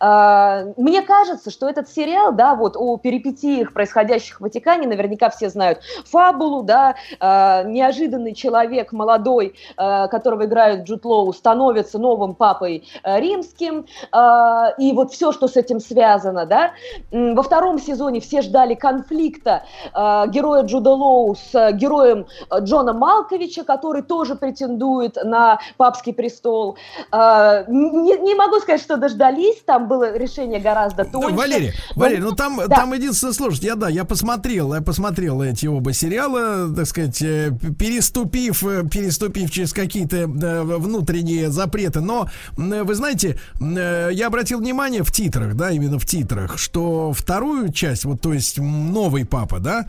[0.00, 5.48] Э, мне кажется, что этот сериал, да, вот о перипетиях, происходящих в Ватикане, наверняка все
[5.48, 12.84] знают фабулу, да, э, неожиданный человек молодой, э, которого играет Джуд Лоу, становится новым папой
[13.04, 13.86] римским,
[14.78, 16.72] и вот все, что с этим связано, да.
[17.10, 22.26] Во втором сезоне все ждали конфликта героя Джуда Лоу с героем
[22.60, 26.76] Джона Малковича, который тоже претендует на папский престол.
[27.12, 31.34] Не, не могу сказать, что дождались, там было решение гораздо Да, тоньше.
[31.36, 32.76] Валерий, Но- Валерий, ну там, Да.
[32.76, 37.52] там единственное, слушайте, я да, я посмотрел, я посмотрел эти оба сериала, так сказать, э,
[37.78, 45.10] переступив, э, переступив через какие-то внутренние запреты, но вы знаете, э, я обратил внимание в
[45.12, 49.86] титрах, да, именно в титрах, что вторую часть, вот то есть новый папа, да,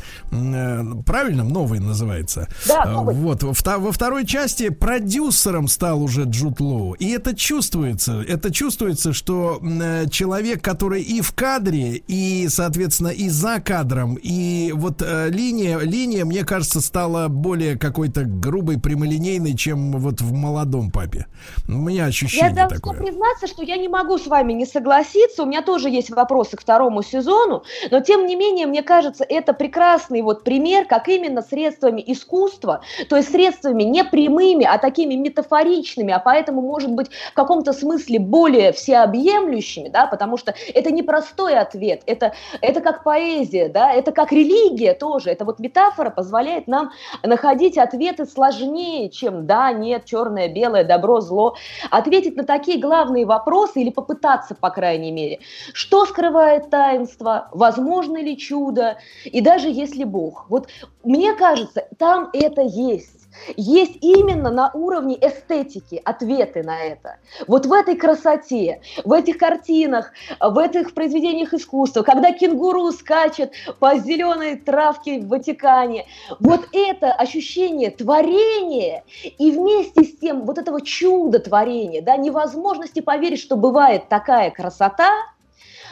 [1.06, 2.48] правильно, новый называется.
[2.68, 3.16] Да, Э, новый.
[3.16, 9.60] Вот во второй части продюсером стал уже Джуд Лоу, и это чувствуется, это чувствуется, что
[9.62, 15.80] э, человек, который и в кадре, и, соответственно, и за кадром, и вот э, линия,
[15.80, 21.26] линия, мне кажется, стала более какой-то грубой, прямолинейной, чем вот в молодом папе.
[21.68, 22.98] У меня Я ощущение должна такое.
[22.98, 25.44] признаться, что я не могу с вами не согласиться.
[25.44, 29.54] У меня тоже есть вопросы к второму сезону, но тем не менее, мне кажется, это
[29.54, 36.14] прекрасный вот пример, как именно средствами искусства, то есть средствами не прямыми, а такими метафоричными,
[36.14, 38.72] а поэтому, может быть, в каком-то смысле более
[39.08, 44.32] всеобъемлющими, да, потому что это не простой ответ, это, это как поэзия, да, это как
[44.32, 46.92] религия тоже, это вот метафора позволяет нам
[47.24, 51.56] находить ответы сложнее, чем да, нет, черное, белое, добро, зло,
[51.90, 55.40] ответить на такие главные вопросы или попытаться, по крайней мере,
[55.74, 60.46] что скрывает таинство, возможно ли чудо, и даже если Бог.
[60.50, 60.68] Вот
[61.04, 63.17] мне кажется, там это есть.
[63.56, 67.18] Есть именно на уровне эстетики ответы на это.
[67.48, 73.98] Вот в этой красоте, в этих картинах, в этих произведениях искусства, когда кенгуру скачет по
[73.98, 76.06] зеленой травке в Ватикане,
[76.40, 83.40] вот это ощущение творения и вместе с тем вот этого чуда творения, да, невозможности поверить,
[83.40, 85.12] что бывает такая красота,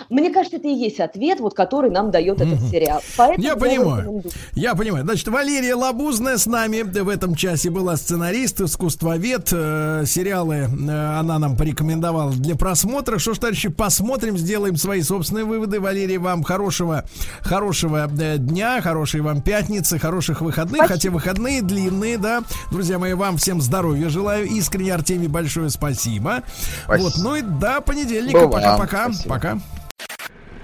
[0.09, 3.01] Мне кажется, это и есть ответ, вот который нам дает этот сериал.
[3.17, 4.01] Поэтому Я понимаю.
[4.01, 4.33] рекомендую.
[4.53, 5.05] Я понимаю.
[5.05, 9.49] Значит, Валерия Лабузная с нами в этом часе была сценарист, искусствовед.
[9.51, 13.19] Э, сериалы э, она нам порекомендовала для просмотра.
[13.19, 15.79] Что ж, товарищи, посмотрим, сделаем свои собственные выводы.
[15.79, 17.05] Валерия, вам хорошего,
[17.41, 20.85] хорошего э, дня, хорошей вам пятницы, хороших выходных.
[20.85, 20.95] Спасибо.
[20.95, 22.43] Хотя выходные длинные, да.
[22.71, 24.45] Друзья мои, вам всем здоровья желаю.
[24.47, 26.43] Искренне, Артемий, большое спасибо.
[26.85, 27.03] Спасибо.
[27.03, 28.47] Вот, ну и до понедельника.
[28.47, 29.09] Пока-пока.
[29.27, 29.59] Пока.